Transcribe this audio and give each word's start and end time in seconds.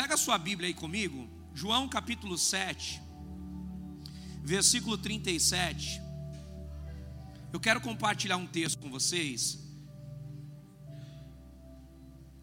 Pega 0.00 0.14
a 0.14 0.16
sua 0.16 0.38
Bíblia 0.38 0.66
aí 0.66 0.72
comigo, 0.72 1.28
João 1.52 1.86
capítulo 1.86 2.38
7, 2.38 3.02
versículo 4.42 4.96
37. 4.96 6.00
Eu 7.52 7.60
quero 7.60 7.82
compartilhar 7.82 8.38
um 8.38 8.46
texto 8.46 8.78
com 8.78 8.90
vocês. 8.90 9.58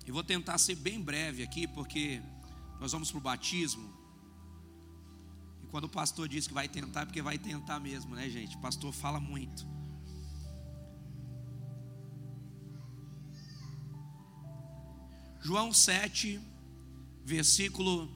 E 0.05 0.11
vou 0.11 0.23
tentar 0.23 0.59
ser 0.59 0.75
bem 0.75 1.01
breve 1.01 1.41
aqui, 1.41 1.65
porque 1.67 2.21
nós 2.79 2.91
vamos 2.91 3.09
para 3.09 3.17
o 3.17 3.21
batismo. 3.21 3.91
E 5.63 5.65
quando 5.65 5.85
o 5.85 5.89
pastor 5.89 6.29
diz 6.29 6.45
que 6.45 6.53
vai 6.53 6.69
tentar, 6.69 7.01
é 7.01 7.05
porque 7.05 7.23
vai 7.23 7.39
tentar 7.39 7.79
mesmo, 7.79 8.13
né, 8.15 8.29
gente? 8.29 8.55
O 8.55 8.59
pastor 8.59 8.93
fala 8.93 9.19
muito. 9.19 9.65
João 15.41 15.73
7, 15.73 16.39
versículo 17.27 18.09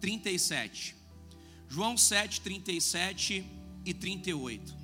37. 0.00 0.94
João 1.66 1.96
7, 1.96 2.42
37 2.42 3.42
e 3.86 3.94
38. 3.94 4.76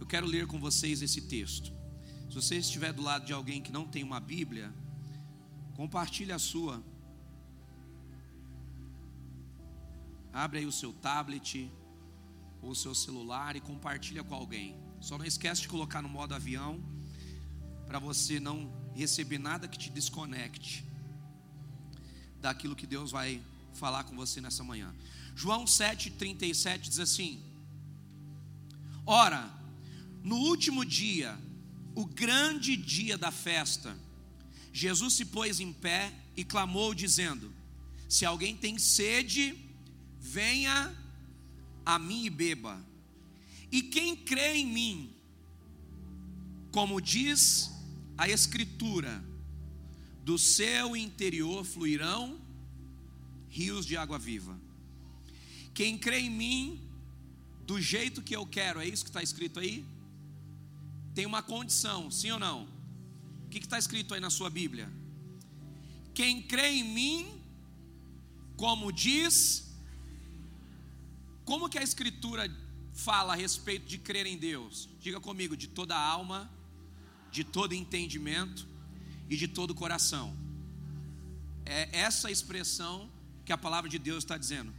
Eu 0.00 0.06
quero 0.06 0.26
ler 0.26 0.48
com 0.48 0.58
vocês 0.58 1.02
esse 1.02 1.20
texto. 1.20 1.72
Se 2.28 2.34
você 2.34 2.56
estiver 2.56 2.92
do 2.92 3.00
lado 3.00 3.24
de 3.24 3.32
alguém 3.32 3.62
que 3.62 3.70
não 3.70 3.86
tem 3.86 4.02
uma 4.02 4.18
Bíblia, 4.18 4.74
compartilhe 5.76 6.32
a 6.32 6.38
sua. 6.38 6.82
Abre 10.32 10.58
aí 10.58 10.66
o 10.66 10.72
seu 10.72 10.92
tablet 10.92 11.70
ou 12.60 12.70
o 12.70 12.74
seu 12.74 12.92
celular 12.92 13.54
e 13.54 13.60
compartilha 13.60 14.24
com 14.24 14.34
alguém. 14.34 14.76
Só 15.00 15.16
não 15.16 15.24
esquece 15.24 15.60
de 15.60 15.68
colocar 15.68 16.02
no 16.02 16.08
modo 16.08 16.34
avião 16.34 16.82
para 17.86 18.00
você 18.00 18.40
não 18.40 18.68
receber 18.96 19.38
nada 19.38 19.68
que 19.68 19.78
te 19.78 19.90
desconecte 19.90 20.90
daquilo 22.42 22.76
que 22.76 22.86
Deus 22.86 23.10
vai 23.10 23.40
falar 23.72 24.04
com 24.04 24.14
você 24.14 24.40
nessa 24.40 24.62
manhã. 24.62 24.94
João 25.34 25.64
7:37 25.64 26.80
diz 26.80 26.98
assim: 26.98 27.42
Ora, 29.06 29.50
no 30.22 30.36
último 30.36 30.84
dia, 30.84 31.38
o 31.94 32.04
grande 32.04 32.76
dia 32.76 33.16
da 33.16 33.30
festa, 33.30 33.96
Jesus 34.72 35.14
se 35.14 35.24
pôs 35.24 35.60
em 35.60 35.72
pé 35.72 36.12
e 36.36 36.44
clamou, 36.44 36.94
dizendo: 36.94 37.52
Se 38.08 38.24
alguém 38.24 38.56
tem 38.56 38.78
sede, 38.78 39.56
venha 40.18 40.94
a 41.84 41.98
mim 41.98 42.24
e 42.24 42.30
beba. 42.30 42.80
E 43.70 43.82
quem 43.82 44.14
crê 44.14 44.56
em 44.56 44.66
mim, 44.66 45.14
como 46.70 47.00
diz 47.00 47.70
a 48.18 48.28
Escritura, 48.28 49.24
do 50.22 50.38
seu 50.38 50.96
interior 50.96 51.64
fluirão 51.64 52.40
rios 53.48 53.84
de 53.84 53.96
água 53.96 54.18
viva. 54.18 54.58
Quem 55.74 55.98
crê 55.98 56.20
em 56.20 56.30
mim, 56.30 56.80
do 57.66 57.80
jeito 57.80 58.22
que 58.22 58.34
eu 58.34 58.46
quero, 58.46 58.80
é 58.80 58.86
isso 58.86 59.04
que 59.04 59.10
está 59.10 59.22
escrito 59.22 59.58
aí? 59.60 59.84
tem 61.14 61.26
uma 61.26 61.42
condição, 61.42 62.10
sim 62.10 62.30
ou 62.30 62.38
não? 62.38 62.66
O 63.44 63.48
que 63.48 63.58
está 63.58 63.78
escrito 63.78 64.14
aí 64.14 64.20
na 64.20 64.30
sua 64.30 64.48
Bíblia? 64.48 64.90
Quem 66.14 66.42
crê 66.42 66.68
em 66.70 66.84
mim, 66.84 67.40
como 68.56 68.90
diz, 68.90 69.70
como 71.44 71.68
que 71.68 71.78
a 71.78 71.82
Escritura 71.82 72.50
fala 72.94 73.34
a 73.34 73.36
respeito 73.36 73.86
de 73.86 73.98
crer 73.98 74.26
em 74.26 74.38
Deus? 74.38 74.88
Diga 75.00 75.20
comigo, 75.20 75.56
de 75.56 75.68
toda 75.68 75.96
alma, 75.96 76.50
de 77.30 77.44
todo 77.44 77.74
entendimento 77.74 78.66
e 79.32 79.36
de 79.36 79.48
todo 79.48 79.74
coração. 79.74 80.36
É 81.64 82.00
essa 82.06 82.30
expressão 82.30 83.10
que 83.44 83.52
a 83.52 83.58
palavra 83.58 83.88
de 83.88 83.98
Deus 83.98 84.24
está 84.24 84.36
dizendo. 84.36 84.72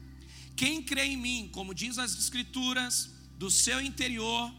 Quem 0.56 0.82
crê 0.82 1.06
em 1.06 1.18
mim, 1.18 1.50
como 1.52 1.74
diz 1.74 1.98
as 1.98 2.18
Escrituras, 2.18 3.10
do 3.38 3.50
seu 3.50 3.82
interior 3.82 4.54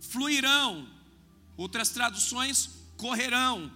fluirão 0.00 0.88
Outras 1.58 1.88
traduções, 1.90 2.70
correrão 2.96 3.70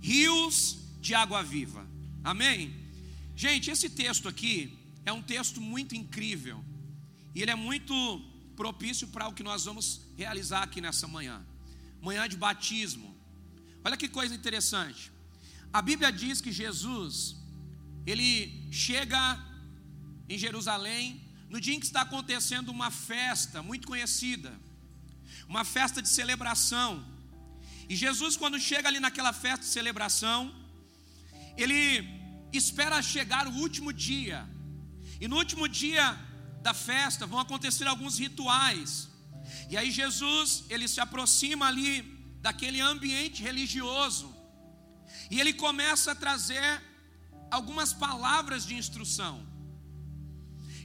rios 0.00 0.78
de 1.02 1.14
água 1.14 1.42
viva. 1.42 1.86
Amém? 2.24 2.74
Gente, 3.36 3.70
esse 3.70 3.90
texto 3.90 4.26
aqui 4.26 4.76
é 5.04 5.12
um 5.12 5.22
texto 5.22 5.60
muito 5.60 5.94
incrível. 5.94 6.64
E 7.34 7.42
ele 7.42 7.50
é 7.50 7.54
muito 7.54 7.94
propício 8.56 9.08
para 9.08 9.28
o 9.28 9.34
que 9.34 9.42
nós 9.42 9.66
vamos 9.66 10.00
realizar 10.16 10.62
aqui 10.62 10.80
nessa 10.80 11.06
manhã. 11.06 11.44
Manhã 12.00 12.26
de 12.26 12.38
batismo. 12.38 13.14
Olha 13.86 13.96
que 13.96 14.08
coisa 14.08 14.34
interessante. 14.34 15.02
A 15.72 15.80
Bíblia 15.88 16.10
diz 16.22 16.40
que 16.40 16.52
Jesus, 16.62 17.36
ele 18.12 18.30
chega 18.84 19.20
em 20.28 20.38
Jerusalém 20.44 21.04
no 21.48 21.60
dia 21.60 21.74
em 21.74 21.80
que 21.80 21.86
está 21.86 22.02
acontecendo 22.02 22.70
uma 22.70 22.90
festa 22.90 23.62
muito 23.62 23.86
conhecida, 23.86 24.52
uma 25.48 25.64
festa 25.76 26.00
de 26.02 26.08
celebração 26.08 26.90
e 27.88 27.94
Jesus, 27.94 28.36
quando 28.36 28.58
chega 28.58 28.88
ali 28.88 28.98
naquela 28.98 29.32
festa 29.32 29.64
de 29.64 29.72
celebração, 29.78 30.52
ele 31.56 32.08
espera 32.52 33.00
chegar 33.00 33.46
o 33.46 33.54
último 33.54 33.92
dia. 33.92 34.48
E 35.20 35.28
no 35.28 35.36
último 35.36 35.68
dia 35.68 36.18
da 36.62 36.74
festa 36.74 37.26
vão 37.26 37.38
acontecer 37.38 37.86
alguns 37.86 38.18
rituais. 38.18 39.08
E 39.70 39.76
aí 39.76 39.90
Jesus, 39.90 40.64
ele 40.68 40.88
se 40.88 41.00
aproxima 41.00 41.66
ali 41.66 42.15
daquele 42.46 42.80
ambiente 42.92 43.42
religioso. 43.48 44.28
E 45.32 45.40
ele 45.40 45.52
começa 45.64 46.08
a 46.12 46.20
trazer 46.24 46.68
algumas 47.56 47.92
palavras 48.04 48.64
de 48.68 48.74
instrução. 48.82 49.34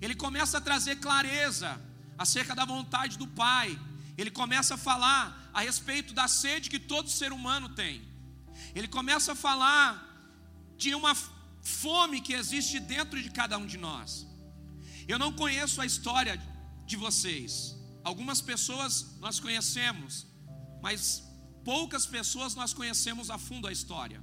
Ele 0.03 0.15
começa 0.25 0.57
a 0.57 0.65
trazer 0.69 0.95
clareza 1.07 1.71
acerca 2.17 2.53
da 2.59 2.65
vontade 2.73 3.17
do 3.23 3.27
Pai 3.27 3.69
ele 4.21 4.31
começa 4.31 4.75
a 4.75 4.77
falar 4.77 5.49
a 5.53 5.61
respeito 5.61 6.13
da 6.13 6.27
sede 6.27 6.69
que 6.69 6.79
todo 6.79 7.09
ser 7.09 7.31
humano 7.31 7.69
tem. 7.69 8.01
Ele 8.75 8.87
começa 8.87 9.31
a 9.31 9.35
falar 9.35 9.89
de 10.77 10.93
uma 10.93 11.15
fome 11.61 12.21
que 12.21 12.33
existe 12.33 12.79
dentro 12.79 13.21
de 13.21 13.29
cada 13.29 13.57
um 13.57 13.65
de 13.65 13.77
nós. 13.77 14.27
Eu 15.07 15.17
não 15.17 15.31
conheço 15.33 15.81
a 15.81 15.85
história 15.85 16.41
de 16.85 16.95
vocês. 16.95 17.75
Algumas 18.03 18.41
pessoas 18.41 19.17
nós 19.19 19.39
conhecemos, 19.39 20.27
mas 20.81 21.23
poucas 21.63 22.05
pessoas 22.05 22.55
nós 22.55 22.73
conhecemos 22.73 23.29
a 23.29 23.37
fundo 23.37 23.67
a 23.67 23.71
história. 23.71 24.21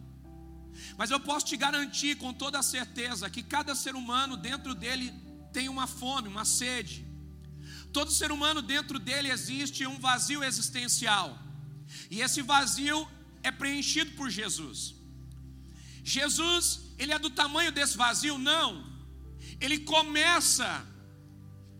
Mas 0.96 1.10
eu 1.10 1.20
posso 1.20 1.46
te 1.46 1.56
garantir 1.56 2.16
com 2.16 2.32
toda 2.32 2.62
certeza 2.62 3.30
que 3.30 3.42
cada 3.42 3.74
ser 3.74 3.94
humano 3.94 4.36
dentro 4.36 4.74
dele 4.74 5.12
tem 5.52 5.68
uma 5.68 5.86
fome, 5.86 6.28
uma 6.28 6.44
sede. 6.44 7.06
Todo 7.92 8.10
ser 8.10 8.30
humano 8.30 8.60
dentro 8.62 8.98
dele 8.98 9.30
existe 9.30 9.86
um 9.86 9.98
vazio 9.98 10.44
existencial. 10.44 11.38
E 12.10 12.20
esse 12.20 12.42
vazio 12.42 13.08
é 13.42 13.50
preenchido 13.50 14.12
por 14.12 14.30
Jesus. 14.30 14.94
Jesus, 16.04 16.80
ele 16.98 17.12
é 17.12 17.18
do 17.18 17.30
tamanho 17.30 17.72
desse 17.72 17.96
vazio? 17.96 18.38
Não. 18.38 18.86
Ele 19.60 19.78
começa 19.78 20.86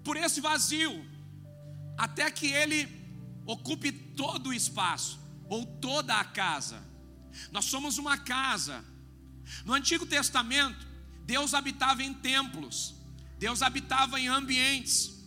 por 0.02 0.16
esse 0.16 0.40
vazio 0.40 1.04
até 1.96 2.30
que 2.30 2.46
ele 2.46 2.88
ocupe 3.44 3.90
todo 3.92 4.48
o 4.48 4.54
espaço 4.54 5.17
ou 5.48 5.64
toda 5.64 6.14
a 6.14 6.24
casa. 6.24 6.82
Nós 7.50 7.66
somos 7.66 7.98
uma 7.98 8.18
casa. 8.18 8.84
No 9.64 9.72
Antigo 9.72 10.06
Testamento, 10.06 10.86
Deus 11.24 11.54
habitava 11.54 12.02
em 12.02 12.12
templos. 12.12 12.94
Deus 13.38 13.62
habitava 13.62 14.20
em 14.20 14.28
ambientes. 14.28 15.18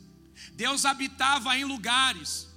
Deus 0.54 0.86
habitava 0.86 1.58
em 1.58 1.64
lugares, 1.64 2.48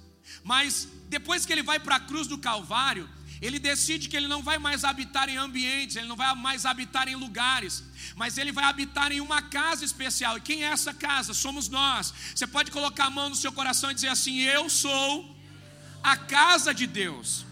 mas 0.43 0.87
depois 1.07 1.45
que 1.45 1.53
ele 1.53 1.63
vai 1.63 1.79
para 1.79 1.97
a 1.97 1.99
cruz 1.99 2.27
do 2.27 2.37
Calvário, 2.37 3.09
ele 3.41 3.59
decide 3.59 4.07
que 4.09 4.15
ele 4.15 4.27
não 4.27 4.41
vai 4.41 4.57
mais 4.57 4.83
habitar 4.83 5.29
em 5.29 5.37
ambientes, 5.37 5.95
ele 5.95 6.07
não 6.07 6.15
vai 6.15 6.33
mais 6.35 6.65
habitar 6.65 7.07
em 7.07 7.15
lugares, 7.15 7.83
mas 8.15 8.37
ele 8.37 8.51
vai 8.51 8.65
habitar 8.65 9.11
em 9.11 9.21
uma 9.21 9.41
casa 9.41 9.83
especial. 9.83 10.37
E 10.37 10.41
quem 10.41 10.63
é 10.63 10.67
essa 10.67 10.93
casa? 10.93 11.33
Somos 11.33 11.67
nós. 11.69 12.13
Você 12.33 12.47
pode 12.47 12.71
colocar 12.71 13.05
a 13.05 13.09
mão 13.09 13.29
no 13.29 13.35
seu 13.35 13.51
coração 13.51 13.91
e 13.91 13.93
dizer 13.93 14.07
assim: 14.07 14.39
Eu 14.39 14.69
sou 14.69 15.35
a 16.01 16.15
casa 16.15 16.73
de 16.73 16.87
Deus. 16.87 17.45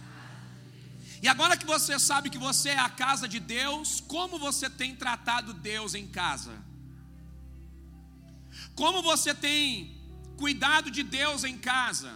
E 1.23 1.27
agora 1.33 1.55
que 1.59 1.65
você 1.65 1.97
sabe 1.97 2.29
que 2.29 2.37
você 2.37 2.69
é 2.69 2.79
a 2.79 2.89
casa 2.89 3.25
de 3.33 3.39
Deus, 3.39 4.01
como 4.13 4.37
você 4.37 4.69
tem 4.69 4.93
tratado 5.03 5.53
Deus 5.53 5.95
em 5.95 6.05
casa? 6.05 6.53
Como 8.75 9.01
você 9.01 9.33
tem 9.33 9.57
cuidado 10.43 10.91
de 10.91 11.03
Deus 11.19 11.45
em 11.49 11.57
casa. 11.57 12.11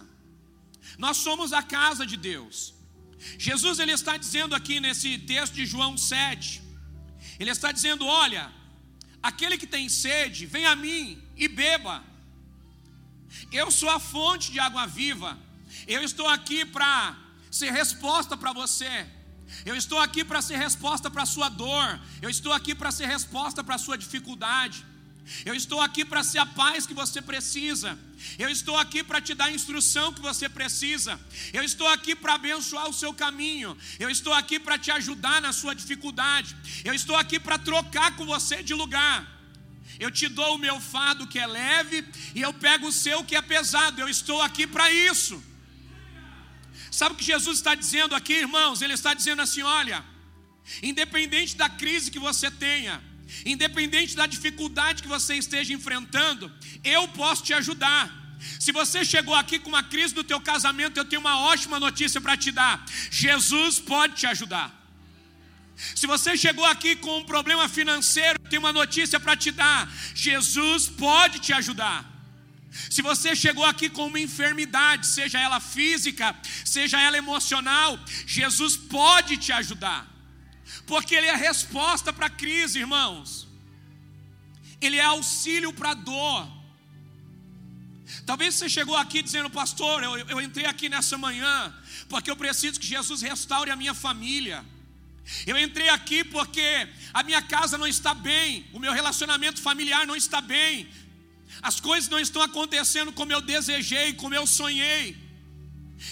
Nós 1.04 1.16
somos 1.26 1.54
a 1.60 1.62
casa 1.62 2.04
de 2.10 2.16
Deus. 2.16 2.74
Jesus 3.38 3.78
ele 3.78 3.92
está 3.92 4.16
dizendo 4.24 4.54
aqui 4.54 4.78
nesse 4.78 5.10
texto 5.32 5.54
de 5.54 5.64
João 5.64 5.96
7, 5.96 6.62
ele 7.40 7.50
está 7.50 7.72
dizendo: 7.72 8.04
"Olha, 8.24 8.44
aquele 9.30 9.56
que 9.62 9.66
tem 9.76 9.88
sede, 9.88 10.44
vem 10.54 10.66
a 10.66 10.76
mim 10.76 11.04
e 11.34 11.48
beba. 11.48 11.96
Eu 13.60 13.70
sou 13.70 13.88
a 13.88 14.00
fonte 14.12 14.52
de 14.52 14.60
água 14.68 14.86
viva. 14.86 15.32
Eu 15.86 16.02
estou 16.02 16.28
aqui 16.36 16.60
para 16.76 16.92
ser 17.50 17.70
resposta 17.72 18.36
para 18.36 18.52
você. 18.52 19.06
Eu 19.64 19.74
estou 19.74 19.98
aqui 19.98 20.24
para 20.24 20.42
ser 20.42 20.56
resposta 20.56 21.10
para 21.10 21.22
a 21.22 21.26
sua 21.26 21.48
dor. 21.48 22.00
Eu 22.20 22.30
estou 22.30 22.52
aqui 22.52 22.74
para 22.74 22.90
ser 22.90 23.06
resposta 23.06 23.64
para 23.64 23.76
a 23.76 23.78
sua 23.78 23.96
dificuldade. 23.96 24.84
Eu 25.44 25.54
estou 25.54 25.80
aqui 25.80 26.04
para 26.04 26.22
ser 26.24 26.38
a 26.38 26.46
paz 26.46 26.86
que 26.86 26.94
você 26.94 27.20
precisa. 27.20 27.98
Eu 28.38 28.48
estou 28.48 28.76
aqui 28.76 29.02
para 29.04 29.20
te 29.20 29.34
dar 29.34 29.46
a 29.46 29.52
instrução 29.52 30.12
que 30.12 30.20
você 30.20 30.48
precisa. 30.48 31.20
Eu 31.52 31.62
estou 31.62 31.86
aqui 31.88 32.14
para 32.14 32.34
abençoar 32.34 32.88
o 32.88 32.92
seu 32.92 33.12
caminho. 33.12 33.76
Eu 33.98 34.10
estou 34.10 34.32
aqui 34.32 34.58
para 34.58 34.78
te 34.78 34.90
ajudar 34.90 35.40
na 35.40 35.52
sua 35.52 35.74
dificuldade. 35.74 36.56
Eu 36.84 36.94
estou 36.94 37.16
aqui 37.16 37.38
para 37.38 37.58
trocar 37.58 38.16
com 38.16 38.24
você 38.24 38.62
de 38.62 38.74
lugar. 38.74 39.26
Eu 39.98 40.10
te 40.10 40.28
dou 40.28 40.54
o 40.54 40.58
meu 40.58 40.80
fado 40.80 41.26
que 41.26 41.38
é 41.38 41.46
leve 41.46 42.04
e 42.34 42.40
eu 42.40 42.52
pego 42.54 42.88
o 42.88 42.92
seu 42.92 43.24
que 43.24 43.36
é 43.36 43.42
pesado. 43.42 44.00
Eu 44.00 44.08
estou 44.08 44.40
aqui 44.40 44.66
para 44.66 44.90
isso. 44.90 45.42
Sabe 46.98 47.14
o 47.14 47.18
que 47.18 47.24
Jesus 47.32 47.58
está 47.58 47.74
dizendo 47.82 48.12
aqui, 48.18 48.34
irmãos? 48.44 48.82
Ele 48.82 48.94
está 48.94 49.14
dizendo 49.14 49.40
assim: 49.40 49.62
olha, 49.62 49.98
independente 50.82 51.56
da 51.56 51.68
crise 51.68 52.10
que 52.14 52.18
você 52.18 52.50
tenha, 52.50 52.94
independente 53.52 54.16
da 54.20 54.26
dificuldade 54.26 55.02
que 55.04 55.12
você 55.16 55.34
esteja 55.36 55.72
enfrentando, 55.72 56.50
eu 56.82 57.06
posso 57.20 57.44
te 57.44 57.54
ajudar. 57.60 58.04
Se 58.64 58.72
você 58.72 59.04
chegou 59.04 59.36
aqui 59.42 59.60
com 59.60 59.68
uma 59.68 59.84
crise 59.84 60.12
do 60.12 60.24
teu 60.24 60.40
casamento, 60.40 60.96
eu 60.96 61.04
tenho 61.04 61.20
uma 61.20 61.38
ótima 61.52 61.78
notícia 61.78 62.20
para 62.20 62.36
te 62.36 62.50
dar. 62.50 62.84
Jesus 63.12 63.78
pode 63.78 64.14
te 64.20 64.26
ajudar. 64.26 64.68
Se 65.94 66.06
você 66.08 66.36
chegou 66.36 66.64
aqui 66.64 66.96
com 66.96 67.18
um 67.18 67.24
problema 67.24 67.68
financeiro, 67.68 68.40
eu 68.42 68.50
tenho 68.50 68.62
uma 68.62 68.72
notícia 68.72 69.20
para 69.20 69.36
te 69.36 69.52
dar. 69.52 69.88
Jesus 70.16 70.88
pode 70.88 71.38
te 71.38 71.52
ajudar. 71.52 72.17
Se 72.90 73.02
você 73.02 73.34
chegou 73.34 73.64
aqui 73.64 73.88
com 73.90 74.06
uma 74.06 74.20
enfermidade, 74.20 75.06
seja 75.06 75.38
ela 75.38 75.60
física, 75.60 76.34
seja 76.64 77.00
ela 77.00 77.18
emocional, 77.18 77.98
Jesus 78.26 78.76
pode 78.76 79.36
te 79.36 79.52
ajudar, 79.52 80.06
porque 80.86 81.14
Ele 81.14 81.26
é 81.26 81.36
resposta 81.36 82.12
para 82.12 82.26
a 82.26 82.30
crise, 82.30 82.78
irmãos, 82.78 83.48
Ele 84.80 84.96
é 84.96 85.04
auxílio 85.04 85.72
para 85.72 85.90
a 85.90 85.94
dor. 85.94 86.58
Talvez 88.24 88.54
você 88.54 88.68
chegou 88.68 88.96
aqui 88.96 89.22
dizendo, 89.22 89.50
pastor, 89.50 90.02
eu, 90.02 90.16
eu 90.16 90.40
entrei 90.40 90.66
aqui 90.66 90.88
nessa 90.88 91.18
manhã, 91.18 91.74
porque 92.08 92.30
eu 92.30 92.36
preciso 92.36 92.80
que 92.80 92.86
Jesus 92.86 93.20
restaure 93.20 93.70
a 93.70 93.76
minha 93.76 93.94
família. 93.94 94.64
Eu 95.46 95.58
entrei 95.58 95.90
aqui 95.90 96.24
porque 96.24 96.88
a 97.12 97.22
minha 97.22 97.42
casa 97.42 97.76
não 97.76 97.86
está 97.86 98.14
bem, 98.14 98.66
o 98.72 98.78
meu 98.78 98.92
relacionamento 98.92 99.60
familiar 99.60 100.06
não 100.06 100.16
está 100.16 100.40
bem, 100.40 100.88
as 101.62 101.80
coisas 101.80 102.08
não 102.08 102.18
estão 102.18 102.42
acontecendo 102.42 103.12
como 103.12 103.32
eu 103.32 103.40
desejei, 103.40 104.12
como 104.14 104.34
eu 104.34 104.46
sonhei. 104.46 105.16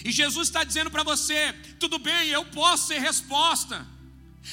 E 0.05 0.11
Jesus 0.11 0.49
está 0.49 0.65
dizendo 0.65 0.91
para 0.91 1.03
você: 1.03 1.53
tudo 1.79 1.99
bem, 1.99 2.29
eu 2.29 2.45
posso 2.47 2.89
ser 2.89 2.99
resposta. 2.99 3.87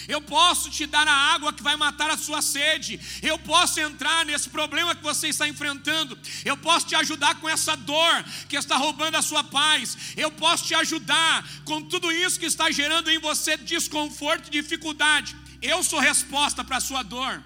Eu 0.07 0.22
posso 0.22 0.72
te 0.72 0.86
dar 0.88 1.07
a 1.07 1.13
água 1.13 1.54
que 1.54 1.62
vai 1.62 1.75
matar 1.75 2.10
a 2.10 2.18
sua 2.18 2.42
sede. 2.42 3.00
Eu 3.22 3.38
posso 3.38 3.80
entrar 3.80 4.25
nesse 4.25 4.50
problema 4.50 4.95
que 4.95 5.04
você 5.04 5.28
está 5.28 5.48
enfrentando. 5.48 6.18
Eu 6.44 6.57
posso 6.57 6.88
te 6.88 6.96
ajudar 6.96 7.39
com 7.39 7.48
essa 7.48 7.75
dor 7.75 8.24
que 8.50 8.57
está 8.57 8.75
roubando 8.75 9.16
a 9.16 9.22
sua 9.22 9.44
paz. 9.44 9.96
Eu 10.18 10.31
posso 10.31 10.66
te 10.66 10.74
ajudar 10.74 11.48
com 11.63 11.81
tudo 11.81 12.12
isso 12.12 12.39
que 12.39 12.48
está 12.48 12.72
gerando 12.72 13.10
em 13.12 13.19
você 13.19 13.56
desconforto 13.56 14.48
e 14.48 14.51
dificuldade. 14.51 15.36
Eu 15.62 15.84
sou 15.84 16.00
resposta 16.00 16.63
para 16.63 16.78
a 16.78 16.81
sua 16.81 17.04
dor. 17.04 17.44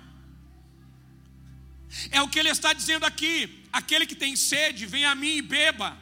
É 2.11 2.21
o 2.21 2.27
que 2.27 2.39
ele 2.39 2.49
está 2.49 2.73
dizendo 2.73 3.05
aqui: 3.05 3.63
aquele 3.71 4.05
que 4.05 4.15
tem 4.15 4.35
sede, 4.35 4.85
vem 4.85 5.05
a 5.05 5.15
mim 5.15 5.37
e 5.37 5.41
beba. 5.41 5.97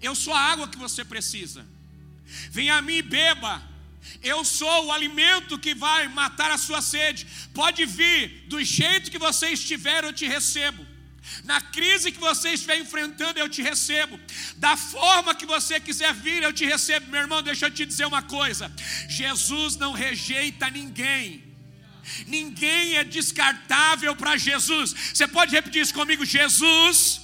Eu 0.00 0.14
sou 0.14 0.32
a 0.32 0.40
água 0.40 0.68
que 0.68 0.78
você 0.78 1.04
precisa. 1.04 1.66
Vem 2.50 2.70
a 2.70 2.80
mim 2.80 2.96
e 2.96 3.02
beba. 3.02 3.62
Eu 4.22 4.44
sou 4.44 4.86
o 4.86 4.92
alimento 4.92 5.58
que 5.58 5.74
vai 5.74 6.08
matar 6.08 6.50
a 6.50 6.58
sua 6.58 6.80
sede. 6.80 7.26
Pode 7.52 7.84
vir 7.84 8.46
do 8.48 8.62
jeito 8.62 9.10
que 9.10 9.18
você 9.18 9.48
estiver, 9.48 10.04
eu 10.04 10.12
te 10.12 10.26
recebo. 10.26 10.86
Na 11.44 11.60
crise 11.60 12.10
que 12.10 12.18
você 12.18 12.50
estiver 12.50 12.78
enfrentando, 12.78 13.38
eu 13.38 13.48
te 13.48 13.62
recebo. 13.62 14.18
Da 14.56 14.76
forma 14.76 15.34
que 15.34 15.46
você 15.46 15.78
quiser 15.78 16.14
vir, 16.14 16.42
eu 16.42 16.52
te 16.52 16.64
recebo. 16.64 17.10
Meu 17.10 17.20
irmão, 17.20 17.42
deixa 17.42 17.66
eu 17.66 17.70
te 17.70 17.84
dizer 17.84 18.06
uma 18.06 18.22
coisa: 18.22 18.72
Jesus 19.08 19.76
não 19.76 19.92
rejeita 19.92 20.70
ninguém. 20.70 21.49
Ninguém 22.26 22.96
é 22.96 23.04
descartável 23.04 24.14
para 24.16 24.36
Jesus. 24.36 24.92
Você 24.92 25.26
pode 25.26 25.52
repetir 25.52 25.82
isso 25.82 25.94
comigo? 25.94 26.24
Jesus 26.24 27.20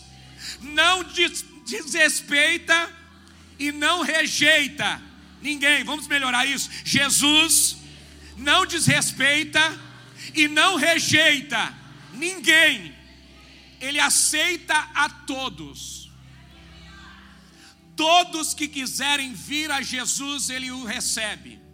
não 0.61 1.05
desrespeita 1.65 2.93
e 3.59 3.73
não 3.73 4.03
rejeita 4.03 5.03
ninguém. 5.41 5.85
Vamos 5.85 6.07
melhorar 6.07 6.47
isso. 6.47 6.71
Jesus 6.85 7.77
não 8.37 8.67
desrespeita 8.67 9.61
e 10.35 10.49
não 10.49 10.77
rejeita 10.77 11.75
ninguém. 12.15 12.95
Ele 13.81 14.01
aceita 14.01 14.75
a 14.95 15.09
todos. 15.09 16.11
Todos 17.95 18.53
que 18.53 18.69
quiserem 18.69 19.33
vir 19.33 19.71
a 19.71 19.81
Jesus, 19.81 20.51
ele 20.51 20.71
o 20.71 20.85
recebe. 20.85 21.66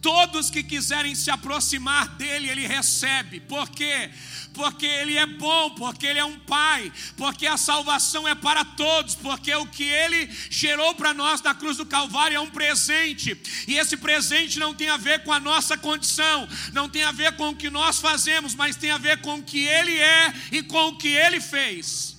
Todos 0.00 0.48
que 0.48 0.62
quiserem 0.62 1.14
se 1.14 1.28
aproximar 1.28 2.08
dele, 2.16 2.48
ele 2.48 2.66
recebe. 2.66 3.40
Por 3.40 3.68
quê? 3.68 4.10
Porque 4.54 4.86
ele 4.86 5.16
é 5.16 5.26
bom, 5.26 5.70
porque 5.70 6.06
ele 6.06 6.20
é 6.20 6.24
um 6.24 6.38
pai, 6.40 6.92
porque 7.16 7.46
a 7.46 7.56
salvação 7.56 8.26
é 8.26 8.34
para 8.34 8.64
todos, 8.64 9.16
porque 9.16 9.52
o 9.54 9.66
que 9.66 9.82
ele 9.82 10.30
gerou 10.50 10.94
para 10.94 11.12
nós 11.12 11.42
na 11.42 11.52
cruz 11.52 11.76
do 11.76 11.84
Calvário 11.84 12.36
é 12.36 12.40
um 12.40 12.50
presente. 12.50 13.36
E 13.66 13.76
esse 13.76 13.96
presente 13.96 14.58
não 14.58 14.72
tem 14.72 14.88
a 14.88 14.96
ver 14.96 15.24
com 15.24 15.32
a 15.32 15.40
nossa 15.40 15.76
condição, 15.76 16.48
não 16.72 16.88
tem 16.88 17.02
a 17.02 17.12
ver 17.12 17.36
com 17.36 17.48
o 17.48 17.56
que 17.56 17.68
nós 17.68 17.98
fazemos, 17.98 18.54
mas 18.54 18.76
tem 18.76 18.92
a 18.92 18.98
ver 18.98 19.20
com 19.20 19.36
o 19.36 19.42
que 19.42 19.64
ele 19.64 19.96
é 19.98 20.32
e 20.52 20.62
com 20.62 20.88
o 20.88 20.96
que 20.96 21.08
ele 21.08 21.40
fez. 21.40 22.16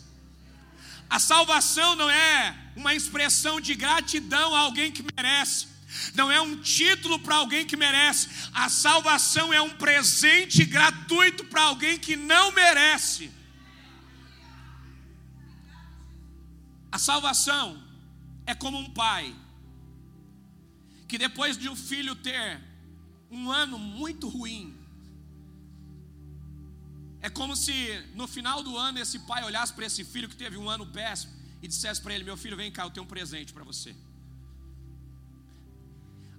A 1.10 1.18
salvação 1.18 1.96
não 1.96 2.10
é 2.10 2.56
uma 2.76 2.94
expressão 2.94 3.60
de 3.62 3.74
gratidão 3.74 4.54
a 4.54 4.60
alguém 4.60 4.92
que 4.92 5.04
merece 5.16 5.79
não 6.14 6.32
é 6.32 6.40
um 6.40 6.62
título 6.62 7.20
para 7.20 7.36
alguém 7.36 7.66
que 7.66 7.76
merece, 7.76 8.30
a 8.54 8.70
salvação 8.70 9.54
é 9.54 9.62
um 9.62 9.72
presente 9.72 10.66
gratuito 10.66 11.44
para 11.46 11.64
alguém 11.64 11.98
que 11.98 12.16
não 12.16 12.52
merece. 12.52 13.32
A 16.92 16.98
salvação 16.98 17.82
é 18.46 18.56
como 18.56 18.78
um 18.78 18.90
pai 18.90 19.36
que 21.08 21.18
depois 21.18 21.58
de 21.58 21.68
um 21.68 21.76
filho 21.76 22.16
ter 22.16 22.62
um 23.32 23.52
ano 23.52 23.78
muito 23.78 24.28
ruim, 24.28 24.76
é 27.22 27.30
como 27.30 27.56
se 27.56 27.74
no 28.16 28.28
final 28.28 28.64
do 28.64 28.78
ano 28.78 29.00
esse 29.00 29.20
pai 29.20 29.44
olhasse 29.44 29.74
para 29.74 29.86
esse 29.86 30.04
filho 30.04 30.30
que 30.30 30.36
teve 30.36 30.58
um 30.58 30.70
ano 30.70 30.86
péssimo 30.86 31.34
e 31.62 31.68
dissesse 31.68 32.02
para 32.02 32.14
ele: 32.14 32.24
Meu 32.24 32.38
filho, 32.38 32.56
vem 32.56 32.72
cá, 32.72 32.84
eu 32.84 32.92
tenho 32.92 33.06
um 33.06 33.10
presente 33.10 33.52
para 33.52 33.64
você. 33.64 33.96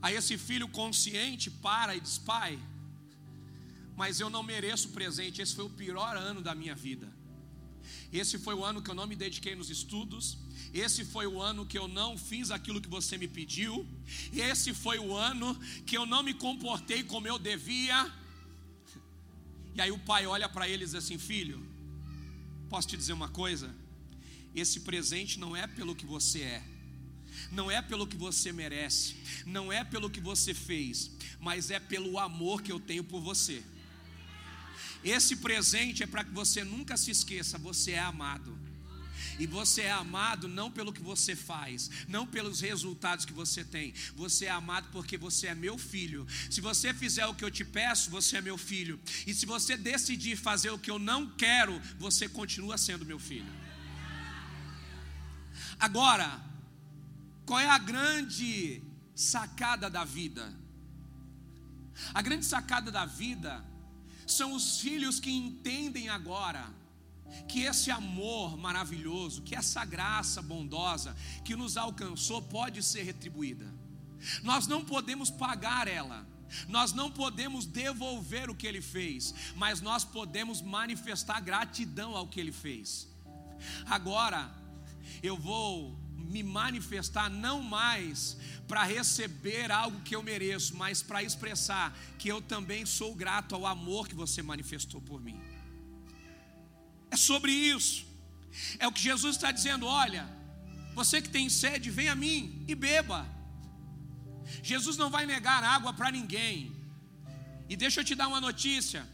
Aí 0.02 0.14
esse 0.16 0.38
filho 0.38 0.68
consciente 0.68 1.50
para 1.50 1.94
e 1.94 2.00
diz: 2.00 2.18
Pai, 2.18 2.58
mas 3.96 4.18
eu 4.18 4.30
não 4.30 4.42
mereço 4.42 4.88
presente. 4.90 5.42
Esse 5.42 5.54
foi 5.54 5.66
o 5.66 5.70
pior 5.70 6.16
ano 6.16 6.40
da 6.40 6.54
minha 6.54 6.74
vida. 6.74 7.08
Esse 8.12 8.38
foi 8.38 8.54
o 8.54 8.64
ano 8.64 8.82
que 8.82 8.90
eu 8.90 8.94
não 8.94 9.06
me 9.06 9.14
dediquei 9.14 9.54
nos 9.54 9.70
estudos. 9.70 10.38
Esse 10.72 11.04
foi 11.04 11.26
o 11.26 11.40
ano 11.40 11.66
que 11.66 11.78
eu 11.78 11.86
não 11.86 12.16
fiz 12.16 12.50
aquilo 12.50 12.80
que 12.80 12.88
você 12.88 13.18
me 13.18 13.28
pediu. 13.28 13.86
Esse 14.32 14.72
foi 14.72 14.98
o 14.98 15.14
ano 15.14 15.54
que 15.84 15.96
eu 15.96 16.06
não 16.06 16.22
me 16.22 16.34
comportei 16.34 17.02
como 17.02 17.26
eu 17.26 17.38
devia. 17.38 18.10
E 19.74 19.80
aí 19.80 19.90
o 19.90 19.98
pai 19.98 20.26
olha 20.26 20.48
para 20.48 20.68
ele 20.68 20.82
e 20.84 20.86
diz 20.86 20.94
assim: 20.94 21.18
Filho, 21.18 21.64
posso 22.68 22.88
te 22.88 22.96
dizer 22.96 23.12
uma 23.12 23.28
coisa? 23.28 23.74
Esse 24.54 24.80
presente 24.80 25.38
não 25.38 25.54
é 25.54 25.66
pelo 25.66 25.94
que 25.94 26.06
você 26.06 26.40
é 26.40 26.69
não 27.50 27.70
é 27.70 27.82
pelo 27.82 28.06
que 28.06 28.16
você 28.16 28.52
merece, 28.52 29.16
não 29.44 29.72
é 29.72 29.82
pelo 29.84 30.10
que 30.10 30.20
você 30.20 30.54
fez, 30.54 31.10
mas 31.40 31.70
é 31.70 31.80
pelo 31.80 32.18
amor 32.18 32.62
que 32.62 32.72
eu 32.72 32.78
tenho 32.78 33.02
por 33.02 33.20
você. 33.20 33.62
Esse 35.02 35.36
presente 35.36 36.02
é 36.02 36.06
para 36.06 36.24
que 36.24 36.30
você 36.30 36.62
nunca 36.62 36.96
se 36.96 37.10
esqueça: 37.10 37.58
você 37.58 37.92
é 37.92 38.00
amado. 38.00 38.58
E 39.38 39.46
você 39.46 39.82
é 39.82 39.90
amado 39.90 40.46
não 40.48 40.70
pelo 40.70 40.92
que 40.92 41.00
você 41.00 41.34
faz, 41.34 41.90
não 42.06 42.26
pelos 42.26 42.60
resultados 42.60 43.24
que 43.24 43.32
você 43.32 43.64
tem. 43.64 43.94
Você 44.14 44.44
é 44.44 44.50
amado 44.50 44.88
porque 44.92 45.16
você 45.16 45.46
é 45.46 45.54
meu 45.54 45.78
filho. 45.78 46.26
Se 46.50 46.60
você 46.60 46.92
fizer 46.92 47.24
o 47.26 47.34
que 47.34 47.44
eu 47.44 47.50
te 47.50 47.64
peço, 47.64 48.10
você 48.10 48.36
é 48.36 48.42
meu 48.42 48.58
filho. 48.58 49.00
E 49.26 49.32
se 49.32 49.46
você 49.46 49.78
decidir 49.78 50.36
fazer 50.36 50.70
o 50.70 50.78
que 50.78 50.90
eu 50.90 50.98
não 50.98 51.26
quero, 51.30 51.80
você 51.98 52.28
continua 52.28 52.76
sendo 52.76 53.06
meu 53.06 53.18
filho. 53.18 53.50
Agora, 55.78 56.49
qual 57.50 57.58
é 57.58 57.68
a 57.68 57.78
grande 57.78 58.80
sacada 59.12 59.90
da 59.90 60.04
vida? 60.04 60.56
A 62.14 62.22
grande 62.22 62.46
sacada 62.46 62.92
da 62.92 63.04
vida 63.04 63.64
são 64.24 64.52
os 64.52 64.78
filhos 64.78 65.18
que 65.18 65.32
entendem 65.32 66.08
agora 66.08 66.72
que 67.48 67.62
esse 67.62 67.90
amor 67.90 68.56
maravilhoso, 68.56 69.42
que 69.42 69.56
essa 69.56 69.84
graça 69.84 70.40
bondosa 70.40 71.16
que 71.44 71.56
nos 71.56 71.76
alcançou 71.76 72.40
pode 72.40 72.84
ser 72.84 73.02
retribuída. 73.02 73.66
Nós 74.44 74.68
não 74.68 74.84
podemos 74.84 75.28
pagar 75.28 75.88
ela. 75.88 76.24
Nós 76.68 76.92
não 76.92 77.10
podemos 77.10 77.66
devolver 77.66 78.48
o 78.48 78.54
que 78.54 78.66
ele 78.68 78.80
fez, 78.80 79.34
mas 79.56 79.80
nós 79.80 80.04
podemos 80.04 80.62
manifestar 80.62 81.40
gratidão 81.40 82.16
ao 82.16 82.28
que 82.28 82.38
ele 82.38 82.52
fez. 82.52 83.08
Agora, 83.86 84.54
eu 85.20 85.36
vou 85.36 85.99
me 86.28 86.42
manifestar 86.42 87.28
não 87.28 87.62
mais 87.62 88.36
para 88.68 88.84
receber 88.84 89.70
algo 89.72 90.00
que 90.02 90.14
eu 90.14 90.22
mereço, 90.22 90.76
mas 90.76 91.02
para 91.02 91.22
expressar 91.22 91.96
que 92.18 92.28
eu 92.28 92.40
também 92.40 92.86
sou 92.86 93.14
grato 93.14 93.54
ao 93.54 93.66
amor 93.66 94.06
que 94.08 94.14
você 94.14 94.42
manifestou 94.42 95.00
por 95.00 95.20
mim. 95.20 95.40
É 97.10 97.16
sobre 97.16 97.52
isso. 97.52 98.06
É 98.78 98.86
o 98.86 98.92
que 98.92 99.02
Jesus 99.02 99.36
está 99.36 99.50
dizendo: 99.50 99.86
olha, 99.86 100.28
você 100.94 101.20
que 101.20 101.28
tem 101.28 101.48
sede, 101.48 101.90
vem 101.90 102.08
a 102.08 102.14
mim 102.14 102.64
e 102.68 102.74
beba. 102.74 103.26
Jesus 104.62 104.96
não 104.96 105.10
vai 105.10 105.26
negar 105.26 105.62
água 105.62 105.92
para 105.92 106.10
ninguém. 106.10 106.72
E 107.68 107.76
deixa 107.76 108.00
eu 108.00 108.04
te 108.04 108.14
dar 108.14 108.28
uma 108.28 108.40
notícia: 108.40 109.06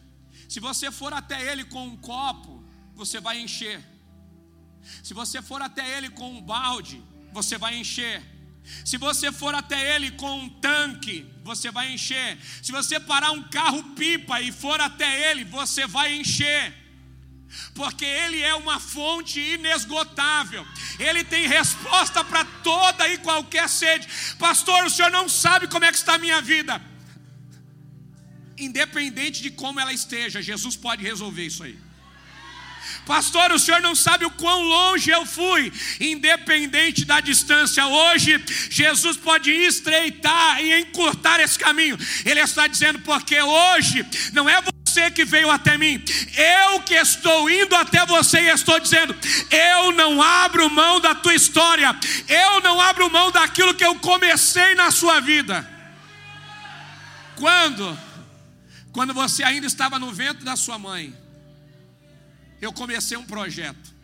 se 0.49 0.61
você 0.61 0.91
for 0.91 1.13
até 1.13 1.51
Ele 1.51 1.65
com 1.65 1.87
um 1.87 1.97
copo, 1.97 2.65
você 2.95 3.21
vai 3.21 3.41
encher. 3.41 3.96
Se 5.03 5.15
você 5.15 5.41
for 5.43 5.63
até 5.63 5.97
Ele 5.97 6.11
com 6.11 6.31
um 6.31 6.41
balde, 6.41 7.03
você 7.33 7.59
vai 7.59 7.77
encher. 7.77 8.23
Se 8.85 8.97
você 8.97 9.31
for 9.31 9.55
até 9.55 9.95
Ele 9.95 10.11
com 10.13 10.41
um 10.41 10.49
tanque, 10.49 11.27
você 11.45 11.71
vai 11.71 11.93
encher. 11.93 12.39
Se 12.63 12.73
você 12.73 12.99
parar 12.99 13.31
um 13.31 13.43
carro 13.45 13.83
pipa 13.95 14.41
e 14.41 14.51
for 14.51 14.81
até 14.81 15.31
Ele, 15.31 15.45
você 15.45 15.87
vai 15.87 16.15
encher 16.17 16.87
porque 17.75 18.05
Ele 18.05 18.43
é 18.43 18.55
uma 18.55 18.79
fonte 18.79 19.41
inesgotável, 19.41 20.67
Ele 20.99 21.25
tem 21.25 21.47
resposta 21.47 22.25
para 22.25 22.45
toda 22.45 23.09
e 23.09 23.19
qualquer 23.19 23.69
sede. 23.69 24.09
Pastor, 24.39 24.85
o 24.85 24.91
senhor 24.91 25.11
não 25.11 25.29
sabe 25.29 25.69
como 25.69 25.85
é 25.85 25.91
que 25.91 25.99
está 25.99 26.15
a 26.15 26.19
minha 26.19 26.41
vida. 26.41 26.81
Independente 28.59 29.43
de 29.43 29.51
como 29.51 29.79
ela 29.79 29.93
esteja, 29.93 30.41
Jesus 30.43 30.77
pode 30.77 31.03
resolver 31.03 31.45
isso 31.45 31.63
aí. 31.63 31.79
Pastor, 33.07 33.53
o 33.53 33.59
senhor 33.59 33.81
não 33.81 33.95
sabe 33.95 34.25
o 34.27 34.31
quão 34.31 34.63
longe 34.63 35.11
eu 35.11 35.25
fui, 35.25 35.73
independente 36.01 37.05
da 37.05 37.21
distância. 37.21 37.87
Hoje, 37.87 38.45
Jesus 38.69 39.17
pode 39.17 39.49
estreitar 39.49 40.61
e 40.61 40.81
encurtar 40.81 41.39
esse 41.39 41.57
caminho. 41.57 41.97
Ele 42.25 42.41
está 42.41 42.67
dizendo, 42.67 42.99
porque 42.99 43.41
hoje 43.41 44.05
não 44.33 44.49
é 44.49 44.61
você 44.61 45.09
que 45.13 45.25
veio 45.25 45.49
até 45.51 45.79
mim, 45.79 46.03
eu 46.37 46.81
que 46.81 46.95
estou 46.95 47.49
indo 47.49 47.77
até 47.77 48.05
você 48.07 48.41
e 48.41 48.49
estou 48.49 48.81
dizendo: 48.81 49.15
eu 49.53 49.93
não 49.93 50.21
abro 50.21 50.69
mão 50.69 50.99
da 50.99 51.15
tua 51.15 51.35
história, 51.35 51.95
eu 52.29 52.61
não 52.61 52.81
abro 52.81 53.09
mão 53.09 53.31
daquilo 53.31 53.75
que 53.75 53.85
eu 53.85 53.95
comecei 53.97 54.75
na 54.75 54.91
sua 54.91 55.21
vida. 55.21 55.65
Quando? 57.37 57.97
Quando 58.91 59.15
você 59.15 59.45
ainda 59.45 59.67
estava 59.67 59.97
no 59.97 60.13
ventre 60.13 60.45
da 60.45 60.57
sua 60.57 60.77
mãe, 60.77 61.15
eu 62.61 62.73
comecei 62.73 63.17
um 63.17 63.25
projeto. 63.25 63.95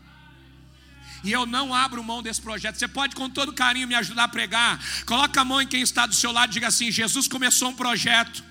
E 1.24 1.30
eu 1.30 1.46
não 1.46 1.72
abro 1.72 2.02
mão 2.02 2.22
desse 2.22 2.40
projeto. 2.40 2.76
Você 2.76 2.88
pode, 2.88 3.14
com 3.14 3.30
todo 3.30 3.52
carinho, 3.52 3.86
me 3.86 3.94
ajudar 3.94 4.24
a 4.24 4.28
pregar. 4.28 4.80
Coloca 5.06 5.40
a 5.40 5.44
mão 5.44 5.62
em 5.62 5.66
quem 5.66 5.80
está 5.80 6.04
do 6.04 6.14
seu 6.14 6.32
lado 6.32 6.50
e 6.50 6.54
diga 6.54 6.66
assim: 6.66 6.90
Jesus 6.90 7.28
começou 7.28 7.68
um 7.68 7.74
projeto 7.74 8.42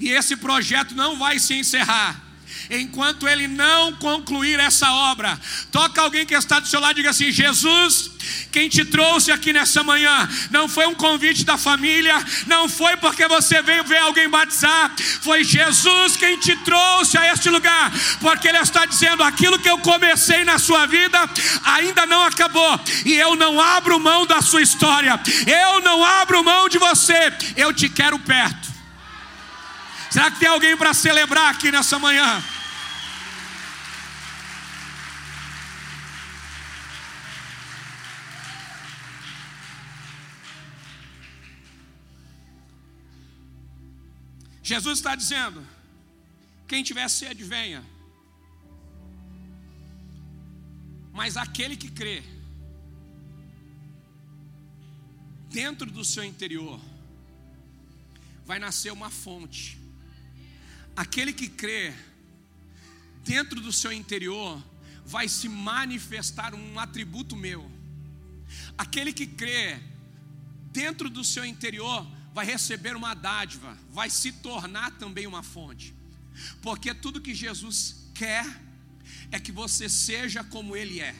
e 0.00 0.08
esse 0.08 0.36
projeto 0.36 0.94
não 0.94 1.18
vai 1.18 1.38
se 1.38 1.54
encerrar 1.54 2.25
enquanto 2.70 3.28
ele 3.28 3.46
não 3.46 3.92
concluir 3.94 4.58
essa 4.58 4.90
obra. 4.92 5.38
Toca 5.70 6.00
alguém 6.00 6.26
que 6.26 6.34
está 6.34 6.58
do 6.58 6.68
seu 6.68 6.80
lado 6.80 6.92
e 6.92 6.96
diga 6.96 7.10
assim: 7.10 7.30
Jesus, 7.30 8.10
quem 8.50 8.68
te 8.68 8.84
trouxe 8.84 9.30
aqui 9.30 9.52
nessa 9.52 9.82
manhã 9.82 10.28
não 10.50 10.68
foi 10.68 10.86
um 10.86 10.94
convite 10.94 11.44
da 11.44 11.58
família, 11.58 12.14
não 12.46 12.68
foi 12.68 12.96
porque 12.96 13.26
você 13.28 13.62
veio 13.62 13.84
ver 13.84 13.98
alguém 13.98 14.28
batizar, 14.28 14.94
foi 15.20 15.44
Jesus 15.44 16.16
quem 16.16 16.38
te 16.38 16.56
trouxe 16.64 17.18
a 17.18 17.32
este 17.32 17.48
lugar, 17.48 17.92
porque 18.20 18.48
Ele 18.48 18.58
está 18.58 18.84
dizendo: 18.84 19.22
aquilo 19.22 19.58
que 19.58 19.68
eu 19.68 19.78
comecei 19.78 20.44
na 20.44 20.58
sua 20.58 20.86
vida 20.86 21.18
ainda 21.64 22.06
não 22.06 22.22
acabou, 22.24 22.80
e 23.04 23.14
eu 23.14 23.36
não 23.36 23.60
abro 23.60 24.00
mão 24.00 24.26
da 24.26 24.40
sua 24.42 24.62
história, 24.62 25.20
eu 25.46 25.80
não 25.80 26.04
abro 26.04 26.44
mão 26.44 26.68
de 26.68 26.78
você, 26.78 27.32
eu 27.56 27.72
te 27.72 27.88
quero 27.88 28.18
perto. 28.18 28.75
Será 30.16 30.30
que 30.30 30.38
tem 30.38 30.48
alguém 30.48 30.74
para 30.74 30.94
celebrar 30.94 31.54
aqui 31.54 31.70
nessa 31.70 31.98
manhã? 31.98 32.42
Jesus 44.62 44.96
está 44.96 45.14
dizendo: 45.14 45.62
quem 46.66 46.82
tiver 46.82 47.06
sede, 47.10 47.44
venha. 47.44 47.84
Mas 51.12 51.36
aquele 51.36 51.76
que 51.76 51.90
crê, 51.90 52.22
dentro 55.50 55.90
do 55.90 56.02
seu 56.02 56.24
interior, 56.24 56.80
vai 58.46 58.58
nascer 58.58 58.90
uma 58.90 59.10
fonte 59.10 59.84
aquele 60.96 61.32
que 61.32 61.48
crê, 61.48 61.92
dentro 63.22 63.60
do 63.60 63.72
seu 63.72 63.92
interior, 63.92 64.62
vai 65.04 65.28
se 65.28 65.48
manifestar 65.48 66.54
um 66.54 66.78
atributo 66.78 67.36
meu. 67.36 67.70
Aquele 68.78 69.12
que 69.12 69.26
crê, 69.26 69.78
dentro 70.72 71.10
do 71.10 71.22
seu 71.22 71.44
interior, 71.44 72.06
vai 72.32 72.44
receber 72.44 72.96
uma 72.96 73.14
dádiva, 73.14 73.78
vai 73.90 74.10
se 74.10 74.32
tornar 74.32 74.90
também 74.98 75.26
uma 75.26 75.42
fonte. 75.42 75.94
Porque 76.62 76.92
tudo 76.94 77.20
que 77.20 77.34
Jesus 77.34 78.10
quer 78.14 78.44
é 79.30 79.38
que 79.38 79.52
você 79.52 79.88
seja 79.88 80.42
como 80.42 80.76
Ele 80.76 81.00
é. 81.00 81.14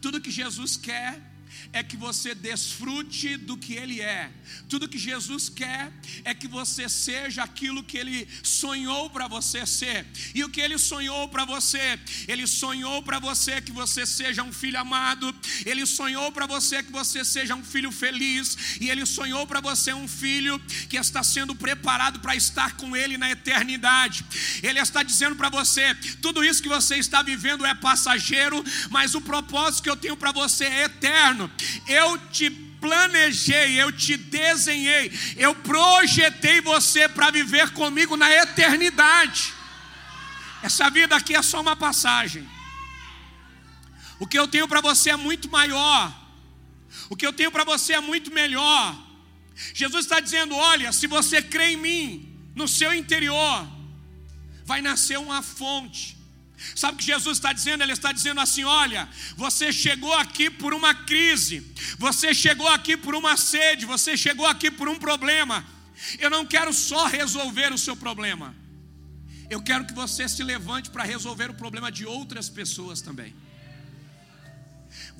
Tudo 0.00 0.20
que 0.20 0.30
Jesus 0.30 0.76
quer 0.76 1.29
é 1.72 1.82
que 1.82 1.96
você 1.96 2.34
desfrute 2.34 3.36
do 3.36 3.56
que 3.56 3.74
Ele 3.74 4.00
é. 4.00 4.30
Tudo 4.68 4.88
que 4.88 4.98
Jesus 4.98 5.48
quer 5.48 5.92
é 6.24 6.34
que 6.34 6.48
você 6.48 6.88
seja 6.88 7.42
aquilo 7.42 7.82
que 7.82 7.96
Ele 7.96 8.26
sonhou 8.42 9.08
para 9.10 9.28
você 9.28 9.64
ser. 9.66 10.06
E 10.34 10.42
o 10.44 10.48
que 10.48 10.60
Ele 10.60 10.78
sonhou 10.78 11.28
para 11.28 11.44
você? 11.44 11.98
Ele 12.26 12.46
sonhou 12.46 13.02
para 13.02 13.18
você 13.18 13.60
que 13.60 13.72
você 13.72 14.04
seja 14.04 14.42
um 14.42 14.52
filho 14.52 14.78
amado. 14.78 15.34
Ele 15.64 15.86
sonhou 15.86 16.32
para 16.32 16.46
você 16.46 16.82
que 16.82 16.92
você 16.92 17.24
seja 17.24 17.54
um 17.54 17.64
filho 17.64 17.92
feliz. 17.92 18.78
E 18.80 18.90
Ele 18.90 19.06
sonhou 19.06 19.46
para 19.46 19.60
você 19.60 19.92
um 19.92 20.08
filho 20.08 20.58
que 20.88 20.96
está 20.96 21.22
sendo 21.22 21.54
preparado 21.54 22.20
para 22.20 22.34
estar 22.34 22.76
com 22.76 22.96
Ele 22.96 23.16
na 23.16 23.30
eternidade. 23.30 24.24
Ele 24.62 24.80
está 24.80 25.02
dizendo 25.02 25.36
para 25.36 25.48
você: 25.48 25.94
tudo 26.20 26.44
isso 26.44 26.62
que 26.62 26.68
você 26.68 26.96
está 26.96 27.22
vivendo 27.22 27.64
é 27.64 27.74
passageiro, 27.74 28.64
mas 28.90 29.14
o 29.14 29.20
propósito 29.20 29.82
que 29.82 29.90
eu 29.90 29.96
tenho 29.96 30.16
para 30.16 30.32
você 30.32 30.64
é 30.64 30.84
eterno. 30.84 31.39
Eu 31.86 32.18
te 32.28 32.50
planejei, 32.50 33.80
eu 33.80 33.92
te 33.92 34.16
desenhei, 34.16 35.12
eu 35.36 35.54
projetei 35.54 36.60
você 36.60 37.08
para 37.08 37.30
viver 37.30 37.70
comigo 37.70 38.16
na 38.16 38.30
eternidade. 38.30 39.52
Essa 40.62 40.90
vida 40.90 41.14
aqui 41.14 41.34
é 41.34 41.42
só 41.42 41.60
uma 41.60 41.76
passagem. 41.76 42.48
O 44.18 44.26
que 44.26 44.38
eu 44.38 44.48
tenho 44.48 44.68
para 44.68 44.80
você 44.80 45.10
é 45.10 45.16
muito 45.16 45.50
maior. 45.50 46.14
O 47.08 47.16
que 47.16 47.26
eu 47.26 47.32
tenho 47.32 47.50
para 47.50 47.64
você 47.64 47.94
é 47.94 48.00
muito 48.00 48.30
melhor. 48.30 48.96
Jesus 49.72 50.04
está 50.04 50.20
dizendo: 50.20 50.54
olha, 50.54 50.92
se 50.92 51.06
você 51.06 51.40
crê 51.40 51.72
em 51.72 51.76
mim, 51.76 52.38
no 52.54 52.68
seu 52.68 52.92
interior, 52.92 53.66
vai 54.64 54.82
nascer 54.82 55.18
uma 55.18 55.42
fonte 55.42 56.19
Sabe 56.74 56.94
o 56.94 56.98
que 56.98 57.04
Jesus 57.04 57.38
está 57.38 57.52
dizendo? 57.52 57.82
Ele 57.82 57.92
está 57.92 58.12
dizendo 58.12 58.40
assim: 58.40 58.64
olha, 58.64 59.08
você 59.36 59.72
chegou 59.72 60.12
aqui 60.14 60.50
por 60.50 60.74
uma 60.74 60.94
crise, 60.94 61.74
você 61.98 62.32
chegou 62.34 62.68
aqui 62.68 62.96
por 62.96 63.14
uma 63.14 63.36
sede, 63.36 63.86
você 63.86 64.16
chegou 64.16 64.46
aqui 64.46 64.70
por 64.70 64.88
um 64.88 64.96
problema. 64.96 65.64
Eu 66.18 66.30
não 66.30 66.46
quero 66.46 66.72
só 66.72 67.06
resolver 67.06 67.72
o 67.72 67.78
seu 67.78 67.96
problema, 67.96 68.54
eu 69.48 69.60
quero 69.62 69.86
que 69.86 69.92
você 69.92 70.28
se 70.28 70.42
levante 70.42 70.90
para 70.90 71.04
resolver 71.04 71.50
o 71.50 71.54
problema 71.54 71.90
de 71.90 72.06
outras 72.06 72.48
pessoas 72.48 73.00
também. 73.00 73.34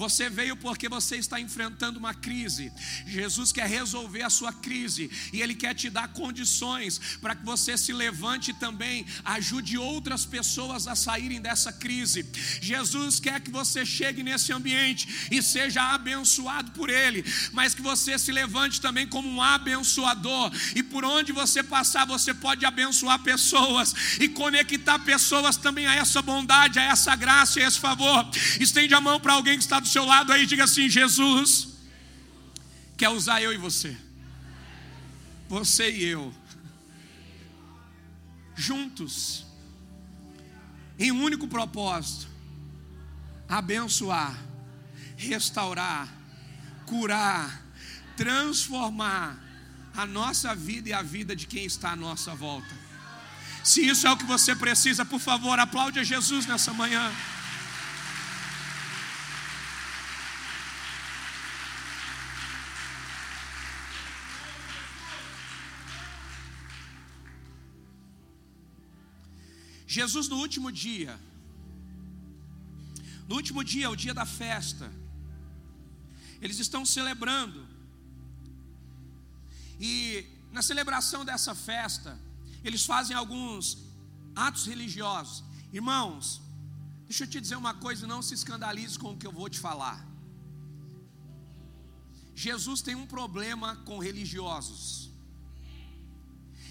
Você 0.01 0.31
veio 0.31 0.57
porque 0.57 0.89
você 0.89 1.17
está 1.17 1.39
enfrentando 1.39 1.99
uma 1.99 2.15
crise. 2.15 2.73
Jesus 3.07 3.53
quer 3.53 3.69
resolver 3.69 4.23
a 4.23 4.31
sua 4.31 4.51
crise 4.51 5.11
e 5.31 5.43
Ele 5.43 5.55
quer 5.55 5.75
te 5.75 5.91
dar 5.91 6.09
condições 6.09 6.99
para 7.21 7.35
que 7.35 7.45
você 7.45 7.77
se 7.77 7.93
levante 7.93 8.55
também, 8.55 9.05
ajude 9.23 9.77
outras 9.77 10.25
pessoas 10.25 10.87
a 10.89 10.97
saírem 10.97 11.39
dessa 11.39 11.71
crise. 11.71 12.27
Jesus 12.63 13.21
quer 13.21 13.43
que 13.43 13.51
você 13.51 13.85
chegue 13.85 14.23
nesse 14.23 14.51
ambiente 14.55 15.29
e 15.31 15.43
seja 15.43 15.83
abençoado 15.93 16.71
por 16.71 16.89
Ele, 16.89 17.23
mas 17.53 17.75
que 17.75 17.83
você 17.83 18.19
se 18.19 18.33
levante 18.33 18.81
também 18.81 19.07
como 19.07 19.29
um 19.29 19.43
abençoador 19.43 20.51
e 20.75 20.83
por 20.83 21.05
onde 21.05 21.31
você 21.31 21.63
passar, 21.63 22.07
você 22.07 22.33
pode 22.33 22.65
abençoar 22.65 23.19
pessoas 23.19 23.95
e 24.19 24.29
conectar 24.31 24.99
pessoas 25.01 25.59
também 25.59 25.87
a 25.87 25.97
essa 25.97 26.23
bondade, 26.23 26.79
a 26.79 26.85
essa 26.85 27.15
graça 27.15 27.61
a 27.61 27.65
esse 27.65 27.79
favor. 27.79 28.27
Estende 28.59 28.95
a 28.95 29.01
mão 29.01 29.21
para 29.21 29.35
alguém 29.35 29.59
que 29.59 29.65
está 29.65 29.79
do 29.79 29.90
seu 29.91 30.05
lado 30.05 30.33
aí, 30.33 30.47
diga 30.47 30.65
assim: 30.65 30.89
Jesus 30.89 31.69
quer 32.97 33.09
usar 33.09 33.43
eu 33.43 33.53
e 33.53 33.57
você. 33.57 33.97
você 35.49 35.91
e 35.91 36.05
eu, 36.05 36.33
juntos, 38.55 39.45
em 40.97 41.11
um 41.11 41.23
único 41.23 41.49
propósito: 41.49 42.29
abençoar, 43.49 44.39
restaurar, 45.17 46.09
curar, 46.87 47.63
transformar 48.17 49.39
a 49.97 50.07
nossa 50.07 50.55
vida 50.55 50.91
e 50.91 50.93
a 50.93 51.03
vida 51.03 51.35
de 51.35 51.49
quem 51.49 51.65
está 51.65 51.91
à 51.91 51.97
nossa 51.97 52.33
volta. 52.33 52.79
Se 53.65 53.85
isso 53.87 54.07
é 54.07 54.11
o 54.11 54.17
que 54.17 54.25
você 54.25 54.55
precisa, 54.55 55.05
por 55.05 55.21
favor, 55.21 55.59
aplaude 55.59 55.99
a 55.99 56.05
Jesus 56.05 56.47
nessa 56.47 56.73
manhã. 56.73 57.13
Jesus, 69.97 70.29
no 70.29 70.37
último 70.37 70.71
dia, 70.71 71.19
no 73.29 73.35
último 73.35 73.63
dia, 73.65 73.91
o 73.91 73.97
dia 73.97 74.15
da 74.15 74.25
festa, 74.25 74.89
eles 76.41 76.59
estão 76.65 76.83
celebrando, 76.87 77.61
e 79.81 79.91
na 80.53 80.63
celebração 80.63 81.25
dessa 81.25 81.57
festa, 81.57 82.17
eles 82.63 82.85
fazem 82.93 83.17
alguns 83.17 83.79
atos 84.47 84.65
religiosos. 84.73 85.43
Irmãos, 85.73 86.41
deixa 87.09 87.25
eu 87.25 87.29
te 87.33 87.41
dizer 87.41 87.57
uma 87.57 87.75
coisa, 87.75 88.07
não 88.07 88.23
se 88.23 88.35
escandalize 88.35 88.97
com 88.97 89.15
o 89.15 89.17
que 89.17 89.27
eu 89.27 89.33
vou 89.33 89.49
te 89.49 89.59
falar. 89.59 89.99
Jesus 92.33 92.81
tem 92.81 92.95
um 92.95 93.09
problema 93.09 93.75
com 93.89 93.99
religiosos. 93.99 95.11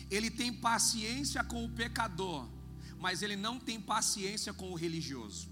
Ele 0.10 0.32
tem 0.32 0.54
paciência 0.54 1.44
com 1.44 1.66
o 1.66 1.70
pecador, 1.82 2.48
mas 3.00 3.22
ele 3.22 3.36
não 3.36 3.60
tem 3.60 3.80
paciência 3.80 4.54
com 4.54 4.72
o 4.72 4.76
religioso. 4.76 5.48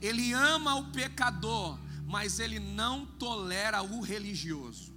Ele 0.00 0.32
ama 0.32 0.76
o 0.76 0.90
pecador, 0.92 1.78
mas 2.06 2.38
ele 2.38 2.58
não 2.58 3.04
tolera 3.04 3.82
o 3.82 4.00
religioso. 4.00 4.94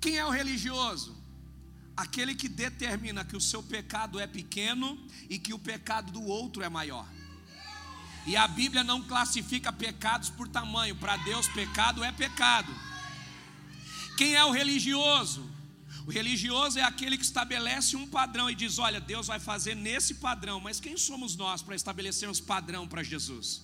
Quem 0.00 0.16
é 0.16 0.24
o 0.24 0.30
religioso? 0.30 1.16
Aquele 1.96 2.34
que 2.34 2.48
determina 2.48 3.24
que 3.24 3.36
o 3.36 3.40
seu 3.40 3.62
pecado 3.62 4.20
é 4.20 4.26
pequeno 4.26 4.98
e 5.28 5.38
que 5.38 5.52
o 5.52 5.58
pecado 5.58 6.12
do 6.12 6.22
outro 6.22 6.62
é 6.62 6.68
maior. 6.68 7.06
E 8.24 8.36
a 8.36 8.46
Bíblia 8.46 8.84
não 8.84 9.02
classifica 9.02 9.72
pecados 9.72 10.30
por 10.30 10.46
tamanho, 10.48 10.94
para 10.94 11.16
Deus, 11.16 11.48
pecado 11.48 12.04
é 12.04 12.12
pecado. 12.12 12.72
Quem 14.16 14.34
é 14.34 14.44
o 14.44 14.52
religioso? 14.52 15.57
O 16.08 16.10
religioso 16.10 16.78
é 16.78 16.82
aquele 16.82 17.18
que 17.18 17.24
estabelece 17.30 17.94
um 17.94 18.06
padrão 18.06 18.48
e 18.48 18.54
diz: 18.54 18.78
Olha, 18.78 18.98
Deus 18.98 19.26
vai 19.26 19.38
fazer 19.38 19.74
nesse 19.74 20.14
padrão, 20.14 20.58
mas 20.58 20.80
quem 20.80 20.96
somos 20.96 21.36
nós 21.36 21.60
para 21.60 21.76
estabelecermos 21.76 22.40
padrão 22.40 22.88
para 22.88 23.02
Jesus? 23.02 23.60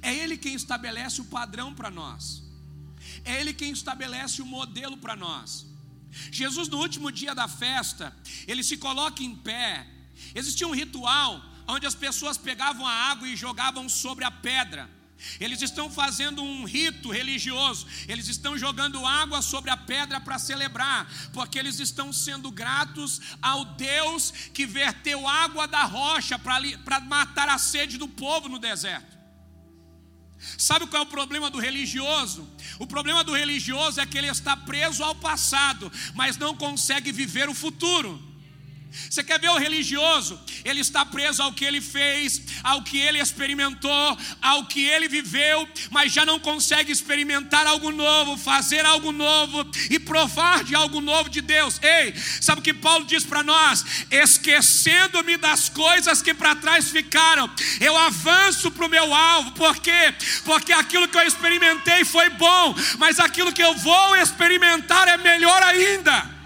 É 0.00 0.14
Ele 0.14 0.36
quem 0.36 0.54
estabelece 0.54 1.20
o 1.20 1.24
padrão 1.24 1.74
para 1.74 1.90
nós, 1.90 2.44
é 3.24 3.40
Ele 3.40 3.52
quem 3.52 3.72
estabelece 3.72 4.40
o 4.40 4.46
modelo 4.46 4.96
para 4.98 5.16
nós. 5.16 5.66
Jesus, 6.30 6.68
no 6.68 6.78
último 6.78 7.10
dia 7.10 7.34
da 7.34 7.48
festa, 7.48 8.16
ele 8.46 8.62
se 8.62 8.76
coloca 8.76 9.24
em 9.24 9.34
pé. 9.34 9.84
Existia 10.36 10.68
um 10.68 10.76
ritual 10.82 11.44
onde 11.66 11.86
as 11.88 11.96
pessoas 11.96 12.38
pegavam 12.38 12.86
a 12.86 12.92
água 12.92 13.26
e 13.26 13.34
jogavam 13.34 13.88
sobre 13.88 14.24
a 14.24 14.30
pedra. 14.30 14.88
Eles 15.40 15.60
estão 15.62 15.90
fazendo 15.90 16.42
um 16.42 16.64
rito 16.64 17.10
religioso, 17.10 17.86
eles 18.06 18.28
estão 18.28 18.56
jogando 18.56 19.04
água 19.04 19.42
sobre 19.42 19.70
a 19.70 19.76
pedra 19.76 20.20
para 20.20 20.38
celebrar, 20.38 21.10
porque 21.32 21.58
eles 21.58 21.80
estão 21.80 22.12
sendo 22.12 22.50
gratos 22.50 23.20
ao 23.42 23.64
Deus 23.64 24.30
que 24.52 24.64
verteu 24.64 25.26
água 25.26 25.66
da 25.66 25.82
rocha 25.84 26.38
para 26.38 27.00
matar 27.00 27.48
a 27.48 27.58
sede 27.58 27.98
do 27.98 28.06
povo 28.06 28.48
no 28.48 28.58
deserto. 28.58 29.18
Sabe 30.56 30.86
qual 30.86 31.02
é 31.02 31.04
o 31.04 31.08
problema 31.08 31.50
do 31.50 31.58
religioso? 31.58 32.48
O 32.78 32.86
problema 32.86 33.24
do 33.24 33.34
religioso 33.34 34.00
é 34.00 34.06
que 34.06 34.16
ele 34.16 34.28
está 34.28 34.56
preso 34.56 35.02
ao 35.02 35.14
passado, 35.16 35.90
mas 36.14 36.36
não 36.36 36.54
consegue 36.54 37.10
viver 37.10 37.48
o 37.48 37.54
futuro. 37.54 38.27
Você 39.08 39.22
quer 39.22 39.38
ver 39.38 39.50
o 39.50 39.58
religioso? 39.58 40.40
Ele 40.64 40.80
está 40.80 41.04
preso 41.04 41.42
ao 41.42 41.52
que 41.52 41.64
ele 41.64 41.80
fez, 41.80 42.42
ao 42.62 42.82
que 42.82 42.98
ele 42.98 43.20
experimentou, 43.20 44.18
ao 44.40 44.66
que 44.66 44.84
ele 44.84 45.08
viveu, 45.08 45.68
mas 45.90 46.12
já 46.12 46.24
não 46.24 46.38
consegue 46.38 46.90
experimentar 46.90 47.66
algo 47.66 47.90
novo, 47.90 48.36
fazer 48.36 48.84
algo 48.84 49.12
novo 49.12 49.68
e 49.90 49.98
provar 49.98 50.64
de 50.64 50.74
algo 50.74 51.00
novo 51.00 51.28
de 51.28 51.40
Deus. 51.40 51.78
Ei, 51.82 52.14
sabe 52.40 52.60
o 52.60 52.64
que 52.64 52.74
Paulo 52.74 53.04
diz 53.04 53.24
para 53.24 53.42
nós? 53.42 53.84
Esquecendo-me 54.10 55.36
das 55.36 55.68
coisas 55.68 56.22
que 56.22 56.32
para 56.34 56.56
trás 56.56 56.90
ficaram, 56.90 57.50
eu 57.80 57.96
avanço 57.96 58.70
para 58.70 58.86
o 58.86 58.90
meu 58.90 59.14
alvo, 59.14 59.52
por 59.52 59.76
quê? 59.78 60.14
Porque 60.44 60.72
aquilo 60.72 61.08
que 61.08 61.16
eu 61.16 61.26
experimentei 61.26 62.04
foi 62.04 62.30
bom, 62.30 62.74
mas 62.98 63.20
aquilo 63.20 63.52
que 63.52 63.62
eu 63.62 63.74
vou 63.76 64.16
experimentar 64.16 65.08
é 65.08 65.16
melhor 65.16 65.62
ainda. 65.62 66.37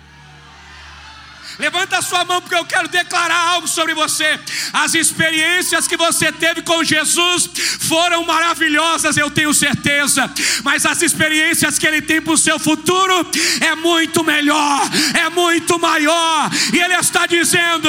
Levanta 1.58 1.98
a 1.98 2.02
sua 2.02 2.24
mão 2.24 2.40
porque 2.40 2.54
eu 2.54 2.64
quero 2.64 2.88
declarar 2.88 3.48
algo 3.50 3.68
sobre 3.68 3.94
você. 3.94 4.38
As 4.72 4.94
experiências 4.94 5.86
que 5.86 5.96
você 5.96 6.32
teve 6.32 6.62
com 6.62 6.82
Jesus 6.82 7.50
foram 7.80 8.24
maravilhosas, 8.24 9.16
eu 9.16 9.30
tenho 9.30 9.52
certeza. 9.52 10.30
Mas 10.62 10.86
as 10.86 11.02
experiências 11.02 11.78
que 11.78 11.86
ele 11.86 12.02
tem 12.02 12.20
para 12.20 12.32
o 12.32 12.38
seu 12.38 12.58
futuro 12.58 13.26
é 13.60 13.74
muito 13.74 14.24
melhor, 14.24 14.80
é 15.14 15.28
muito 15.30 15.78
maior. 15.78 16.50
E 16.72 16.78
ele 16.78 16.94
está 16.94 17.26
dizendo: 17.26 17.88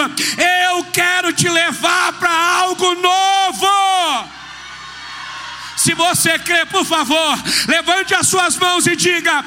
Eu 0.70 0.84
quero 0.86 1.32
te 1.34 1.48
levar 1.50 2.14
para 2.14 2.32
algo 2.32 2.96
novo. 2.96 3.43
Se 5.84 5.94
você 5.96 6.40
crê, 6.40 6.66
por 6.66 6.86
favor, 6.86 7.38
levante 7.68 8.16
as 8.16 8.30
suas 8.30 8.56
mãos 8.56 8.88
e 8.88 8.96
diga: 8.96 9.44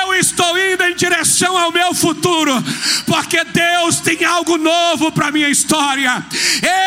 Eu 0.00 0.14
estou 0.14 0.56
indo 0.56 0.84
em 0.84 0.94
direção 0.94 1.58
ao 1.58 1.72
meu 1.72 1.92
futuro, 1.92 2.52
porque 3.04 3.42
Deus 3.42 3.98
tem 3.98 4.24
algo 4.24 4.56
novo 4.58 5.10
para 5.10 5.32
minha 5.32 5.48
história. 5.48 6.24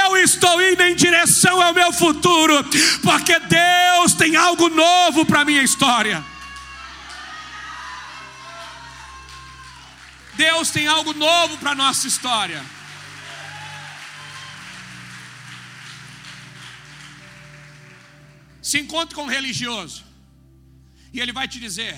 Eu 0.06 0.16
estou 0.16 0.62
indo 0.62 0.82
em 0.82 0.96
direção 0.96 1.62
ao 1.62 1.74
meu 1.74 1.92
futuro, 1.92 2.64
porque 3.04 3.38
Deus 3.38 4.14
tem 4.14 4.38
algo 4.38 4.70
novo 4.70 5.26
para 5.26 5.44
minha 5.44 5.62
história. 5.62 6.24
Deus 10.36 10.70
tem 10.70 10.88
algo 10.88 11.14
novo 11.14 11.58
para 11.58 11.76
nossa 11.76 12.08
história. 12.08 12.64
Se 18.66 18.80
encontre 18.80 19.14
com 19.14 19.26
um 19.26 19.28
religioso 19.28 20.04
e 21.14 21.20
ele 21.20 21.32
vai 21.32 21.48
te 21.48 21.60
dizer: 21.60 21.96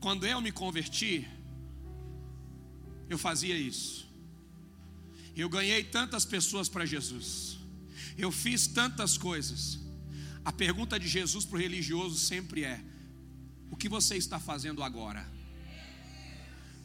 quando 0.00 0.26
eu 0.26 0.40
me 0.40 0.50
converti, 0.50 1.24
eu 3.08 3.16
fazia 3.16 3.56
isso. 3.56 4.08
Eu 5.36 5.48
ganhei 5.48 5.84
tantas 5.84 6.24
pessoas 6.24 6.68
para 6.68 6.84
Jesus. 6.84 7.60
Eu 8.18 8.32
fiz 8.32 8.66
tantas 8.66 9.16
coisas. 9.16 9.78
A 10.44 10.50
pergunta 10.50 10.98
de 10.98 11.06
Jesus 11.06 11.44
para 11.44 11.58
o 11.58 11.60
religioso 11.60 12.18
sempre 12.18 12.64
é: 12.64 12.82
o 13.70 13.76
que 13.76 13.88
você 13.88 14.16
está 14.16 14.40
fazendo 14.40 14.82
agora? 14.82 15.24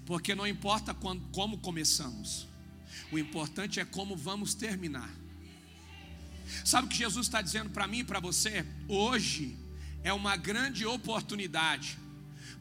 Porque 0.06 0.36
não 0.36 0.46
importa 0.46 0.94
quando, 0.94 1.28
como 1.30 1.58
começamos, 1.58 2.48
o 3.12 3.18
importante 3.18 3.80
é 3.80 3.86
como 3.86 4.16
vamos 4.16 4.54
terminar. 4.54 5.25
Sabe 6.64 6.88
o 6.88 6.90
que 6.90 6.98
Jesus 6.98 7.28
está 7.28 7.42
dizendo 7.42 7.70
para 7.70 7.88
mim 7.88 8.00
e 8.00 8.04
para 8.04 8.20
você? 8.20 8.66
Hoje 8.88 9.58
é 10.04 10.14
uma 10.14 10.36
grande 10.36 10.86
oportunidade 10.86 11.98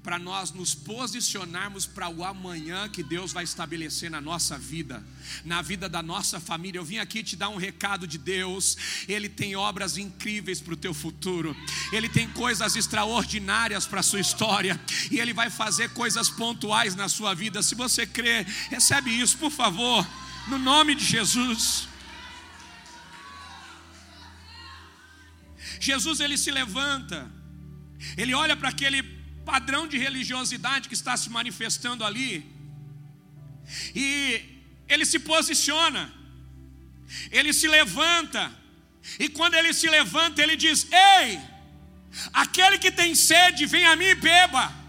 para 0.05 0.19
nós 0.19 0.53
nos 0.53 0.75
posicionarmos 0.75 1.87
para 1.87 2.11
o 2.11 2.23
amanhã 2.23 2.91
que 2.91 3.03
Deus 3.03 3.33
vai 3.33 3.43
estabelecer 3.43 4.11
na 4.11 4.21
nossa 4.21 4.59
vida, 4.59 5.03
na 5.47 5.63
vida 5.63 5.89
da 5.89 6.03
nossa 6.03 6.39
família. 6.39 6.79
Eu 6.79 6.85
vim 6.85 6.99
aqui 6.99 7.23
te 7.23 7.35
dar 7.37 7.49
um 7.49 7.57
recado 7.57 8.07
de 8.07 8.19
Deus. 8.19 8.77
Ele 9.09 9.31
tem 9.31 9.57
obras 9.57 9.97
incríveis 9.97 10.61
para 10.61 10.75
o 10.75 10.77
teu 10.77 10.93
futuro. 10.93 11.57
Ele 11.91 12.07
tem 12.07 12.29
coisas 12.29 12.77
extraordinárias 12.77 13.87
para 13.87 14.01
a 14.01 14.03
sua 14.03 14.21
história 14.21 14.79
e 15.11 15.19
ele 15.19 15.33
vai 15.33 15.49
fazer 15.49 15.89
coisas 15.91 16.29
pontuais 16.29 16.95
na 16.95 17.09
sua 17.09 17.33
vida. 17.33 17.63
Se 17.63 17.75
você 17.75 18.07
crê, 18.07 18.45
recebe 18.69 19.11
isso, 19.11 19.39
por 19.39 19.51
favor, 19.51 20.07
no 20.49 20.59
nome 20.59 20.95
de 20.95 21.05
Jesus. 21.05 21.89
Jesus 25.91 26.21
ele 26.21 26.37
se 26.45 26.51
levanta, 26.51 27.19
ele 28.17 28.35
olha 28.35 28.57
para 28.57 28.71
aquele 28.75 29.03
padrão 29.45 29.87
de 29.87 29.99
religiosidade 29.99 30.89
que 30.89 30.99
está 31.01 31.17
se 31.17 31.29
manifestando 31.31 32.05
ali, 32.05 32.33
e 33.95 34.07
ele 34.89 35.05
se 35.05 35.19
posiciona, 35.19 36.13
ele 37.31 37.53
se 37.53 37.69
levanta, 37.69 38.43
e 39.19 39.29
quando 39.29 39.55
ele 39.55 39.73
se 39.75 39.89
levanta, 39.89 40.43
ele 40.43 40.57
diz: 40.57 40.87
Ei, 40.91 41.41
aquele 42.33 42.79
que 42.79 42.91
tem 42.91 43.15
sede, 43.15 43.67
vem 43.67 43.85
a 43.87 43.95
mim 43.97 44.07
e 44.07 44.15
beba. 44.15 44.84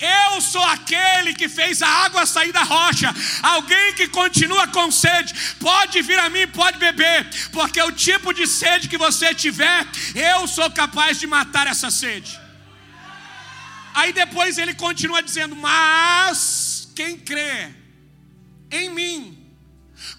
Eu 0.00 0.40
sou 0.40 0.64
aquele 0.64 1.34
que 1.34 1.48
fez 1.48 1.82
a 1.82 1.88
água 1.88 2.24
sair 2.24 2.52
da 2.52 2.62
rocha. 2.62 3.14
Alguém 3.42 3.92
que 3.94 4.08
continua 4.08 4.66
com 4.68 4.90
sede, 4.90 5.34
pode 5.58 6.00
vir 6.00 6.18
a 6.18 6.30
mim, 6.30 6.46
pode 6.48 6.78
beber, 6.78 7.28
porque 7.52 7.82
o 7.82 7.92
tipo 7.92 8.32
de 8.32 8.46
sede 8.46 8.88
que 8.88 8.96
você 8.96 9.34
tiver, 9.34 9.86
eu 10.14 10.48
sou 10.48 10.70
capaz 10.70 11.20
de 11.20 11.26
matar 11.26 11.66
essa 11.66 11.90
sede. 11.90 12.40
Aí 13.94 14.12
depois 14.12 14.56
ele 14.56 14.74
continua 14.74 15.22
dizendo: 15.22 15.54
Mas 15.54 16.90
quem 16.96 17.18
crê 17.18 17.68
em 18.70 18.88
mim, 18.88 19.39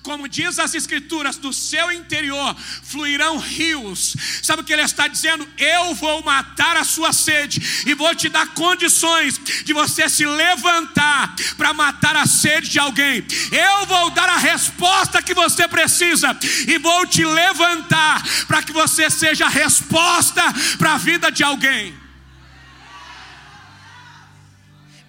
como 0.04 0.28
diz 0.28 0.60
as 0.60 0.74
Escrituras, 0.74 1.38
do 1.38 1.54
seu 1.54 1.92
interior 1.92 2.56
fluirão 2.84 3.38
rios. 3.38 4.16
Sabe 4.42 4.62
o 4.62 4.66
que 4.66 4.74
ele 4.74 4.82
está 4.82 5.08
dizendo? 5.08 5.48
Eu 5.58 5.94
vou 5.96 6.24
matar 6.24 6.76
a 6.78 6.84
sua 6.84 7.14
sede 7.14 7.84
e 7.86 7.94
vou 7.94 8.14
te 8.16 8.30
dar 8.30 8.48
condições 8.54 9.40
de 9.64 9.74
você 9.74 10.10
se 10.10 10.26
levantar 10.26 11.36
para 11.58 11.74
matar 11.74 12.16
a 12.16 12.26
sede 12.26 12.70
de 12.70 12.80
alguém. 12.80 13.26
Eu 13.52 13.86
vou 13.86 14.10
dar 14.12 14.30
a 14.30 14.38
resposta 14.38 15.22
que 15.22 15.34
você 15.34 15.68
precisa 15.68 16.38
e 16.68 16.78
vou 16.78 17.06
te 17.06 17.24
levantar 17.24 18.24
para 18.48 18.64
que 18.64 18.72
você 18.72 19.10
seja 19.10 19.46
a 19.46 19.50
resposta 19.50 20.42
para 20.78 20.94
a 20.94 20.98
vida 20.98 21.32
de 21.32 21.44
alguém. 21.44 22.02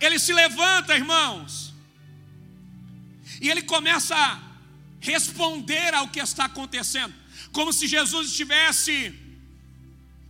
Ele 0.00 0.18
se 0.18 0.32
levanta, 0.32 0.96
irmãos, 0.96 1.72
e 3.40 3.48
ele 3.48 3.62
começa 3.62 4.16
a 4.16 4.51
responder 5.02 5.92
ao 5.92 6.08
que 6.08 6.20
está 6.20 6.44
acontecendo, 6.46 7.14
como 7.50 7.72
se 7.72 7.86
Jesus 7.86 8.28
estivesse 8.28 8.94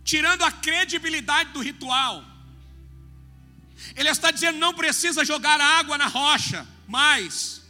tirando 0.03 0.43
a 0.43 0.51
credibilidade 0.51 1.51
do 1.51 1.61
ritual. 1.61 2.25
Ele 3.95 4.09
está 4.09 4.31
dizendo: 4.31 4.57
não 4.57 4.73
precisa 4.73 5.23
jogar 5.23 5.61
água 5.61 5.97
na 5.97 6.07
rocha, 6.07 6.67
mais. 6.87 7.61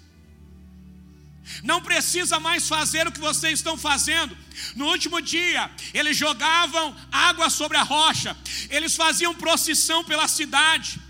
Não 1.61 1.81
precisa 1.81 2.39
mais 2.39 2.67
fazer 2.67 3.05
o 3.05 3.11
que 3.11 3.19
vocês 3.19 3.59
estão 3.59 3.77
fazendo. 3.77 4.35
No 4.75 4.85
último 4.87 5.21
dia, 5.21 5.69
eles 5.93 6.15
jogavam 6.15 6.95
água 7.11 7.49
sobre 7.49 7.77
a 7.77 7.83
rocha, 7.83 8.35
eles 8.69 8.95
faziam 8.95 9.35
procissão 9.35 10.03
pela 10.05 10.27
cidade. 10.27 11.02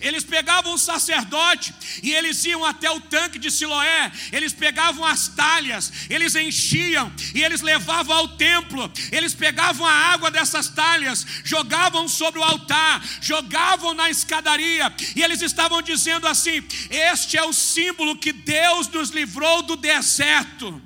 Eles 0.00 0.24
pegavam 0.24 0.74
o 0.74 0.78
sacerdote 0.78 1.72
e 2.02 2.12
eles 2.12 2.44
iam 2.44 2.64
até 2.64 2.90
o 2.90 3.00
tanque 3.00 3.38
de 3.38 3.48
Siloé, 3.48 4.10
eles 4.32 4.52
pegavam 4.52 5.04
as 5.04 5.28
talhas, 5.28 5.92
eles 6.10 6.34
enchiam 6.34 7.12
e 7.32 7.44
eles 7.44 7.60
levavam 7.60 8.16
ao 8.16 8.28
templo, 8.36 8.90
eles 9.12 9.34
pegavam 9.34 9.86
a 9.86 9.92
água 9.92 10.32
dessas 10.32 10.68
talhas, 10.68 11.24
jogavam 11.44 12.08
sobre 12.08 12.40
o 12.40 12.42
altar, 12.42 13.04
jogavam 13.20 13.94
na 13.94 14.10
escadaria, 14.10 14.92
e 15.14 15.22
eles 15.22 15.42
estavam 15.42 15.80
dizendo 15.80 16.26
assim: 16.26 16.60
Este 16.90 17.36
é 17.36 17.44
o 17.44 17.52
símbolo 17.52 18.18
que 18.18 18.32
Deus 18.32 18.88
nos 18.88 19.10
livrou 19.10 19.62
do 19.62 19.76
deserto 19.76 20.82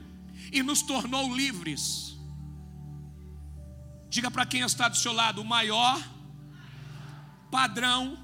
e 0.52 0.62
nos 0.62 0.83
tornou 0.83 1.35
livres. 1.35 2.12
Diga 4.11 4.31
para 4.31 4.44
quem 4.44 4.61
está 4.61 4.87
do 4.88 4.98
seu 4.98 5.14
lado: 5.14 5.40
o 5.40 5.44
maior 5.46 5.98
padrão 7.50 8.21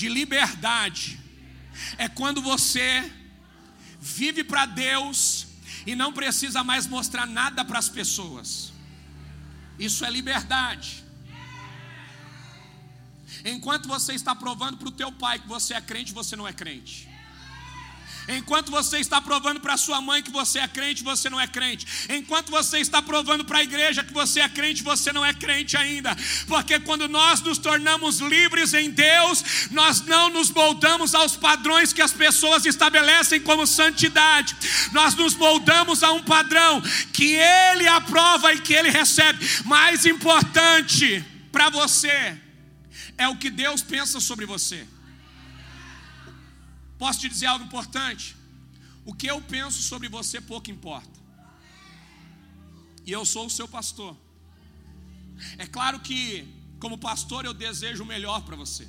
de 0.00 0.08
liberdade 0.08 1.20
é 1.98 2.08
quando 2.08 2.40
você 2.40 2.88
vive 4.00 4.42
para 4.42 4.64
Deus 4.64 5.46
e 5.86 5.94
não 5.94 6.10
precisa 6.10 6.64
mais 6.64 6.86
mostrar 6.86 7.26
nada 7.26 7.62
para 7.66 7.78
as 7.78 7.90
pessoas. 7.98 8.72
Isso 9.78 10.02
é 10.06 10.10
liberdade. 10.10 11.04
Enquanto 13.44 13.86
você 13.94 14.14
está 14.14 14.34
provando 14.34 14.78
para 14.78 14.88
o 14.88 14.98
teu 15.02 15.12
pai 15.12 15.38
que 15.38 15.48
você 15.56 15.74
é 15.74 15.80
crente, 15.82 16.14
você 16.14 16.34
não 16.34 16.48
é 16.48 16.52
crente. 16.62 17.09
Enquanto 18.28 18.70
você 18.70 18.98
está 18.98 19.20
provando 19.20 19.60
para 19.60 19.76
sua 19.76 20.00
mãe 20.00 20.22
que 20.22 20.30
você 20.30 20.58
é 20.58 20.68
crente, 20.68 21.02
você 21.02 21.28
não 21.28 21.40
é 21.40 21.46
crente. 21.46 21.86
Enquanto 22.08 22.50
você 22.50 22.78
está 22.78 23.02
provando 23.02 23.44
para 23.44 23.58
a 23.58 23.62
igreja 23.62 24.04
que 24.04 24.12
você 24.12 24.40
é 24.40 24.48
crente, 24.48 24.82
você 24.82 25.12
não 25.12 25.24
é 25.24 25.32
crente 25.32 25.76
ainda. 25.76 26.16
Porque 26.46 26.78
quando 26.80 27.08
nós 27.08 27.40
nos 27.40 27.58
tornamos 27.58 28.20
livres 28.20 28.74
em 28.74 28.90
Deus, 28.90 29.68
nós 29.70 30.00
não 30.02 30.30
nos 30.30 30.50
moldamos 30.50 31.14
aos 31.14 31.36
padrões 31.36 31.92
que 31.92 32.02
as 32.02 32.12
pessoas 32.12 32.64
estabelecem 32.64 33.40
como 33.40 33.66
santidade. 33.66 34.56
Nós 34.92 35.14
nos 35.14 35.34
moldamos 35.34 36.02
a 36.02 36.12
um 36.12 36.22
padrão 36.22 36.82
que 37.12 37.34
Ele 37.34 37.86
aprova 37.88 38.52
e 38.52 38.60
que 38.60 38.74
Ele 38.74 38.90
recebe. 38.90 39.44
Mais 39.64 40.06
importante 40.06 41.24
para 41.50 41.68
você 41.70 42.38
é 43.18 43.28
o 43.28 43.36
que 43.36 43.50
Deus 43.50 43.82
pensa 43.82 44.20
sobre 44.20 44.46
você. 44.46 44.86
Posso 47.02 47.20
te 47.20 47.28
dizer 47.30 47.46
algo 47.46 47.64
importante? 47.64 48.36
O 49.10 49.14
que 49.14 49.26
eu 49.26 49.40
penso 49.40 49.80
sobre 49.82 50.06
você 50.16 50.38
pouco 50.38 50.70
importa. 50.70 51.18
E 53.06 53.10
eu 53.10 53.24
sou 53.24 53.46
o 53.46 53.54
seu 53.58 53.66
pastor. 53.66 54.14
É 55.56 55.66
claro 55.66 55.98
que, 56.00 56.46
como 56.78 56.98
pastor, 56.98 57.46
eu 57.46 57.54
desejo 57.54 58.02
o 58.02 58.06
melhor 58.06 58.42
para 58.42 58.54
você. 58.54 58.86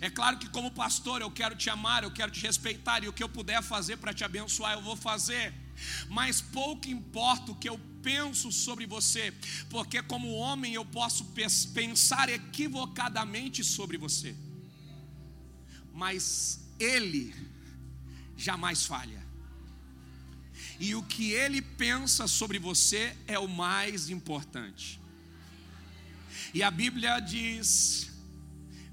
É 0.00 0.10
claro 0.10 0.38
que, 0.38 0.48
como 0.50 0.70
pastor, 0.70 1.22
eu 1.22 1.30
quero 1.30 1.56
te 1.56 1.70
amar, 1.70 2.04
eu 2.04 2.10
quero 2.10 2.30
te 2.30 2.42
respeitar, 2.42 3.02
e 3.02 3.08
o 3.08 3.14
que 3.14 3.22
eu 3.22 3.28
puder 3.28 3.62
fazer 3.62 3.96
para 3.96 4.12
te 4.12 4.22
abençoar, 4.22 4.74
eu 4.74 4.82
vou 4.82 4.94
fazer. 4.94 5.54
Mas 6.10 6.42
pouco 6.42 6.86
importa 6.88 7.50
o 7.50 7.56
que 7.56 7.68
eu 7.68 7.80
penso 8.02 8.52
sobre 8.52 8.86
você, 8.86 9.32
porque, 9.70 10.02
como 10.02 10.34
homem, 10.34 10.74
eu 10.74 10.84
posso 10.84 11.24
pensar 11.72 12.28
equivocadamente 12.28 13.64
sobre 13.64 13.96
você. 13.96 14.36
Mas 15.94 16.61
ele 16.82 17.34
jamais 18.36 18.84
falha. 18.84 19.22
E 20.78 20.94
o 20.94 21.02
que 21.02 21.30
ele 21.32 21.62
pensa 21.62 22.26
sobre 22.26 22.58
você 22.58 23.16
é 23.26 23.38
o 23.38 23.48
mais 23.48 24.10
importante. 24.10 25.00
E 26.52 26.62
a 26.62 26.70
Bíblia 26.70 27.20
diz: 27.20 28.10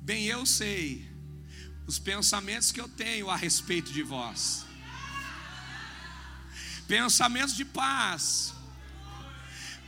Bem, 0.02 0.26
eu 0.26 0.46
sei 0.46 1.10
os 1.88 1.98
pensamentos 1.98 2.72
que 2.72 2.80
eu 2.80 2.88
tenho 2.88 3.30
a 3.30 3.36
respeito 3.36 3.92
de 3.92 4.04
vós. 4.04 4.66
Pensamentos 6.88 7.56
de 7.56 7.66
paz, 7.66 8.54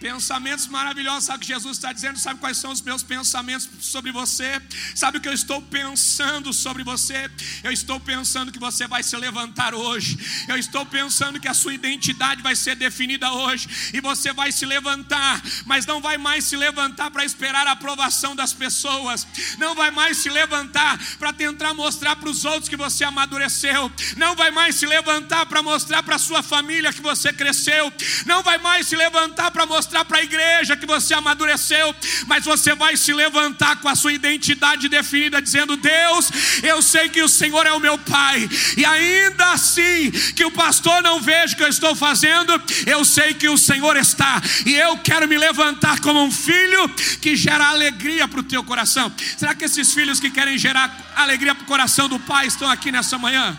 Pensamentos 0.01 0.65
maravilhosos, 0.65 1.25
sabe 1.25 1.37
o 1.37 1.41
que 1.41 1.53
Jesus 1.53 1.77
está 1.77 1.93
dizendo? 1.93 2.17
Sabe 2.17 2.39
quais 2.39 2.57
são 2.57 2.71
os 2.71 2.81
meus 2.81 3.03
pensamentos 3.03 3.69
sobre 3.81 4.11
você? 4.11 4.59
Sabe 4.95 5.19
o 5.19 5.21
que 5.21 5.29
eu 5.29 5.33
estou 5.33 5.61
pensando 5.61 6.51
sobre 6.51 6.83
você? 6.83 7.29
Eu 7.63 7.71
estou 7.71 7.99
pensando 7.99 8.51
que 8.51 8.57
você 8.57 8.87
vai 8.87 9.03
se 9.03 9.15
levantar 9.15 9.75
hoje. 9.75 10.17
Eu 10.47 10.57
estou 10.57 10.87
pensando 10.87 11.39
que 11.39 11.47
a 11.47 11.53
sua 11.53 11.75
identidade 11.75 12.41
vai 12.41 12.55
ser 12.55 12.75
definida 12.75 13.31
hoje. 13.31 13.91
E 13.93 14.01
você 14.01 14.33
vai 14.33 14.51
se 14.51 14.65
levantar, 14.65 15.39
mas 15.67 15.85
não 15.85 16.01
vai 16.01 16.17
mais 16.17 16.45
se 16.45 16.57
levantar 16.57 17.11
para 17.11 17.23
esperar 17.23 17.67
a 17.67 17.73
aprovação 17.73 18.35
das 18.35 18.53
pessoas. 18.53 19.27
Não 19.59 19.75
vai 19.75 19.91
mais 19.91 20.17
se 20.17 20.31
levantar 20.31 20.97
para 21.19 21.31
tentar 21.31 21.75
mostrar 21.75 22.15
para 22.15 22.29
os 22.29 22.43
outros 22.43 22.67
que 22.67 22.75
você 22.75 23.03
amadureceu. 23.03 23.91
Não 24.17 24.35
vai 24.35 24.49
mais 24.49 24.77
se 24.77 24.87
levantar 24.87 25.45
para 25.45 25.61
mostrar 25.61 26.01
para 26.01 26.15
a 26.15 26.19
sua 26.19 26.41
família 26.41 26.91
que 26.91 27.01
você 27.01 27.31
cresceu. 27.31 27.93
Não 28.25 28.41
vai 28.41 28.57
mais 28.57 28.87
se 28.87 28.95
levantar 28.95 29.51
para 29.51 29.67
mostrar 29.67 29.90
mostrar 29.91 30.05
para 30.05 30.19
a 30.19 30.23
igreja 30.23 30.77
que 30.77 30.85
você 30.85 31.13
amadureceu, 31.13 31.93
mas 32.25 32.45
você 32.45 32.73
vai 32.73 32.95
se 32.95 33.13
levantar 33.13 33.75
com 33.81 33.89
a 33.89 33.95
sua 33.95 34.13
identidade 34.13 34.87
definida, 34.87 35.41
dizendo: 35.41 35.75
Deus, 35.75 36.31
eu 36.63 36.81
sei 36.81 37.09
que 37.09 37.21
o 37.21 37.27
Senhor 37.27 37.67
é 37.67 37.73
o 37.73 37.79
meu 37.79 37.97
Pai, 37.97 38.49
e 38.77 38.85
ainda 38.85 39.51
assim 39.51 40.09
que 40.33 40.45
o 40.45 40.51
pastor 40.51 41.03
não 41.03 41.19
veja 41.19 41.53
o 41.53 41.57
que 41.57 41.63
eu 41.63 41.67
estou 41.67 41.93
fazendo, 41.93 42.53
eu 42.87 43.03
sei 43.03 43.33
que 43.33 43.49
o 43.49 43.57
Senhor 43.57 43.97
está, 43.97 44.41
e 44.65 44.73
eu 44.75 44.97
quero 44.99 45.27
me 45.27 45.37
levantar 45.37 45.99
como 45.99 46.23
um 46.23 46.31
filho 46.31 46.87
que 47.21 47.35
gera 47.35 47.67
alegria 47.67 48.27
para 48.27 48.39
o 48.39 48.43
teu 48.43 48.63
coração. 48.63 49.11
Será 49.37 49.53
que 49.53 49.65
esses 49.65 49.93
filhos 49.93 50.19
que 50.19 50.29
querem 50.29 50.57
gerar 50.57 51.11
alegria 51.15 51.53
para 51.53 51.63
o 51.63 51.67
coração 51.67 52.07
do 52.07 52.19
Pai 52.19 52.47
estão 52.47 52.69
aqui 52.69 52.91
nessa 52.91 53.17
manhã? 53.17 53.57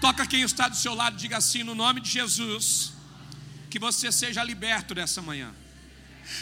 Toca 0.00 0.26
quem 0.26 0.42
está 0.42 0.68
do 0.68 0.76
seu 0.76 0.94
lado, 0.94 1.16
diga 1.16 1.36
assim, 1.36 1.62
no 1.62 1.74
nome 1.74 2.00
de 2.00 2.10
Jesus 2.10 2.93
que 3.74 3.78
você 3.80 4.08
seja 4.12 4.40
liberto 4.50 4.94
dessa 4.98 5.20
manhã. 5.28 5.52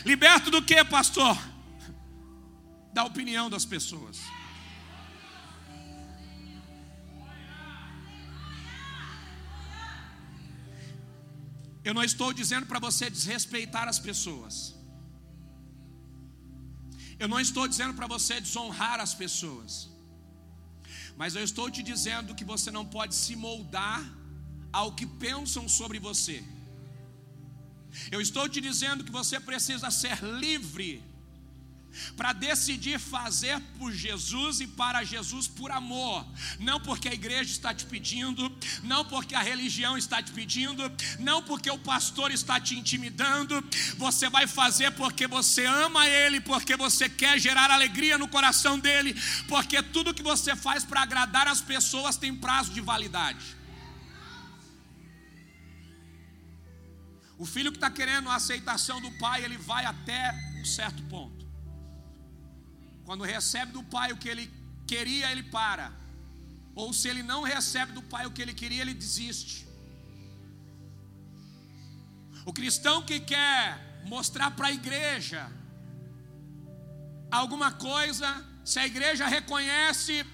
Liberto 0.05 0.51
do 0.55 0.61
que, 0.69 0.79
pastor? 0.85 1.35
Da 2.97 3.05
opinião 3.11 3.47
das 3.55 3.65
pessoas. 3.65 4.19
Eu 11.83 11.95
não 11.95 12.05
estou 12.11 12.31
dizendo 12.35 12.67
para 12.67 12.79
você 12.87 13.09
desrespeitar 13.09 13.89
as 13.89 13.99
pessoas. 14.09 14.55
Eu 17.19 17.29
não 17.35 17.41
estou 17.41 17.67
dizendo 17.67 17.95
para 17.95 18.07
você 18.07 18.43
desonrar 18.43 19.01
as 19.01 19.15
pessoas. 19.15 19.89
Mas 21.17 21.35
eu 21.35 21.43
estou 21.51 21.71
te 21.71 21.83
dizendo 21.83 22.35
que 22.35 22.45
você 22.55 22.71
não 22.71 22.85
pode 22.85 23.15
se 23.15 23.35
moldar 23.35 24.03
ao 24.71 24.91
que 24.99 25.07
pensam 25.29 25.67
sobre 25.67 25.99
você. 26.11 26.45
Eu 28.11 28.21
estou 28.21 28.49
te 28.49 28.61
dizendo 28.61 29.05
que 29.05 29.13
você 29.13 29.39
precisa 29.39 29.91
ser 29.91 30.23
livre 30.23 31.03
para 32.17 32.33
decidir 32.33 32.99
fazer 32.99 33.61
por 33.79 33.93
Jesus 33.93 34.61
e 34.61 34.67
para 34.67 35.05
Jesus 35.05 35.47
por 35.47 35.71
amor, 35.71 36.27
não 36.59 36.81
porque 36.81 37.09
a 37.09 37.15
igreja 37.15 37.51
está 37.51 37.75
te 37.75 37.85
pedindo, 37.85 38.51
não 38.83 39.05
porque 39.05 39.35
a 39.35 39.43
religião 39.43 39.97
está 39.97 40.23
te 40.23 40.33
pedindo, 40.33 40.91
não 41.19 41.43
porque 41.43 41.71
o 41.71 41.79
pastor 41.79 42.31
está 42.31 42.59
te 42.59 42.79
intimidando, 42.79 43.63
você 43.97 44.29
vai 44.29 44.47
fazer 44.47 44.93
porque 44.93 45.27
você 45.27 45.67
ama 45.67 46.09
Ele, 46.09 46.41
porque 46.41 46.77
você 46.77 47.09
quer 47.09 47.39
gerar 47.39 47.71
alegria 47.71 48.19
no 48.19 48.29
coração 48.29 48.79
dele, 48.79 49.15
porque 49.49 49.83
tudo 49.83 50.15
que 50.15 50.23
você 50.23 50.57
faz 50.57 50.85
para 50.85 51.03
agradar 51.03 51.47
as 51.47 51.61
pessoas 51.61 52.17
tem 52.17 52.35
prazo 52.35 52.73
de 52.73 52.81
validade. 52.81 53.62
O 57.39 57.47
filho 57.47 57.73
que 57.73 57.79
está 57.79 57.91
querendo 57.91 58.29
a 58.29 58.37
aceitação 58.37 59.01
do 59.01 59.11
pai, 59.19 59.45
ele 59.45 59.57
vai 59.57 59.85
até 59.85 60.33
um 60.61 60.65
certo 60.65 61.03
ponto. 61.05 61.47
Quando 63.05 63.25
recebe 63.25 63.73
do 63.73 63.83
pai 63.83 64.13
o 64.13 64.17
que 64.17 64.29
ele 64.29 64.51
queria, 64.87 65.31
ele 65.31 65.43
para. 65.43 65.93
Ou 66.75 66.93
se 66.93 67.09
ele 67.09 67.23
não 67.23 67.43
recebe 67.43 67.93
do 67.93 68.03
pai 68.03 68.27
o 68.27 68.31
que 68.31 68.43
ele 68.43 68.55
queria, 68.55 68.83
ele 68.83 68.95
desiste. 68.95 69.67
O 72.45 72.53
cristão 72.53 73.03
que 73.03 73.21
quer 73.21 74.03
mostrar 74.05 74.51
para 74.53 74.69
a 74.69 74.73
igreja 74.73 75.51
alguma 77.31 77.71
coisa, 77.73 78.29
se 78.65 78.79
a 78.79 78.87
igreja 78.87 79.27
reconhece, 79.27 80.25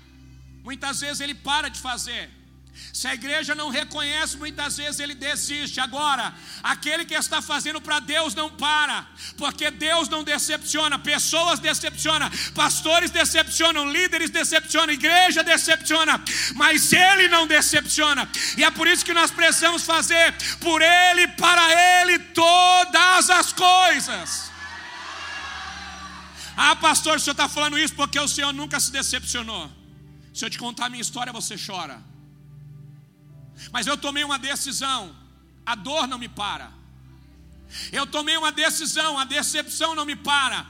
muitas 0.62 1.00
vezes 1.00 1.20
ele 1.20 1.34
para 1.34 1.68
de 1.68 1.80
fazer. 1.80 2.37
Se 2.92 3.06
a 3.06 3.14
igreja 3.14 3.54
não 3.54 3.68
reconhece, 3.68 4.36
muitas 4.36 4.76
vezes 4.76 4.98
ele 4.98 5.14
desiste. 5.14 5.78
Agora, 5.80 6.34
aquele 6.62 7.04
que 7.04 7.14
está 7.14 7.40
fazendo 7.40 7.80
para 7.80 8.00
Deus 8.00 8.34
não 8.34 8.50
para, 8.50 9.06
porque 9.36 9.70
Deus 9.70 10.08
não 10.08 10.24
decepciona, 10.24 10.98
pessoas 10.98 11.60
decepcionam, 11.60 12.30
pastores 12.54 13.10
decepcionam, 13.10 13.90
líderes 13.90 14.30
decepcionam, 14.30 14.92
igreja 14.92 15.44
decepciona, 15.44 16.22
mas 16.54 16.92
Ele 16.92 17.28
não 17.28 17.46
decepciona, 17.46 18.28
e 18.56 18.64
é 18.64 18.70
por 18.70 18.86
isso 18.88 19.04
que 19.04 19.14
nós 19.14 19.30
precisamos 19.30 19.82
fazer 19.84 20.34
por 20.60 20.82
Ele, 20.82 21.28
para 21.28 22.00
Ele, 22.00 22.18
todas 22.18 23.30
as 23.30 23.52
coisas. 23.52 24.50
Ah, 26.56 26.74
pastor, 26.74 27.18
o 27.18 27.20
senhor 27.20 27.34
está 27.34 27.48
falando 27.48 27.78
isso 27.78 27.94
porque 27.94 28.18
o 28.18 28.26
senhor 28.26 28.52
nunca 28.52 28.80
se 28.80 28.90
decepcionou. 28.90 29.70
Se 30.34 30.44
eu 30.44 30.50
te 30.50 30.58
contar 30.58 30.86
a 30.86 30.90
minha 30.90 31.00
história, 31.00 31.32
você 31.32 31.54
chora. 31.56 32.07
Mas 33.72 33.86
eu 33.86 33.96
tomei 33.96 34.24
uma 34.24 34.38
decisão, 34.38 35.14
a 35.64 35.74
dor 35.74 36.06
não 36.06 36.18
me 36.18 36.28
para. 36.28 36.72
Eu 37.92 38.06
tomei 38.06 38.36
uma 38.36 38.50
decisão, 38.50 39.18
a 39.18 39.24
decepção 39.24 39.94
não 39.94 40.04
me 40.04 40.16
para. 40.16 40.66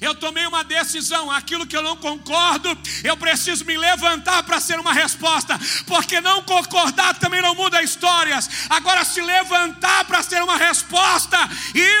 Eu 0.00 0.14
tomei 0.14 0.46
uma 0.46 0.64
decisão, 0.64 1.30
aquilo 1.30 1.66
que 1.66 1.76
eu 1.76 1.82
não 1.82 1.96
concordo, 1.96 2.76
eu 3.04 3.16
preciso 3.16 3.64
me 3.64 3.76
levantar 3.78 4.42
para 4.42 4.60
ser 4.60 4.78
uma 4.78 4.92
resposta, 4.92 5.58
porque 5.86 6.20
não 6.20 6.42
concordar 6.42 7.14
também 7.14 7.40
não 7.40 7.54
muda 7.54 7.82
histórias. 7.82 8.48
Agora, 8.68 9.04
se 9.04 9.20
levantar 9.20 10.04
para 10.04 10.22
ser 10.22 10.42
uma 10.42 10.56
resposta, 10.56 11.38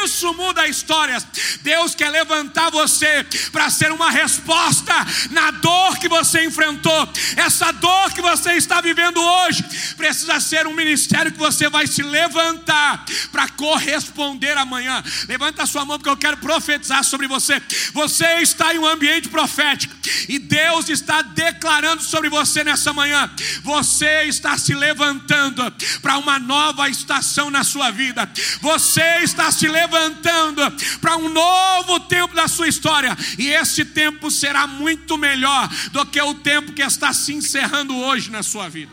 isso 0.02 0.34
muda 0.34 0.66
histórias. 0.66 1.26
Deus 1.62 1.94
quer 1.94 2.10
levantar 2.10 2.70
você 2.70 3.24
para 3.52 3.70
ser 3.70 3.92
uma 3.92 4.10
resposta 4.10 4.94
na 5.30 5.50
dor 5.52 5.98
que 5.98 6.08
você 6.08 6.44
enfrentou. 6.44 7.08
Essa 7.36 7.72
dor 7.72 8.12
que 8.12 8.20
você 8.20 8.52
está 8.54 8.80
vivendo 8.80 9.20
hoje 9.20 9.62
precisa 9.96 10.38
ser 10.40 10.66
um 10.66 10.74
ministério 10.74 11.32
que 11.32 11.38
você 11.38 11.68
vai 11.68 11.86
se 11.86 12.02
levantar 12.02 13.04
para 13.32 13.48
corresponder 13.50 14.56
amanhã. 14.58 15.02
Levanta 15.28 15.62
a 15.62 15.66
sua 15.66 15.84
mão, 15.84 15.98
porque 15.98 16.10
eu 16.10 16.16
quero 16.16 16.36
profetizar 16.38 17.02
sobre 17.04 17.26
você. 17.26 17.60
Você 17.92 18.26
está 18.40 18.74
em 18.74 18.78
um 18.78 18.86
ambiente 18.86 19.28
profético 19.28 19.94
e 20.28 20.38
Deus 20.38 20.88
está 20.88 21.22
declarando 21.22 22.02
sobre 22.02 22.28
você 22.28 22.64
nessa 22.64 22.92
manhã. 22.92 23.30
Você 23.62 24.24
está 24.24 24.56
se 24.58 24.74
levantando 24.74 25.62
para 26.00 26.18
uma 26.18 26.38
nova 26.38 26.88
estação 26.88 27.50
na 27.50 27.64
sua 27.64 27.90
vida. 27.90 28.30
Você 28.60 29.18
está 29.22 29.50
se 29.50 29.68
levantando 29.68 30.62
para 31.00 31.16
um 31.16 31.28
novo 31.28 32.00
tempo 32.00 32.34
da 32.34 32.48
sua 32.48 32.68
história 32.68 33.16
e 33.38 33.48
esse 33.48 33.84
tempo 33.84 34.30
será 34.30 34.66
muito 34.66 35.16
melhor 35.16 35.68
do 35.92 36.04
que 36.06 36.20
o 36.20 36.34
tempo 36.34 36.72
que 36.72 36.82
está 36.82 37.12
se 37.12 37.32
encerrando 37.32 37.96
hoje 37.96 38.30
na 38.30 38.42
sua 38.42 38.68
vida. 38.68 38.92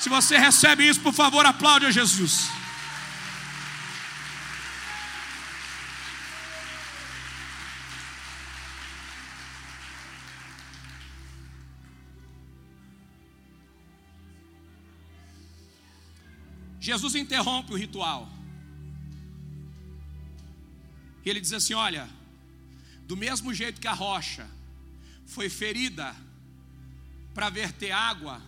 Se 0.00 0.08
você 0.08 0.36
recebe 0.36 0.86
isso, 0.86 1.00
por 1.00 1.14
favor, 1.14 1.46
aplaude 1.46 1.86
a 1.86 1.90
Jesus. 1.90 2.48
Jesus 16.84 17.14
interrompe 17.14 17.72
o 17.72 17.76
ritual. 17.76 18.28
E 21.24 21.30
ele 21.30 21.40
diz 21.40 21.54
assim: 21.54 21.72
Olha, 21.72 22.06
do 23.08 23.16
mesmo 23.16 23.54
jeito 23.54 23.80
que 23.80 23.88
a 23.88 23.94
rocha 23.94 24.46
foi 25.24 25.48
ferida 25.48 26.14
para 27.32 27.48
verter 27.48 27.90
água, 27.90 28.42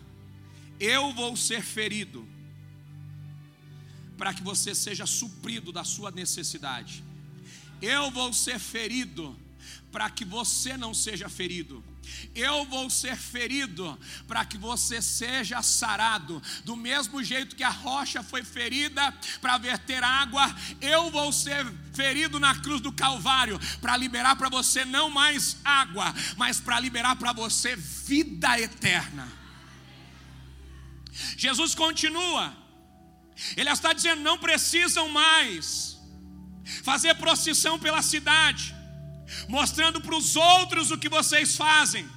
eu 0.78 1.14
vou 1.14 1.34
ser 1.34 1.62
ferido 1.62 2.28
para 4.18 4.34
que 4.34 4.42
você 4.42 4.74
seja 4.74 5.06
suprido 5.06 5.72
da 5.72 5.82
sua 5.82 6.10
necessidade. 6.10 7.02
Eu 7.80 8.10
vou 8.10 8.34
ser 8.34 8.58
ferido 8.58 9.34
para 9.90 10.10
que 10.10 10.26
você 10.26 10.76
não 10.76 10.92
seja 10.92 11.30
ferido. 11.30 11.82
Eu 12.34 12.64
vou 12.66 12.88
ser 12.90 13.16
ferido 13.16 13.98
para 14.28 14.44
que 14.44 14.58
você 14.58 15.00
seja 15.00 15.62
sarado. 15.62 16.42
Do 16.64 16.76
mesmo 16.76 17.22
jeito 17.22 17.56
que 17.56 17.64
a 17.64 17.70
rocha 17.70 18.22
foi 18.22 18.44
ferida 18.44 19.12
para 19.40 19.58
verter 19.58 20.02
água, 20.04 20.54
eu 20.80 21.10
vou 21.10 21.32
ser 21.32 21.66
ferido 21.94 22.38
na 22.38 22.54
cruz 22.56 22.80
do 22.80 22.92
Calvário 22.92 23.58
para 23.80 23.96
liberar 23.96 24.36
para 24.36 24.48
você 24.48 24.84
não 24.84 25.08
mais 25.08 25.56
água, 25.64 26.14
mas 26.36 26.60
para 26.60 26.78
liberar 26.78 27.16
para 27.16 27.32
você 27.32 27.74
vida 27.74 28.60
eterna. 28.60 29.26
Jesus 31.36 31.74
continua, 31.74 32.54
ele 33.56 33.70
está 33.70 33.92
dizendo: 33.94 34.20
não 34.20 34.38
precisam 34.38 35.08
mais 35.08 35.98
fazer 36.82 37.14
procissão 37.14 37.78
pela 37.78 38.02
cidade 38.02 38.75
mostrando 39.48 40.00
para 40.00 40.14
os 40.14 40.36
outros 40.36 40.90
o 40.90 40.98
que 40.98 41.08
vocês 41.08 41.56
fazem. 41.56 42.08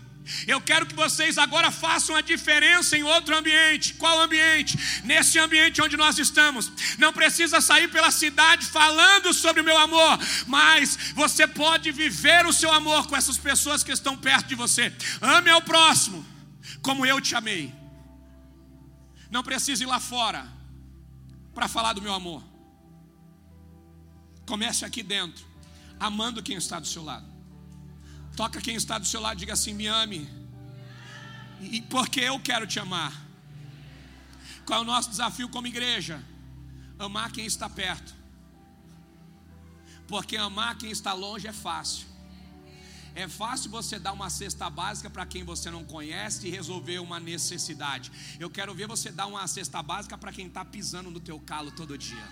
Eu 0.47 0.61
quero 0.61 0.85
que 0.85 0.93
vocês 0.93 1.37
agora 1.37 1.71
façam 1.71 2.15
a 2.15 2.21
diferença 2.21 2.95
em 2.95 3.03
outro 3.03 3.35
ambiente. 3.35 3.95
Qual 3.95 4.21
ambiente? 4.21 4.77
Nesse 5.03 5.39
ambiente 5.39 5.81
onde 5.81 5.97
nós 5.97 6.19
estamos. 6.19 6.71
Não 6.97 7.11
precisa 7.11 7.59
sair 7.59 7.87
pela 7.89 8.11
cidade 8.11 8.65
falando 8.65 9.33
sobre 9.33 9.61
o 9.61 9.65
meu 9.65 9.77
amor, 9.77 10.19
mas 10.45 11.13
você 11.15 11.47
pode 11.47 11.91
viver 11.91 12.45
o 12.45 12.53
seu 12.53 12.71
amor 12.71 13.07
com 13.07 13.15
essas 13.15 13.37
pessoas 13.37 13.83
que 13.83 13.91
estão 13.91 14.15
perto 14.15 14.47
de 14.47 14.55
você. 14.55 14.93
Ame 15.19 15.49
ao 15.49 15.61
próximo, 15.61 16.25
como 16.81 17.05
eu 17.05 17.19
te 17.19 17.33
amei. 17.35 17.73
Não 19.31 19.43
precisa 19.43 19.83
ir 19.83 19.87
lá 19.87 19.99
fora 19.99 20.47
para 21.55 21.67
falar 21.67 21.93
do 21.93 22.01
meu 22.01 22.13
amor. 22.13 22.43
Comece 24.45 24.85
aqui 24.85 25.01
dentro 25.01 25.48
amando 25.99 26.41
quem 26.41 26.55
está 26.55 26.79
do 26.79 26.87
seu 26.87 27.03
lado. 27.03 27.27
Toca 28.35 28.61
quem 28.61 28.75
está 28.75 28.97
do 28.97 29.05
seu 29.05 29.19
lado, 29.19 29.37
diga 29.37 29.53
assim: 29.53 29.73
me 29.73 29.87
ame. 29.87 30.29
E 31.61 31.81
porque 31.81 32.21
eu 32.21 32.39
quero 32.39 32.65
te 32.65 32.79
amar. 32.79 33.13
Qual 34.65 34.79
é 34.79 34.81
o 34.81 34.85
nosso 34.85 35.09
desafio 35.09 35.49
como 35.49 35.67
igreja? 35.67 36.23
Amar 36.97 37.31
quem 37.31 37.45
está 37.45 37.69
perto. 37.69 38.13
Porque 40.07 40.37
amar 40.37 40.77
quem 40.77 40.91
está 40.91 41.13
longe 41.13 41.47
é 41.47 41.53
fácil. 41.53 42.07
É 43.15 43.27
fácil 43.27 43.69
você 43.69 43.99
dar 43.99 44.13
uma 44.13 44.29
cesta 44.29 44.69
básica 44.69 45.09
para 45.09 45.25
quem 45.25 45.43
você 45.43 45.69
não 45.69 45.83
conhece 45.83 46.47
e 46.47 46.49
resolver 46.49 46.99
uma 46.99 47.19
necessidade. 47.19 48.11
Eu 48.39 48.49
quero 48.49 48.73
ver 48.73 48.87
você 48.87 49.11
dar 49.11 49.25
uma 49.25 49.45
cesta 49.47 49.81
básica 49.83 50.17
para 50.17 50.31
quem 50.31 50.47
está 50.47 50.63
pisando 50.63 51.11
no 51.11 51.19
teu 51.19 51.39
calo 51.39 51.71
todo 51.71 51.97
dia. 51.97 52.27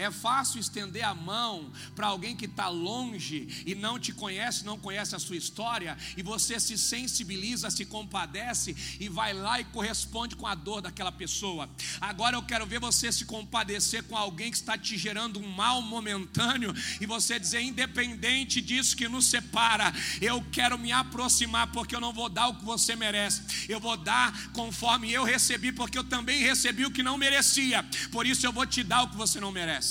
É 0.00 0.10
fácil 0.10 0.58
estender 0.58 1.04
a 1.04 1.14
mão 1.14 1.70
para 1.94 2.06
alguém 2.06 2.34
que 2.34 2.46
está 2.46 2.68
longe 2.68 3.62
e 3.66 3.74
não 3.74 3.98
te 3.98 4.14
conhece, 4.14 4.64
não 4.64 4.78
conhece 4.78 5.14
a 5.14 5.18
sua 5.18 5.36
história, 5.36 5.94
e 6.16 6.22
você 6.22 6.58
se 6.58 6.78
sensibiliza, 6.78 7.70
se 7.70 7.84
compadece 7.84 8.74
e 8.98 9.10
vai 9.10 9.34
lá 9.34 9.60
e 9.60 9.64
corresponde 9.64 10.36
com 10.36 10.46
a 10.46 10.54
dor 10.54 10.80
daquela 10.80 11.12
pessoa. 11.12 11.68
Agora 12.00 12.34
eu 12.34 12.42
quero 12.42 12.64
ver 12.64 12.80
você 12.80 13.12
se 13.12 13.26
compadecer 13.26 14.02
com 14.04 14.16
alguém 14.16 14.50
que 14.50 14.56
está 14.56 14.78
te 14.78 14.96
gerando 14.96 15.38
um 15.38 15.46
mal 15.46 15.82
momentâneo 15.82 16.74
e 16.98 17.04
você 17.04 17.38
dizer, 17.38 17.60
independente 17.60 18.62
disso 18.62 18.96
que 18.96 19.06
nos 19.06 19.26
separa, 19.26 19.92
eu 20.18 20.42
quero 20.50 20.78
me 20.78 20.92
aproximar 20.92 21.66
porque 21.72 21.94
eu 21.94 22.00
não 22.00 22.14
vou 22.14 22.30
dar 22.30 22.48
o 22.48 22.54
que 22.54 22.64
você 22.64 22.96
merece, 22.96 23.66
eu 23.68 23.78
vou 23.78 23.98
dar 23.98 24.50
conforme 24.52 25.12
eu 25.12 25.24
recebi, 25.24 25.72
porque 25.72 25.98
eu 25.98 26.04
também 26.04 26.40
recebi 26.40 26.86
o 26.86 26.90
que 26.90 27.02
não 27.02 27.18
merecia, 27.18 27.84
por 28.10 28.26
isso 28.26 28.46
eu 28.46 28.52
vou 28.52 28.64
te 28.64 28.82
dar 28.82 29.02
o 29.02 29.08
que 29.10 29.16
você 29.16 29.38
não 29.38 29.52
merece. 29.52 29.89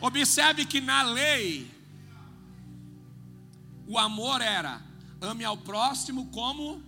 Observe 0.00 0.64
que 0.64 0.80
na 0.80 1.02
lei, 1.02 1.70
o 3.86 3.98
amor 3.98 4.40
era 4.40 4.80
ame 5.20 5.44
ao 5.44 5.56
próximo 5.56 6.26
como 6.26 6.82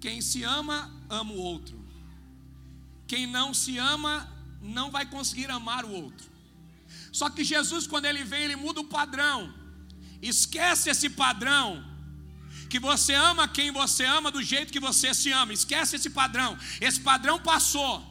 quem 0.00 0.20
se 0.20 0.42
ama, 0.42 0.90
ama 1.08 1.32
o 1.32 1.38
outro. 1.38 1.78
Quem 3.06 3.26
não 3.26 3.52
se 3.52 3.76
ama, 3.76 4.28
não 4.60 4.90
vai 4.90 5.04
conseguir 5.06 5.50
amar 5.50 5.84
o 5.84 5.92
outro. 5.92 6.28
Só 7.12 7.28
que 7.28 7.44
Jesus, 7.44 7.86
quando 7.86 8.06
ele 8.06 8.24
vem, 8.24 8.44
ele 8.44 8.56
muda 8.56 8.80
o 8.80 8.84
padrão. 8.84 9.52
Esquece 10.22 10.90
esse 10.90 11.10
padrão 11.10 11.84
que 12.68 12.78
você 12.78 13.14
ama 13.14 13.48
quem 13.48 13.70
você 13.72 14.04
ama 14.04 14.30
do 14.30 14.42
jeito 14.42 14.72
que 14.72 14.80
você 14.80 15.12
se 15.12 15.32
ama. 15.32 15.52
Esquece 15.52 15.96
esse 15.96 16.10
padrão. 16.10 16.56
Esse 16.80 17.00
padrão 17.00 17.38
passou. 17.38 18.09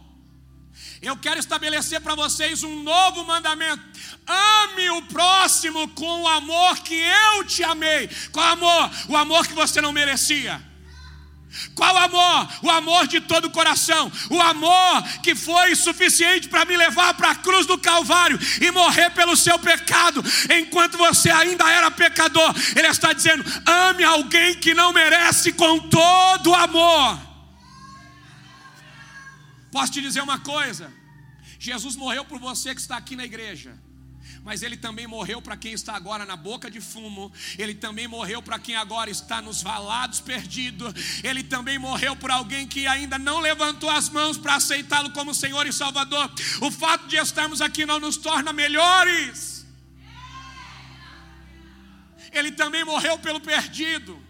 Eu 1.01 1.15
quero 1.15 1.39
estabelecer 1.39 2.01
para 2.01 2.13
vocês 2.13 2.63
um 2.63 2.83
novo 2.83 3.23
mandamento. 3.23 3.81
Ame 4.27 4.89
o 4.91 5.01
próximo 5.03 5.87
com 5.89 6.23
o 6.23 6.27
amor 6.27 6.79
que 6.79 6.95
eu 6.95 7.43
te 7.45 7.63
amei. 7.63 8.09
Qual 8.31 8.45
amor? 8.45 8.91
O 9.07 9.15
amor 9.15 9.47
que 9.47 9.53
você 9.53 9.79
não 9.79 9.93
merecia. 9.93 10.61
Qual 11.73 11.95
amor? 11.97 12.49
O 12.61 12.69
amor 12.69 13.07
de 13.07 13.21
todo 13.21 13.45
o 13.45 13.51
coração. 13.51 14.11
O 14.29 14.41
amor 14.41 15.03
que 15.23 15.33
foi 15.33 15.73
suficiente 15.73 16.49
para 16.49 16.65
me 16.65 16.75
levar 16.75 17.13
para 17.13 17.31
a 17.31 17.35
cruz 17.35 17.65
do 17.65 17.77
Calvário 17.77 18.37
e 18.61 18.69
morrer 18.69 19.09
pelo 19.11 19.37
seu 19.37 19.57
pecado, 19.57 20.23
enquanto 20.53 20.97
você 20.97 21.31
ainda 21.31 21.69
era 21.71 21.89
pecador. 21.89 22.53
Ele 22.75 22.87
está 22.87 23.13
dizendo: 23.13 23.43
ame 23.65 24.03
alguém 24.03 24.55
que 24.55 24.73
não 24.73 24.91
merece 24.91 25.53
com 25.53 25.79
todo 25.79 26.51
o 26.51 26.55
amor. 26.55 27.28
Posso 29.71 29.91
te 29.91 30.01
dizer 30.01 30.21
uma 30.21 30.39
coisa? 30.39 30.91
Jesus 31.59 31.95
morreu 31.95 32.25
por 32.25 32.39
você 32.39 32.73
que 32.73 32.81
está 32.81 32.97
aqui 32.97 33.15
na 33.15 33.25
igreja 33.25 33.77
mas 34.43 34.63
ele 34.63 34.77
também 34.77 35.07
morreu 35.07 35.41
para 35.41 35.57
quem 35.57 35.73
está 35.73 35.95
agora 35.95 36.25
na 36.25 36.35
boca 36.35 36.69
de 36.69 36.79
fumo, 36.79 37.31
ele 37.57 37.73
também 37.73 38.07
morreu 38.07 38.41
para 38.41 38.59
quem 38.59 38.75
agora 38.75 39.09
está 39.09 39.41
nos 39.41 39.61
valados 39.61 40.19
perdido, 40.19 40.93
ele 41.23 41.43
também 41.43 41.77
morreu 41.77 42.15
por 42.15 42.31
alguém 42.31 42.67
que 42.67 42.87
ainda 42.87 43.17
não 43.17 43.39
levantou 43.39 43.89
as 43.89 44.09
mãos 44.09 44.37
para 44.37 44.55
aceitá-lo 44.55 45.11
como 45.11 45.33
Senhor 45.33 45.65
e 45.67 45.73
Salvador. 45.73 46.31
O 46.61 46.71
fato 46.71 47.07
de 47.07 47.17
estarmos 47.17 47.61
aqui 47.61 47.85
não 47.85 47.99
nos 47.99 48.17
torna 48.17 48.53
melhores. 48.53 49.65
Ele 52.31 52.51
também 52.51 52.83
morreu 52.83 53.17
pelo 53.17 53.39
perdido. 53.39 54.21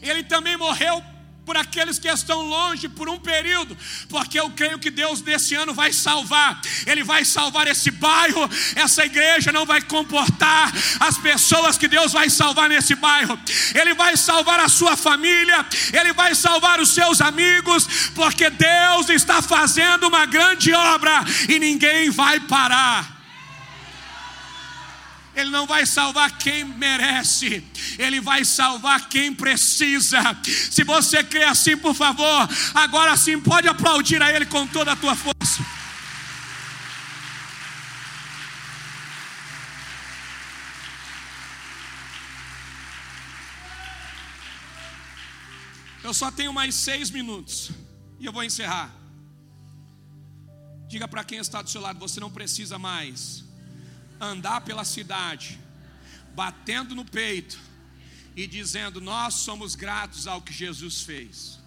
Ele 0.00 0.24
também 0.24 0.56
morreu 0.56 1.02
por 1.44 1.56
aqueles 1.56 1.98
que 1.98 2.08
estão 2.08 2.42
longe 2.42 2.88
por 2.88 3.08
um 3.08 3.18
período, 3.18 3.76
porque 4.08 4.38
eu 4.38 4.50
creio 4.50 4.78
que 4.78 4.90
Deus 4.90 5.20
nesse 5.22 5.54
ano 5.54 5.74
vai 5.74 5.92
salvar, 5.92 6.60
Ele 6.86 7.04
vai 7.04 7.24
salvar 7.24 7.66
esse 7.66 7.90
bairro, 7.90 8.48
essa 8.74 9.04
igreja 9.04 9.52
não 9.52 9.66
vai 9.66 9.82
comportar 9.82 10.72
as 11.00 11.18
pessoas 11.18 11.76
que 11.76 11.86
Deus 11.86 12.12
vai 12.12 12.30
salvar 12.30 12.68
nesse 12.68 12.94
bairro, 12.94 13.38
Ele 13.74 13.94
vai 13.94 14.16
salvar 14.16 14.60
a 14.60 14.68
sua 14.68 14.96
família, 14.96 15.64
Ele 15.92 16.12
vai 16.12 16.34
salvar 16.34 16.80
os 16.80 16.94
seus 16.94 17.20
amigos, 17.20 18.10
porque 18.14 18.48
Deus 18.50 19.08
está 19.10 19.42
fazendo 19.42 20.08
uma 20.08 20.26
grande 20.26 20.72
obra 20.72 21.24
e 21.48 21.58
ninguém 21.58 22.10
vai 22.10 22.40
parar. 22.40 23.13
Ele 25.34 25.50
não 25.50 25.66
vai 25.66 25.84
salvar 25.84 26.38
quem 26.38 26.64
merece, 26.64 27.64
Ele 27.98 28.20
vai 28.20 28.44
salvar 28.44 29.08
quem 29.08 29.34
precisa. 29.34 30.20
Se 30.70 30.84
você 30.84 31.24
crê 31.24 31.44
assim, 31.44 31.76
por 31.76 31.94
favor, 31.94 32.48
agora 32.74 33.16
sim 33.16 33.40
pode 33.40 33.66
aplaudir 33.66 34.22
a 34.22 34.32
Ele 34.32 34.46
com 34.46 34.66
toda 34.66 34.92
a 34.92 34.96
tua 34.96 35.16
força. 35.16 35.64
Eu 46.04 46.12
só 46.12 46.30
tenho 46.30 46.52
mais 46.52 46.74
seis 46.74 47.10
minutos 47.10 47.70
e 48.20 48.26
eu 48.26 48.32
vou 48.32 48.44
encerrar. 48.44 48.94
Diga 50.86 51.08
para 51.08 51.24
quem 51.24 51.38
está 51.38 51.62
do 51.62 51.70
seu 51.70 51.80
lado: 51.80 51.98
você 51.98 52.20
não 52.20 52.30
precisa 52.30 52.78
mais 52.78 53.42
andar 54.24 54.62
pela 54.62 54.84
cidade, 54.84 55.58
batendo 56.34 56.94
no 56.94 57.04
peito 57.04 57.58
e 58.36 58.46
dizendo: 58.46 59.00
Nós 59.00 59.34
somos 59.34 59.74
gratos 59.74 60.26
ao 60.26 60.42
que 60.42 60.52
Jesus 60.52 61.02
fez. 61.02 61.58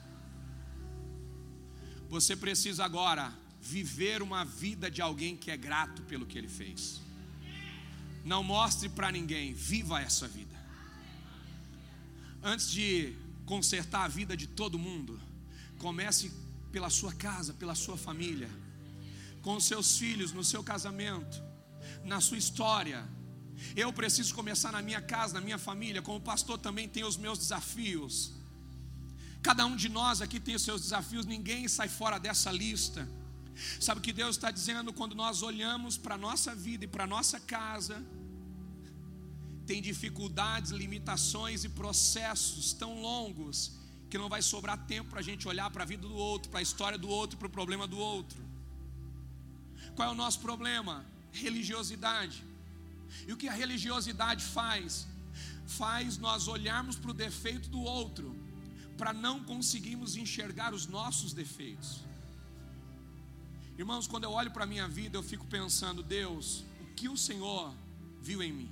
Você 2.09 2.35
precisa 2.35 2.85
agora 2.85 3.33
viver 3.61 4.21
uma 4.21 4.45
vida 4.45 4.89
de 4.89 5.01
alguém 5.01 5.35
que 5.35 5.51
é 5.51 5.57
grato 5.57 6.01
pelo 6.03 6.25
que 6.25 6.37
ele 6.37 6.47
fez. 6.47 7.01
Não 8.23 8.43
mostre 8.43 8.89
para 8.89 9.11
ninguém, 9.11 9.53
viva 9.53 10.01
essa 10.01 10.27
vida. 10.27 10.55
Antes 12.43 12.71
de 12.71 13.13
consertar 13.45 14.05
a 14.05 14.07
vida 14.07 14.37
de 14.37 14.47
todo 14.47 14.79
mundo, 14.79 15.19
comece 15.77 16.31
pela 16.71 16.89
sua 16.89 17.13
casa, 17.13 17.53
pela 17.53 17.75
sua 17.75 17.97
família, 17.97 18.49
com 19.41 19.55
os 19.55 19.65
seus 19.65 19.97
filhos, 19.97 20.31
no 20.31 20.43
seu 20.43 20.63
casamento 20.63 21.46
na 22.07 22.19
sua 22.21 22.37
história. 22.37 23.07
Eu 23.75 23.91
preciso 23.91 24.33
começar 24.33 24.71
na 24.71 24.81
minha 24.81 25.01
casa, 25.01 25.33
na 25.35 25.41
minha 25.41 25.57
família. 25.57 26.01
Como 26.01 26.19
pastor 26.21 26.57
também 26.57 26.87
tem 26.87 27.03
os 27.03 27.17
meus 27.17 27.37
desafios. 27.37 28.33
Cada 29.41 29.65
um 29.65 29.75
de 29.75 29.89
nós 29.89 30.21
aqui 30.21 30.39
tem 30.39 30.55
os 30.55 30.61
seus 30.61 30.81
desafios, 30.81 31.25
ninguém 31.25 31.67
sai 31.67 31.87
fora 31.87 32.17
dessa 32.17 32.51
lista. 32.51 33.07
Sabe 33.79 33.99
o 33.99 34.03
que 34.03 34.13
Deus 34.13 34.35
está 34.35 34.51
dizendo 34.51 34.93
quando 34.93 35.15
nós 35.15 35.41
olhamos 35.41 35.97
para 35.97 36.15
a 36.15 36.17
nossa 36.17 36.55
vida 36.55 36.85
e 36.85 36.87
para 36.87 37.03
a 37.03 37.07
nossa 37.07 37.39
casa? 37.39 38.03
Tem 39.65 39.81
dificuldades, 39.81 40.71
limitações 40.71 41.63
e 41.63 41.69
processos 41.69 42.73
tão 42.73 43.01
longos 43.01 43.73
que 44.09 44.17
não 44.17 44.29
vai 44.29 44.41
sobrar 44.41 44.77
tempo 44.85 45.09
para 45.09 45.19
a 45.19 45.23
gente 45.23 45.47
olhar 45.47 45.69
para 45.69 45.83
a 45.83 45.85
vida 45.85 46.07
do 46.07 46.15
outro, 46.15 46.49
para 46.49 46.59
a 46.59 46.63
história 46.63 46.97
do 46.97 47.09
outro, 47.09 47.37
para 47.37 47.47
o 47.47 47.49
problema 47.49 47.85
do 47.87 47.97
outro. 47.97 48.41
Qual 49.95 50.07
é 50.07 50.11
o 50.11 50.15
nosso 50.15 50.39
problema? 50.39 51.05
Religiosidade. 51.31 52.43
E 53.27 53.33
o 53.33 53.37
que 53.37 53.47
a 53.47 53.53
religiosidade 53.53 54.43
faz? 54.43 55.07
Faz 55.65 56.17
nós 56.17 56.47
olharmos 56.47 56.95
para 56.95 57.11
o 57.11 57.13
defeito 57.13 57.69
do 57.69 57.81
outro, 57.81 58.35
para 58.97 59.13
não 59.13 59.43
conseguirmos 59.43 60.15
enxergar 60.15 60.73
os 60.73 60.87
nossos 60.87 61.33
defeitos. 61.33 62.01
Irmãos, 63.77 64.07
quando 64.07 64.23
eu 64.23 64.31
olho 64.31 64.51
para 64.51 64.63
a 64.63 64.67
minha 64.67 64.87
vida, 64.87 65.17
eu 65.17 65.23
fico 65.23 65.45
pensando, 65.45 66.01
Deus, 66.01 66.63
o 66.81 66.85
que 66.95 67.07
o 67.07 67.15
Senhor 67.15 67.73
viu 68.19 68.41
em 68.41 68.51
mim? 68.51 68.71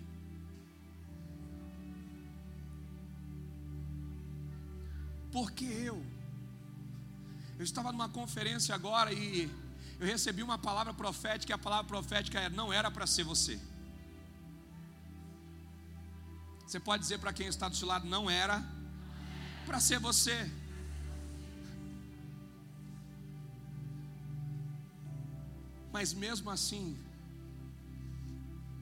Porque 5.31 5.65
eu? 5.65 6.03
Eu 7.57 7.63
estava 7.63 7.91
numa 7.91 8.09
conferência 8.09 8.73
agora 8.73 9.13
e 9.13 9.49
eu 9.99 10.05
recebi 10.05 10.43
uma 10.43 10.57
palavra 10.57 10.93
profética 10.93 11.53
e 11.53 11.55
a 11.55 11.57
palavra 11.57 11.85
profética 11.85 12.49
não 12.49 12.71
era 12.71 12.91
para 12.91 13.07
ser 13.07 13.23
você. 13.23 13.59
Você 16.65 16.79
pode 16.79 17.03
dizer 17.03 17.19
para 17.19 17.31
quem 17.31 17.47
está 17.47 17.69
do 17.69 17.75
seu 17.75 17.87
lado, 17.87 18.07
não 18.07 18.29
era 18.29 18.63
para 19.65 19.79
ser 19.79 19.99
você. 19.99 20.51
Mas 25.93 26.13
mesmo 26.13 26.49
assim, 26.49 26.97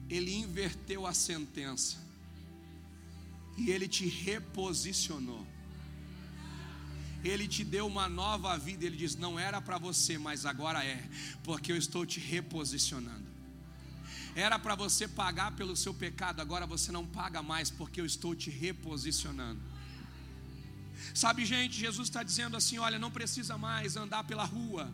ele 0.08 0.34
inverteu 0.34 1.06
a 1.06 1.14
sentença 1.14 2.02
e 3.56 3.70
ele 3.70 3.86
te 3.86 4.06
reposicionou. 4.06 5.46
Ele 7.24 7.48
te 7.48 7.64
deu 7.64 7.86
uma 7.86 8.08
nova 8.08 8.56
vida. 8.58 8.84
Ele 8.84 8.96
diz: 8.96 9.16
Não 9.16 9.38
era 9.38 9.60
para 9.60 9.78
você, 9.78 10.18
mas 10.18 10.44
agora 10.44 10.84
é, 10.84 11.02
porque 11.42 11.72
eu 11.72 11.76
estou 11.76 12.04
te 12.04 12.20
reposicionando. 12.20 13.24
Era 14.36 14.58
para 14.58 14.74
você 14.74 15.06
pagar 15.06 15.52
pelo 15.52 15.76
seu 15.76 15.94
pecado, 15.94 16.40
agora 16.40 16.66
você 16.66 16.90
não 16.92 17.06
paga 17.06 17.42
mais, 17.42 17.70
porque 17.70 18.00
eu 18.00 18.06
estou 18.06 18.34
te 18.34 18.50
reposicionando. 18.50 19.60
Sabe, 21.14 21.44
gente, 21.44 21.78
Jesus 21.78 22.08
está 22.08 22.22
dizendo 22.22 22.56
assim: 22.56 22.78
olha, 22.78 22.98
não 22.98 23.10
precisa 23.10 23.56
mais 23.56 23.96
andar 23.96 24.24
pela 24.24 24.44
rua 24.44 24.92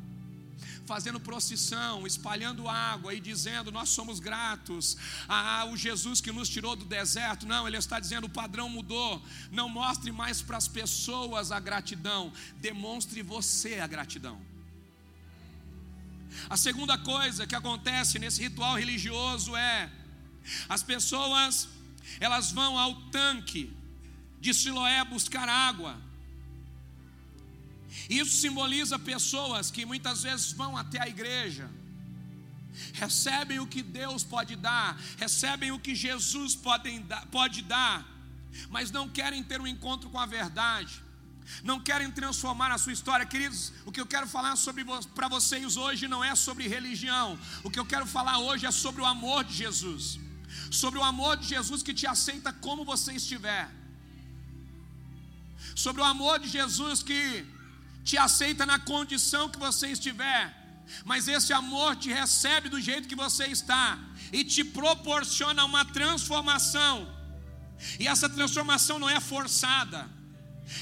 fazendo 0.86 1.20
procissão, 1.20 2.06
espalhando 2.06 2.68
água 2.68 3.14
e 3.14 3.20
dizendo: 3.20 3.70
Nós 3.70 3.88
somos 3.90 4.20
gratos 4.20 4.96
ao 5.28 5.76
Jesus 5.76 6.20
que 6.20 6.32
nos 6.32 6.48
tirou 6.48 6.74
do 6.74 6.84
deserto. 6.84 7.46
Não, 7.46 7.66
ele 7.66 7.76
está 7.76 8.00
dizendo: 8.00 8.26
o 8.26 8.30
padrão 8.30 8.68
mudou. 8.68 9.22
Não 9.50 9.68
mostre 9.68 10.10
mais 10.12 10.42
para 10.42 10.56
as 10.56 10.68
pessoas 10.68 11.52
a 11.52 11.60
gratidão, 11.60 12.32
demonstre 12.56 13.22
você 13.22 13.80
a 13.80 13.86
gratidão. 13.86 14.40
A 16.48 16.56
segunda 16.56 16.96
coisa 16.96 17.46
que 17.46 17.54
acontece 17.54 18.18
nesse 18.18 18.40
ritual 18.42 18.76
religioso 18.76 19.56
é: 19.56 19.90
as 20.68 20.82
pessoas 20.82 21.68
elas 22.18 22.50
vão 22.50 22.78
ao 22.78 22.94
tanque 23.10 23.72
de 24.40 24.54
Siloé 24.54 25.04
buscar 25.04 25.48
água. 25.48 26.09
Isso 28.08 28.36
simboliza 28.36 28.98
pessoas 28.98 29.70
que 29.70 29.84
muitas 29.84 30.22
vezes 30.22 30.52
vão 30.52 30.76
até 30.76 31.02
a 31.02 31.08
igreja, 31.08 31.68
recebem 32.92 33.58
o 33.58 33.66
que 33.66 33.82
Deus 33.82 34.22
pode 34.22 34.56
dar, 34.56 34.98
recebem 35.18 35.72
o 35.72 35.78
que 35.78 35.94
Jesus 35.94 36.56
pode 36.56 37.62
dar, 37.62 38.06
mas 38.68 38.90
não 38.90 39.08
querem 39.08 39.42
ter 39.42 39.60
um 39.60 39.66
encontro 39.66 40.08
com 40.10 40.18
a 40.18 40.26
verdade, 40.26 41.02
não 41.64 41.80
querem 41.80 42.10
transformar 42.10 42.70
a 42.70 42.78
sua 42.78 42.92
história, 42.92 43.26
queridos. 43.26 43.72
O 43.84 43.90
que 43.90 44.00
eu 44.00 44.06
quero 44.06 44.26
falar 44.28 44.54
sobre 44.56 44.84
para 45.14 45.28
vocês 45.28 45.76
hoje 45.76 46.06
não 46.06 46.22
é 46.22 46.34
sobre 46.34 46.68
religião, 46.68 47.38
o 47.64 47.70
que 47.70 47.78
eu 47.78 47.86
quero 47.86 48.06
falar 48.06 48.38
hoje 48.38 48.66
é 48.66 48.70
sobre 48.70 49.02
o 49.02 49.06
amor 49.06 49.42
de 49.44 49.54
Jesus, 49.54 50.20
sobre 50.70 50.98
o 51.00 51.02
amor 51.02 51.36
de 51.36 51.48
Jesus 51.48 51.82
que 51.82 51.92
te 51.92 52.06
aceita 52.06 52.52
como 52.52 52.84
você 52.84 53.12
estiver, 53.12 53.68
sobre 55.74 56.02
o 56.02 56.04
amor 56.04 56.38
de 56.38 56.48
Jesus 56.48 57.02
que 57.02 57.44
te 58.10 58.16
aceita 58.18 58.64
na 58.72 58.78
condição 58.92 59.48
que 59.52 59.58
você 59.66 59.88
estiver 59.96 60.60
mas 61.04 61.28
esse 61.28 61.52
amor 61.52 61.96
te 61.96 62.10
recebe 62.12 62.68
do 62.68 62.80
jeito 62.80 63.08
que 63.08 63.14
você 63.14 63.46
está 63.46 63.98
e 64.32 64.44
te 64.44 64.64
proporciona 64.64 65.64
uma 65.64 65.84
transformação. 65.84 67.08
E 67.98 68.06
essa 68.08 68.28
transformação 68.28 68.98
não 68.98 69.08
é 69.08 69.20
forçada. 69.20 70.08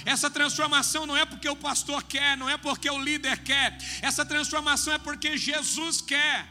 Essa 0.04 0.30
transformação 0.30 1.06
não 1.06 1.16
é 1.16 1.24
porque 1.24 1.48
o 1.48 1.56
pastor 1.56 2.02
quer, 2.02 2.36
não 2.36 2.48
é 2.48 2.56
porque 2.56 2.90
o 2.90 2.98
líder 2.98 3.38
quer. 3.38 3.78
Essa 4.02 4.24
transformação 4.24 4.92
é 4.94 4.98
porque 4.98 5.36
Jesus 5.36 6.00
quer. 6.00 6.46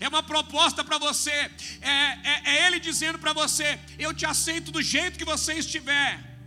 É 0.00 0.08
uma 0.08 0.22
proposta 0.22 0.82
para 0.82 0.98
você. 0.98 1.30
É, 1.30 1.50
é, 1.82 2.42
é 2.44 2.66
Ele 2.66 2.80
dizendo 2.80 3.18
para 3.18 3.32
você: 3.32 3.78
Eu 3.98 4.14
te 4.14 4.24
aceito 4.24 4.72
do 4.72 4.82
jeito 4.82 5.18
que 5.18 5.24
você 5.24 5.54
estiver, 5.54 6.38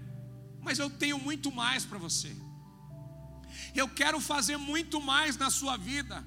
mas 0.62 0.80
eu 0.80 0.90
tenho 0.90 1.20
muito 1.20 1.52
mais 1.52 1.86
para 1.86 1.98
você. 1.98 2.47
Eu 3.78 3.88
quero 3.88 4.20
fazer 4.20 4.58
muito 4.58 5.00
mais 5.00 5.38
na 5.38 5.50
sua 5.50 5.78
vida. 5.78 6.26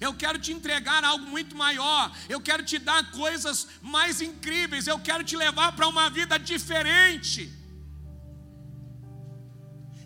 Eu 0.00 0.12
quero 0.14 0.38
te 0.38 0.52
entregar 0.52 1.04
algo 1.04 1.24
muito 1.26 1.56
maior. 1.56 2.14
Eu 2.28 2.40
quero 2.40 2.64
te 2.64 2.78
dar 2.78 3.10
coisas 3.12 3.66
mais 3.80 4.20
incríveis. 4.20 4.86
Eu 4.86 4.98
quero 4.98 5.24
te 5.24 5.36
levar 5.36 5.72
para 5.72 5.88
uma 5.88 6.10
vida 6.10 6.38
diferente. 6.38 7.52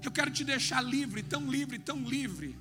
Eu 0.03 0.13
quero 0.13 0.31
te 0.31 0.45
deixar 0.45 0.83
livre, 0.83 1.23
tão 1.23 1.51
livre, 1.51 1.79
tão 1.79 1.99
livre, 2.05 2.59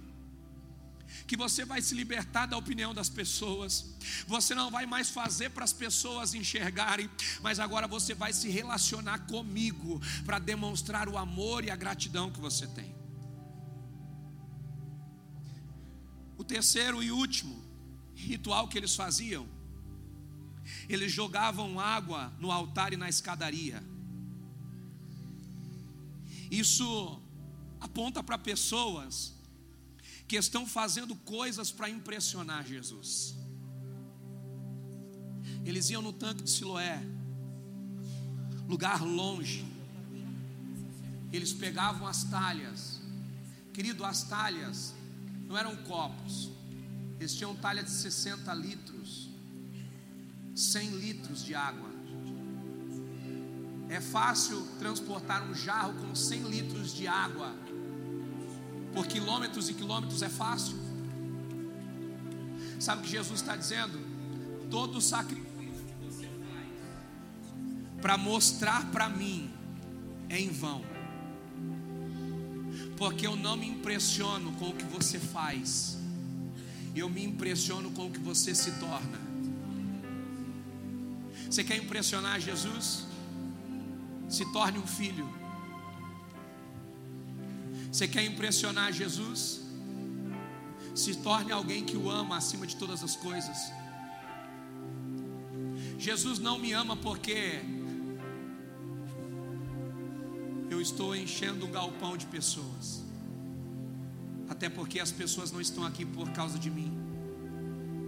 que 1.27 1.35
você 1.35 1.65
vai 1.65 1.81
se 1.81 1.93
libertar 1.93 2.45
da 2.45 2.57
opinião 2.57 2.93
das 2.93 3.09
pessoas. 3.09 3.93
Você 4.25 4.55
não 4.55 4.71
vai 4.71 4.85
mais 4.85 5.09
fazer 5.09 5.49
para 5.49 5.65
as 5.65 5.73
pessoas 5.73 6.33
enxergarem, 6.33 7.09
mas 7.41 7.59
agora 7.59 7.85
você 7.85 8.13
vai 8.13 8.31
se 8.31 8.49
relacionar 8.49 9.19
comigo 9.27 10.01
para 10.25 10.39
demonstrar 10.39 11.09
o 11.09 11.17
amor 11.17 11.65
e 11.65 11.69
a 11.69 11.75
gratidão 11.75 12.31
que 12.31 12.39
você 12.39 12.65
tem. 12.67 13.02
Terceiro 16.53 17.01
e 17.01 17.09
último 17.11 17.55
ritual 18.13 18.67
que 18.67 18.77
eles 18.77 18.95
faziam, 18.95 19.47
eles 20.87 21.11
jogavam 21.11 21.79
água 21.79 22.31
no 22.39 22.51
altar 22.51 22.93
e 22.93 22.97
na 23.03 23.09
escadaria. 23.09 23.83
Isso 26.51 27.19
aponta 27.81 28.21
para 28.21 28.37
pessoas 28.37 29.33
que 30.27 30.35
estão 30.35 30.67
fazendo 30.67 31.15
coisas 31.15 31.71
para 31.71 31.89
impressionar 31.89 32.63
Jesus. 32.63 33.35
Eles 35.65 35.89
iam 35.89 36.03
no 36.03 36.13
tanque 36.13 36.43
de 36.43 36.51
Siloé, 36.51 37.01
lugar 38.69 39.01
longe. 39.01 39.65
Eles 41.31 41.51
pegavam 41.51 42.05
as 42.05 42.23
talhas. 42.25 43.01
Querido, 43.73 44.05
as 44.05 44.21
talhas 44.21 44.93
não 45.47 45.57
eram 45.57 45.75
copos, 45.77 46.51
eles 47.19 47.35
tinham 47.35 47.55
talha 47.55 47.83
de 47.83 47.89
60 47.89 48.53
litros, 48.53 49.29
100 50.55 50.89
litros 50.91 51.43
de 51.43 51.55
água. 51.55 51.89
É 53.89 54.01
fácil 54.01 54.61
transportar 54.79 55.43
um 55.43 55.53
jarro 55.53 55.93
com 55.93 56.15
100 56.15 56.43
litros 56.43 56.93
de 56.93 57.07
água, 57.07 57.53
por 58.93 59.07
quilômetros 59.07 59.69
e 59.69 59.73
quilômetros 59.73 60.21
é 60.21 60.29
fácil. 60.29 60.77
Sabe 62.79 63.01
o 63.01 63.05
que 63.05 63.11
Jesus 63.11 63.39
está 63.39 63.55
dizendo? 63.55 63.99
Todo 64.69 64.99
sacrifício 64.99 65.85
que 65.85 66.05
você 66.05 66.25
faz 66.25 68.01
para 68.01 68.17
mostrar 68.17 68.91
para 68.91 69.07
mim 69.09 69.53
é 70.29 70.39
em 70.39 70.49
vão 70.49 70.92
porque 72.97 73.25
eu 73.25 73.35
não 73.35 73.55
me 73.57 73.67
impressiono 73.67 74.51
com 74.53 74.69
o 74.69 74.73
que 74.73 74.85
você 74.85 75.19
faz, 75.19 75.97
eu 76.95 77.09
me 77.09 77.23
impressiono 77.23 77.91
com 77.91 78.07
o 78.07 78.11
que 78.11 78.19
você 78.19 78.53
se 78.53 78.71
torna. 78.73 79.19
Você 81.49 81.63
quer 81.63 81.77
impressionar 81.77 82.39
Jesus? 82.39 83.05
Se 84.29 84.45
torne 84.51 84.79
um 84.79 84.87
filho. 84.87 85.27
Você 87.91 88.07
quer 88.07 88.23
impressionar 88.25 88.91
Jesus? 88.91 89.61
Se 90.95 91.15
torne 91.17 91.51
alguém 91.51 91.83
que 91.83 91.95
o 91.95 92.09
ama 92.09 92.37
acima 92.37 92.65
de 92.65 92.75
todas 92.75 93.03
as 93.03 93.15
coisas. 93.15 93.71
Jesus 95.99 96.39
não 96.39 96.57
me 96.57 96.73
ama 96.73 96.95
porque 96.95 97.61
estou 100.83 101.15
enchendo 101.15 101.65
um 101.65 101.71
galpão 101.71 102.15
de 102.15 102.27
pessoas. 102.27 103.01
Até 104.47 104.69
porque 104.69 104.99
as 104.99 105.11
pessoas 105.11 105.51
não 105.51 105.59
estão 105.59 105.83
aqui 105.83 106.05
por 106.05 106.29
causa 106.29 106.59
de 106.59 106.69
mim. 106.69 106.91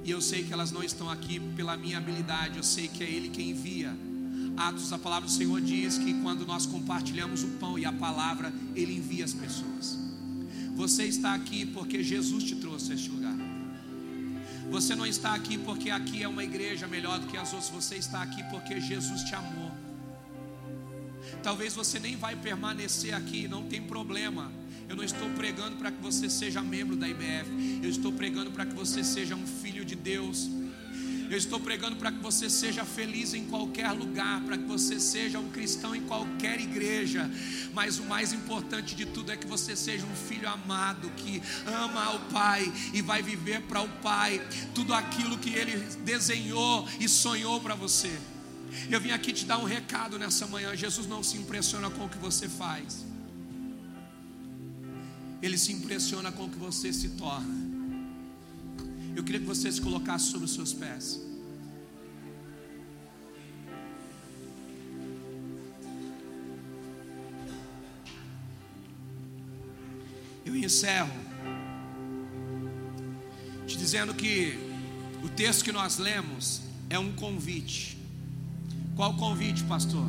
E 0.03 0.11
eu 0.11 0.21
sei 0.21 0.43
que 0.43 0.53
elas 0.53 0.71
não 0.71 0.83
estão 0.83 1.09
aqui 1.09 1.39
pela 1.55 1.75
minha 1.75 1.97
habilidade, 1.97 2.57
eu 2.57 2.63
sei 2.63 2.87
que 2.87 3.03
é 3.03 3.09
Ele 3.09 3.29
quem 3.29 3.49
envia. 3.49 3.91
Atos, 4.55 4.93
a 4.93 4.99
palavra 4.99 5.27
do 5.27 5.31
Senhor 5.31 5.59
diz 5.59 5.97
que 5.97 6.13
quando 6.21 6.45
nós 6.45 6.65
compartilhamos 6.65 7.43
o 7.43 7.47
pão 7.61 7.79
e 7.79 7.85
a 7.85 7.91
palavra, 7.91 8.53
Ele 8.75 8.97
envia 8.97 9.25
as 9.25 9.33
pessoas. 9.33 9.97
Você 10.75 11.05
está 11.05 11.33
aqui 11.33 11.65
porque 11.65 12.03
Jesus 12.03 12.43
te 12.43 12.55
trouxe 12.57 12.91
a 12.91 12.95
este 12.95 13.09
lugar. 13.09 13.35
Você 14.69 14.93
não 14.95 15.05
está 15.05 15.33
aqui 15.33 15.57
porque 15.57 15.89
aqui 15.89 16.21
é 16.21 16.27
uma 16.27 16.43
igreja 16.43 16.87
melhor 16.87 17.19
do 17.19 17.27
que 17.27 17.37
as 17.37 17.53
outras, 17.53 17.69
você 17.69 17.95
está 17.95 18.21
aqui 18.21 18.43
porque 18.51 18.79
Jesus 18.79 19.23
te 19.23 19.33
amou. 19.33 19.64
Talvez 21.45 21.75
você 21.75 21.99
nem 21.99 22.15
vai 22.15 22.35
permanecer 22.35 23.13
aqui, 23.13 23.47
não 23.47 23.67
tem 23.67 23.79
problema. 23.79 24.51
Eu 24.89 24.95
não 24.95 25.03
estou 25.03 25.29
pregando 25.29 25.75
para 25.75 25.91
que 25.91 26.01
você 26.01 26.27
seja 26.27 26.59
membro 26.59 26.95
da 26.95 27.07
IBF. 27.07 27.81
Eu 27.83 27.89
estou 27.91 28.11
pregando 28.11 28.49
para 28.49 28.65
que 28.65 28.73
você 28.73 29.03
seja 29.03 29.35
um 29.35 29.45
filho 29.45 29.85
de 29.85 29.93
Deus. 29.93 30.49
Eu 31.29 31.37
estou 31.37 31.59
pregando 31.59 31.97
para 31.97 32.11
que 32.11 32.17
você 32.17 32.49
seja 32.49 32.83
feliz 32.83 33.35
em 33.35 33.45
qualquer 33.45 33.91
lugar, 33.91 34.41
para 34.41 34.57
que 34.57 34.63
você 34.63 34.99
seja 34.99 35.37
um 35.37 35.51
cristão 35.51 35.95
em 35.95 36.01
qualquer 36.01 36.59
igreja. 36.59 37.29
Mas 37.75 37.99
o 37.99 38.05
mais 38.05 38.33
importante 38.33 38.95
de 38.95 39.05
tudo 39.05 39.31
é 39.31 39.37
que 39.37 39.45
você 39.45 39.75
seja 39.75 40.03
um 40.03 40.15
filho 40.15 40.49
amado 40.49 41.11
que 41.11 41.43
ama 41.67 42.05
ao 42.05 42.19
Pai 42.21 42.73
e 42.91 43.03
vai 43.03 43.21
viver 43.21 43.61
para 43.61 43.81
o 43.81 43.89
Pai 44.01 44.41
tudo 44.73 44.95
aquilo 44.95 45.37
que 45.37 45.51
Ele 45.51 45.77
desenhou 46.03 46.89
e 46.99 47.07
sonhou 47.07 47.61
para 47.61 47.75
você. 47.75 48.34
Eu 48.89 48.99
vim 48.99 49.11
aqui 49.11 49.33
te 49.33 49.45
dar 49.45 49.57
um 49.57 49.63
recado 49.63 50.19
nessa 50.19 50.45
manhã. 50.47 50.75
Jesus 50.75 51.07
não 51.07 51.23
se 51.23 51.37
impressiona 51.37 51.89
com 51.89 52.05
o 52.05 52.09
que 52.09 52.17
você 52.17 52.47
faz, 52.47 53.05
Ele 55.41 55.57
se 55.57 55.71
impressiona 55.71 56.31
com 56.31 56.45
o 56.45 56.49
que 56.49 56.57
você 56.57 56.91
se 56.91 57.09
torna. 57.09 57.53
Eu 59.15 59.23
queria 59.23 59.39
que 59.39 59.47
você 59.47 59.71
se 59.71 59.79
colocasse 59.79 60.25
sobre 60.25 60.45
os 60.45 60.53
seus 60.53 60.73
pés. 60.73 61.21
Eu 70.45 70.55
encerro 70.55 71.25
te 73.65 73.77
dizendo 73.77 74.13
que 74.13 74.57
o 75.23 75.29
texto 75.29 75.63
que 75.63 75.71
nós 75.71 75.97
lemos 75.97 76.61
é 76.89 76.99
um 76.99 77.11
convite. 77.13 77.94
Qual 78.95 79.11
o 79.11 79.17
convite, 79.17 79.61
pastor? 79.65 80.05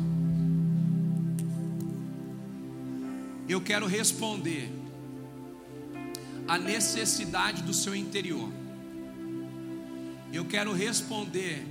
Eu 3.49 3.59
quero 3.59 3.85
responder 3.85 4.71
a 6.47 6.57
necessidade 6.57 7.63
do 7.63 7.73
seu 7.73 7.93
interior. 7.93 8.49
Eu 10.31 10.45
quero 10.45 10.71
responder 10.71 11.67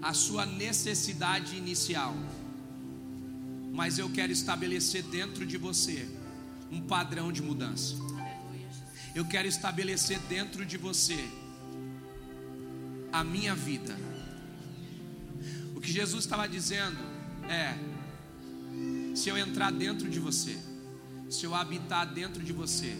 a 0.00 0.14
sua 0.14 0.46
necessidade 0.46 1.56
inicial. 1.56 2.14
Mas 3.72 3.98
eu 3.98 4.08
quero 4.08 4.30
estabelecer 4.30 5.02
dentro 5.02 5.44
de 5.44 5.56
você 5.56 6.08
um 6.70 6.80
padrão 6.80 7.32
de 7.32 7.42
mudança. 7.42 7.96
Eu 9.12 9.24
quero 9.24 9.48
estabelecer 9.48 10.20
dentro 10.28 10.64
de 10.64 10.76
você 10.76 11.18
a 13.12 13.24
minha 13.24 13.56
vida 13.56 13.96
que 15.88 15.92
Jesus 15.94 16.24
estava 16.24 16.46
dizendo 16.46 16.98
é: 17.48 17.74
se 19.16 19.30
eu 19.30 19.38
entrar 19.38 19.72
dentro 19.72 20.06
de 20.06 20.20
você, 20.20 20.58
se 21.30 21.46
eu 21.46 21.54
habitar 21.54 22.06
dentro 22.12 22.44
de 22.44 22.52
você, 22.52 22.94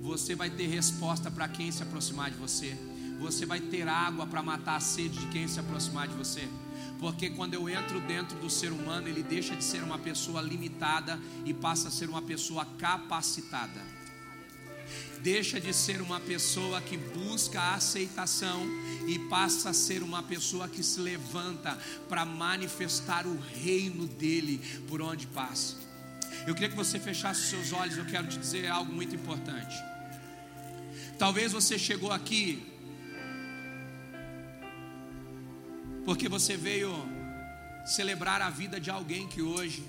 você 0.00 0.34
vai 0.34 0.50
ter 0.50 0.66
resposta 0.66 1.30
para 1.30 1.46
quem 1.46 1.70
se 1.70 1.80
aproximar 1.80 2.28
de 2.28 2.36
você, 2.36 2.76
você 3.20 3.46
vai 3.46 3.60
ter 3.60 3.86
água 3.86 4.26
para 4.26 4.42
matar 4.42 4.74
a 4.74 4.80
sede 4.80 5.16
de 5.16 5.26
quem 5.28 5.46
se 5.46 5.60
aproximar 5.60 6.08
de 6.08 6.14
você. 6.14 6.48
Porque 6.98 7.30
quando 7.30 7.54
eu 7.54 7.68
entro 7.68 8.00
dentro 8.00 8.36
do 8.40 8.50
ser 8.50 8.72
humano, 8.72 9.06
ele 9.06 9.22
deixa 9.22 9.54
de 9.54 9.62
ser 9.62 9.84
uma 9.84 9.98
pessoa 9.98 10.42
limitada 10.42 11.20
e 11.44 11.54
passa 11.54 11.86
a 11.86 11.90
ser 11.92 12.08
uma 12.08 12.22
pessoa 12.22 12.64
capacitada. 12.78 13.80
Deixa 15.22 15.60
de 15.60 15.72
ser 15.72 16.00
uma 16.00 16.18
pessoa 16.18 16.80
que 16.80 16.96
busca 16.96 17.60
a 17.60 17.74
aceitação 17.74 18.66
e 19.06 19.20
passa 19.28 19.70
a 19.70 19.72
ser 19.72 20.02
uma 20.02 20.20
pessoa 20.20 20.68
que 20.68 20.82
se 20.82 20.98
levanta 20.98 21.78
para 22.08 22.24
manifestar 22.24 23.24
o 23.24 23.38
reino 23.38 24.08
dele 24.08 24.60
por 24.88 25.00
onde 25.00 25.28
passa. 25.28 25.76
Eu 26.44 26.54
queria 26.54 26.70
que 26.70 26.74
você 26.74 26.98
fechasse 26.98 27.42
os 27.42 27.50
seus 27.50 27.72
olhos, 27.72 27.96
eu 27.96 28.04
quero 28.04 28.26
te 28.26 28.36
dizer 28.36 28.66
algo 28.66 28.92
muito 28.92 29.14
importante. 29.14 29.76
Talvez 31.16 31.52
você 31.52 31.78
chegou 31.78 32.10
aqui 32.10 32.66
porque 36.04 36.28
você 36.28 36.56
veio 36.56 36.92
celebrar 37.86 38.42
a 38.42 38.50
vida 38.50 38.80
de 38.80 38.90
alguém 38.90 39.28
que 39.28 39.40
hoje 39.40 39.84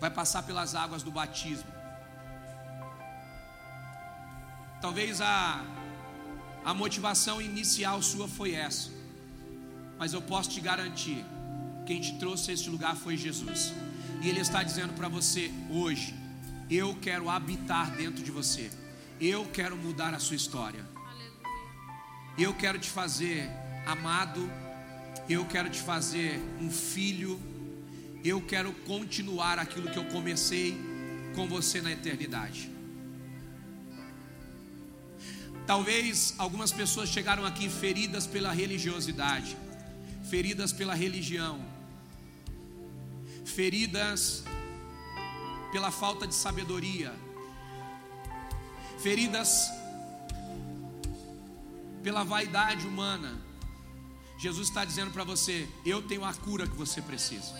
vai 0.00 0.10
passar 0.10 0.42
pelas 0.42 0.74
águas 0.74 1.04
do 1.04 1.12
batismo. 1.12 1.79
Talvez 4.80 5.20
a, 5.20 5.62
a 6.64 6.72
motivação 6.72 7.40
inicial 7.40 8.02
sua 8.02 8.26
foi 8.26 8.54
essa, 8.54 8.90
mas 9.98 10.14
eu 10.14 10.22
posso 10.22 10.48
te 10.48 10.60
garantir: 10.60 11.22
quem 11.86 12.00
te 12.00 12.18
trouxe 12.18 12.50
a 12.50 12.54
este 12.54 12.70
lugar 12.70 12.96
foi 12.96 13.16
Jesus, 13.16 13.74
e 14.22 14.28
Ele 14.28 14.40
está 14.40 14.62
dizendo 14.62 14.94
para 14.94 15.06
você 15.06 15.52
hoje: 15.70 16.14
eu 16.70 16.96
quero 16.96 17.28
habitar 17.28 17.90
dentro 17.90 18.24
de 18.24 18.30
você, 18.30 18.70
eu 19.20 19.44
quero 19.52 19.76
mudar 19.76 20.14
a 20.14 20.18
sua 20.18 20.36
história, 20.36 20.82
eu 22.38 22.54
quero 22.54 22.78
te 22.78 22.88
fazer 22.88 23.50
amado, 23.84 24.50
eu 25.28 25.44
quero 25.44 25.68
te 25.68 25.80
fazer 25.82 26.40
um 26.58 26.70
filho, 26.70 27.38
eu 28.24 28.40
quero 28.40 28.72
continuar 28.86 29.58
aquilo 29.58 29.90
que 29.90 29.98
eu 29.98 30.06
comecei 30.06 30.74
com 31.34 31.46
você 31.46 31.82
na 31.82 31.92
eternidade. 31.92 32.79
Talvez 35.70 36.34
algumas 36.36 36.72
pessoas 36.72 37.10
chegaram 37.10 37.46
aqui 37.46 37.68
feridas 37.70 38.26
pela 38.26 38.50
religiosidade, 38.50 39.56
feridas 40.28 40.72
pela 40.72 40.96
religião, 40.96 41.64
feridas 43.44 44.42
pela 45.70 45.92
falta 45.92 46.26
de 46.26 46.34
sabedoria, 46.34 47.14
feridas 48.98 49.70
pela 52.02 52.24
vaidade 52.24 52.84
humana. 52.84 53.40
Jesus 54.40 54.66
está 54.70 54.84
dizendo 54.84 55.12
para 55.12 55.22
você: 55.22 55.68
Eu 55.86 56.02
tenho 56.02 56.24
a 56.24 56.34
cura 56.34 56.66
que 56.66 56.74
você 56.74 57.00
precisa, 57.00 57.54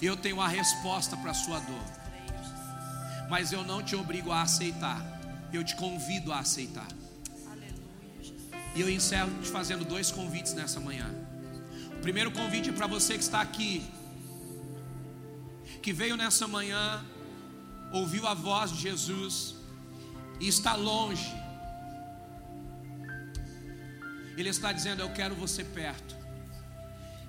eu 0.00 0.16
tenho 0.16 0.40
a 0.40 0.48
resposta 0.48 1.18
para 1.18 1.32
a 1.32 1.34
sua 1.34 1.60
dor, 1.60 1.84
mas 3.28 3.52
eu 3.52 3.62
não 3.62 3.82
te 3.82 3.94
obrigo 3.94 4.32
a 4.32 4.40
aceitar 4.40 5.19
eu 5.52 5.64
te 5.64 5.74
convido 5.76 6.32
a 6.32 6.40
aceitar. 6.40 6.88
E 8.74 8.80
eu 8.80 8.88
encerro 8.88 9.30
te 9.42 9.48
fazendo 9.48 9.84
dois 9.84 10.10
convites 10.10 10.54
nessa 10.54 10.78
manhã. 10.78 11.08
O 11.96 12.00
primeiro 12.00 12.30
convite 12.30 12.70
é 12.70 12.72
para 12.72 12.86
você 12.86 13.14
que 13.14 13.24
está 13.24 13.40
aqui, 13.40 13.82
que 15.82 15.92
veio 15.92 16.16
nessa 16.16 16.46
manhã, 16.46 17.04
ouviu 17.92 18.26
a 18.26 18.34
voz 18.34 18.70
de 18.70 18.80
Jesus 18.80 19.56
e 20.38 20.46
está 20.48 20.74
longe. 20.74 21.34
Ele 24.36 24.48
está 24.48 24.72
dizendo: 24.72 25.02
Eu 25.02 25.10
quero 25.10 25.34
você 25.34 25.64
perto. 25.64 26.16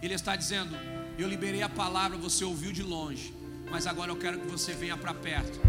Ele 0.01 0.13
está 0.13 0.35
dizendo: 0.35 0.75
Eu 1.17 1.27
liberei 1.27 1.63
a 1.63 1.69
palavra, 1.69 2.17
você 2.17 2.43
ouviu 2.45 2.71
de 2.71 2.83
longe, 2.83 3.33
mas 3.69 3.87
agora 3.87 4.11
eu 4.11 4.17
quero 4.17 4.39
que 4.39 4.47
você 4.47 4.73
venha 4.73 4.95
para 4.95 5.13
perto 5.13 5.59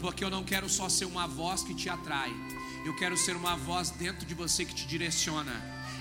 porque 0.00 0.24
eu 0.24 0.30
não 0.30 0.44
quero 0.44 0.68
só 0.68 0.88
ser 0.88 1.04
uma 1.04 1.26
voz 1.26 1.62
que 1.62 1.74
te 1.74 1.88
atrai, 1.88 2.32
eu 2.84 2.94
quero 2.94 3.16
ser 3.16 3.34
uma 3.36 3.56
voz 3.56 3.90
dentro 3.90 4.24
de 4.24 4.34
você 4.34 4.64
que 4.64 4.74
te 4.74 4.86
direciona 4.86 5.52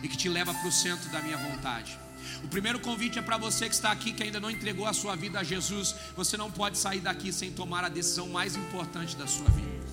e 0.03 0.07
que 0.07 0.15
te 0.15 0.29
leva 0.29 0.53
para 0.53 0.67
o 0.67 0.71
centro 0.71 1.09
da 1.09 1.21
minha 1.21 1.37
vontade. 1.37 1.97
O 2.43 2.47
primeiro 2.47 2.79
convite 2.79 3.17
é 3.17 3.21
para 3.21 3.37
você 3.37 3.67
que 3.67 3.73
está 3.73 3.91
aqui, 3.91 4.13
que 4.13 4.23
ainda 4.23 4.39
não 4.39 4.51
entregou 4.51 4.85
a 4.85 4.93
sua 4.93 5.15
vida 5.15 5.39
a 5.39 5.43
Jesus. 5.43 5.95
Você 6.15 6.37
não 6.37 6.51
pode 6.51 6.77
sair 6.77 6.99
daqui 6.99 7.31
sem 7.31 7.51
tomar 7.51 7.83
a 7.83 7.89
decisão 7.89 8.27
mais 8.29 8.55
importante 8.55 9.15
da 9.15 9.27
sua 9.27 9.49
vida. 9.49 9.85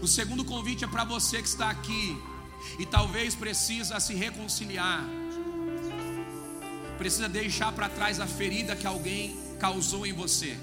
O 0.00 0.06
segundo 0.06 0.44
convite 0.44 0.84
é 0.84 0.88
para 0.88 1.04
você 1.04 1.40
que 1.40 1.48
está 1.48 1.70
aqui 1.70 2.16
e 2.78 2.86
talvez 2.86 3.34
precisa 3.34 3.98
se 3.98 4.14
reconciliar, 4.14 5.04
precisa 6.98 7.28
deixar 7.28 7.72
para 7.72 7.88
trás 7.88 8.20
a 8.20 8.26
ferida 8.26 8.76
que 8.76 8.86
alguém 8.86 9.36
causou 9.58 10.06
em 10.06 10.12
você 10.12 10.56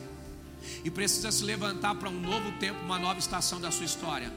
e 0.84 0.89
precisa 0.89 1.32
se 1.32 1.43
levantar 1.43 1.95
para 1.95 2.10
um 2.10 2.20
novo 2.20 2.51
tempo, 2.53 2.80
uma 2.84 2.99
nova 2.99 3.20
estação 3.20 3.60
da 3.60 3.72
sua 3.72 3.86
história. 3.86 4.32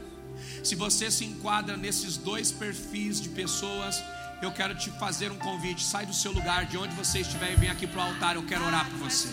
Se 0.63 0.75
você 0.75 1.11
se 1.11 1.25
enquadra 1.25 1.77
nesses 1.77 2.17
dois 2.17 2.51
perfis 2.51 3.21
de 3.21 3.29
pessoas, 3.29 4.03
eu 4.41 4.51
quero 4.51 4.75
te 4.75 4.91
fazer 4.93 5.31
um 5.31 5.39
convite. 5.39 5.85
Sai 5.85 6.05
do 6.07 6.15
seu 6.15 6.33
lugar, 6.33 6.67
de 6.67 6.77
onde 6.77 6.95
você 6.95 7.21
estiver, 7.21 7.53
e 7.53 7.57
vem 7.57 7.71
aqui 7.71 7.87
para 7.87 8.01
o 8.01 8.03
altar. 8.03 8.37
Eu 8.37 8.43
quero 8.45 8.65
orar 8.65 8.89
por 8.91 8.99
você. 8.99 9.29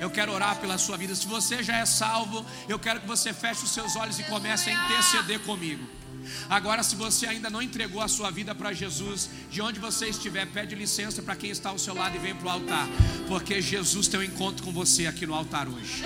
Eu 0.00 0.10
quero 0.10 0.32
orar 0.32 0.58
pela 0.60 0.76
sua 0.76 0.96
vida. 0.96 1.14
Se 1.14 1.26
você 1.26 1.62
já 1.62 1.78
é 1.78 1.86
salvo, 1.86 2.44
eu 2.68 2.78
quero 2.78 3.00
que 3.00 3.06
você 3.06 3.32
feche 3.32 3.64
os 3.64 3.70
seus 3.70 3.96
olhos 3.96 4.18
e 4.18 4.24
comece 4.24 4.70
a 4.70 4.84
interceder 4.84 5.40
comigo. 5.40 6.03
Agora, 6.48 6.82
se 6.82 6.96
você 6.96 7.26
ainda 7.26 7.50
não 7.50 7.62
entregou 7.62 8.00
a 8.00 8.08
sua 8.08 8.30
vida 8.30 8.54
para 8.54 8.72
Jesus, 8.72 9.30
de 9.50 9.60
onde 9.60 9.80
você 9.80 10.08
estiver, 10.08 10.46
pede 10.46 10.74
licença 10.74 11.22
para 11.22 11.36
quem 11.36 11.50
está 11.50 11.70
ao 11.70 11.78
seu 11.78 11.94
lado 11.94 12.16
e 12.16 12.18
vem 12.18 12.34
para 12.34 12.46
o 12.46 12.50
altar, 12.50 12.88
porque 13.28 13.60
Jesus 13.60 14.08
tem 14.08 14.20
um 14.20 14.22
encontro 14.22 14.64
com 14.64 14.72
você 14.72 15.06
aqui 15.06 15.26
no 15.26 15.34
altar 15.34 15.68
hoje. 15.68 16.02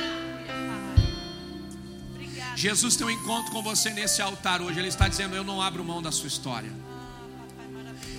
Jesus 2.59 2.97
tem 2.97 3.07
um 3.07 3.11
encontro 3.11 3.53
com 3.53 3.62
você 3.62 3.91
nesse 3.91 4.21
altar 4.21 4.61
hoje. 4.61 4.81
Ele 4.81 4.89
está 4.89 5.07
dizendo: 5.07 5.37
Eu 5.37 5.45
não 5.45 5.62
abro 5.62 5.85
mão 5.85 6.03
da 6.03 6.11
sua 6.11 6.27
história. 6.27 6.73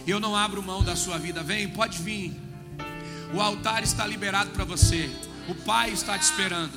Eu 0.08 0.18
não 0.18 0.34
abro 0.34 0.64
mão 0.64 0.82
da 0.82 0.96
sua 0.96 1.18
vida. 1.18 1.44
Vem, 1.44 1.68
pode 1.68 2.02
vir. 2.02 2.34
O 3.34 3.42
altar 3.42 3.84
está 3.84 4.08
liberado 4.08 4.52
para 4.52 4.64
você. 4.64 5.10
O 5.50 5.54
Pai 5.54 5.92
está 5.92 6.18
te 6.18 6.24
esperando. 6.24 6.72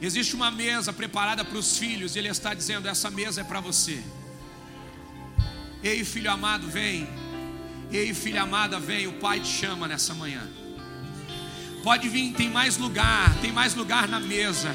Existe 0.00 0.34
uma 0.34 0.50
mesa 0.50 0.90
preparada 0.90 1.44
para 1.44 1.58
os 1.58 1.76
filhos. 1.76 2.16
E 2.16 2.20
Ele 2.20 2.28
está 2.28 2.54
dizendo: 2.54 2.88
Essa 2.88 3.10
mesa 3.10 3.42
é 3.42 3.44
para 3.44 3.60
você. 3.60 4.02
Ei, 5.82 6.04
filho 6.04 6.30
amado, 6.30 6.68
vem. 6.68 7.08
Ei, 7.90 8.12
filha 8.12 8.42
amada, 8.42 8.78
vem. 8.78 9.06
O 9.06 9.12
Pai 9.14 9.40
te 9.40 9.48
chama 9.48 9.86
nessa 9.86 10.14
manhã. 10.14 10.42
Pode 11.82 12.08
vir, 12.08 12.32
tem 12.32 12.50
mais 12.50 12.76
lugar, 12.76 13.34
tem 13.40 13.52
mais 13.52 13.74
lugar 13.74 14.08
na 14.08 14.18
mesa. 14.18 14.74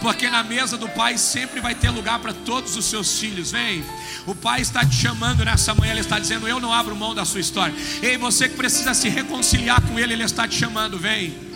Porque 0.00 0.28
na 0.28 0.42
mesa 0.42 0.76
do 0.76 0.88
Pai 0.88 1.16
sempre 1.16 1.60
vai 1.60 1.74
ter 1.74 1.90
lugar 1.90 2.18
para 2.18 2.34
todos 2.34 2.76
os 2.76 2.84
seus 2.84 3.18
filhos. 3.20 3.52
Vem, 3.52 3.84
o 4.26 4.34
Pai 4.34 4.60
está 4.60 4.84
te 4.84 4.96
chamando 4.96 5.44
nessa 5.44 5.74
manhã. 5.74 5.92
Ele 5.92 6.00
está 6.00 6.18
dizendo: 6.18 6.48
Eu 6.48 6.58
não 6.58 6.72
abro 6.72 6.96
mão 6.96 7.14
da 7.14 7.24
sua 7.24 7.40
história. 7.40 7.74
Ei, 8.02 8.18
você 8.18 8.48
que 8.48 8.56
precisa 8.56 8.92
se 8.94 9.08
reconciliar 9.08 9.80
com 9.80 9.98
Ele, 9.98 10.12
Ele 10.12 10.24
está 10.24 10.46
te 10.48 10.56
chamando. 10.56 10.98
Vem. 10.98 11.51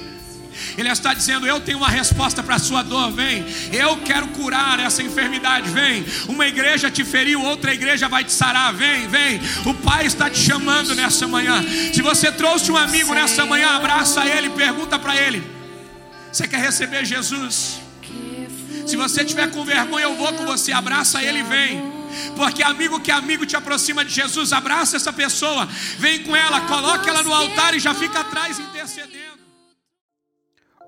Ele 0.76 0.88
está 0.88 1.14
dizendo: 1.14 1.46
Eu 1.46 1.60
tenho 1.60 1.78
uma 1.78 1.88
resposta 1.88 2.42
para 2.42 2.56
a 2.56 2.58
sua 2.58 2.82
dor, 2.82 3.12
vem. 3.12 3.44
Eu 3.72 3.96
quero 3.98 4.28
curar 4.28 4.80
essa 4.80 5.02
enfermidade, 5.02 5.70
vem. 5.70 6.04
Uma 6.28 6.46
igreja 6.46 6.90
te 6.90 7.04
feriu, 7.04 7.42
outra 7.42 7.72
igreja 7.72 8.08
vai 8.08 8.24
te 8.24 8.32
sarar, 8.32 8.72
vem, 8.72 9.08
vem. 9.08 9.40
O 9.64 9.74
Pai 9.74 10.06
está 10.06 10.28
te 10.30 10.38
chamando 10.38 10.94
nessa 10.94 11.26
manhã. 11.26 11.64
Se 11.92 12.02
você 12.02 12.30
trouxe 12.32 12.70
um 12.70 12.76
amigo 12.76 13.14
nessa 13.14 13.44
manhã, 13.46 13.70
abraça 13.70 14.24
ele, 14.26 14.50
pergunta 14.50 14.98
para 14.98 15.16
ele: 15.16 15.42
Você 16.32 16.46
quer 16.46 16.60
receber 16.60 17.04
Jesus? 17.04 17.80
Se 18.86 18.96
você 18.96 19.24
tiver 19.24 19.50
com 19.50 19.64
vergonha, 19.64 20.04
eu 20.04 20.14
vou 20.14 20.32
com 20.32 20.44
você. 20.44 20.72
Abraça 20.72 21.22
ele 21.22 21.40
e 21.40 21.42
vem. 21.42 21.96
Porque 22.36 22.62
amigo 22.62 23.00
que 23.00 23.10
amigo 23.10 23.44
te 23.44 23.56
aproxima 23.56 24.04
de 24.04 24.12
Jesus, 24.12 24.52
abraça 24.52 24.96
essa 24.96 25.12
pessoa, 25.12 25.68
vem 25.98 26.22
com 26.22 26.34
ela, 26.34 26.60
coloque 26.62 27.08
ela 27.08 27.22
no 27.22 27.32
altar 27.32 27.74
e 27.74 27.80
já 27.80 27.92
fica 27.92 28.20
atrás 28.20 28.58
intercedendo. 28.58 29.35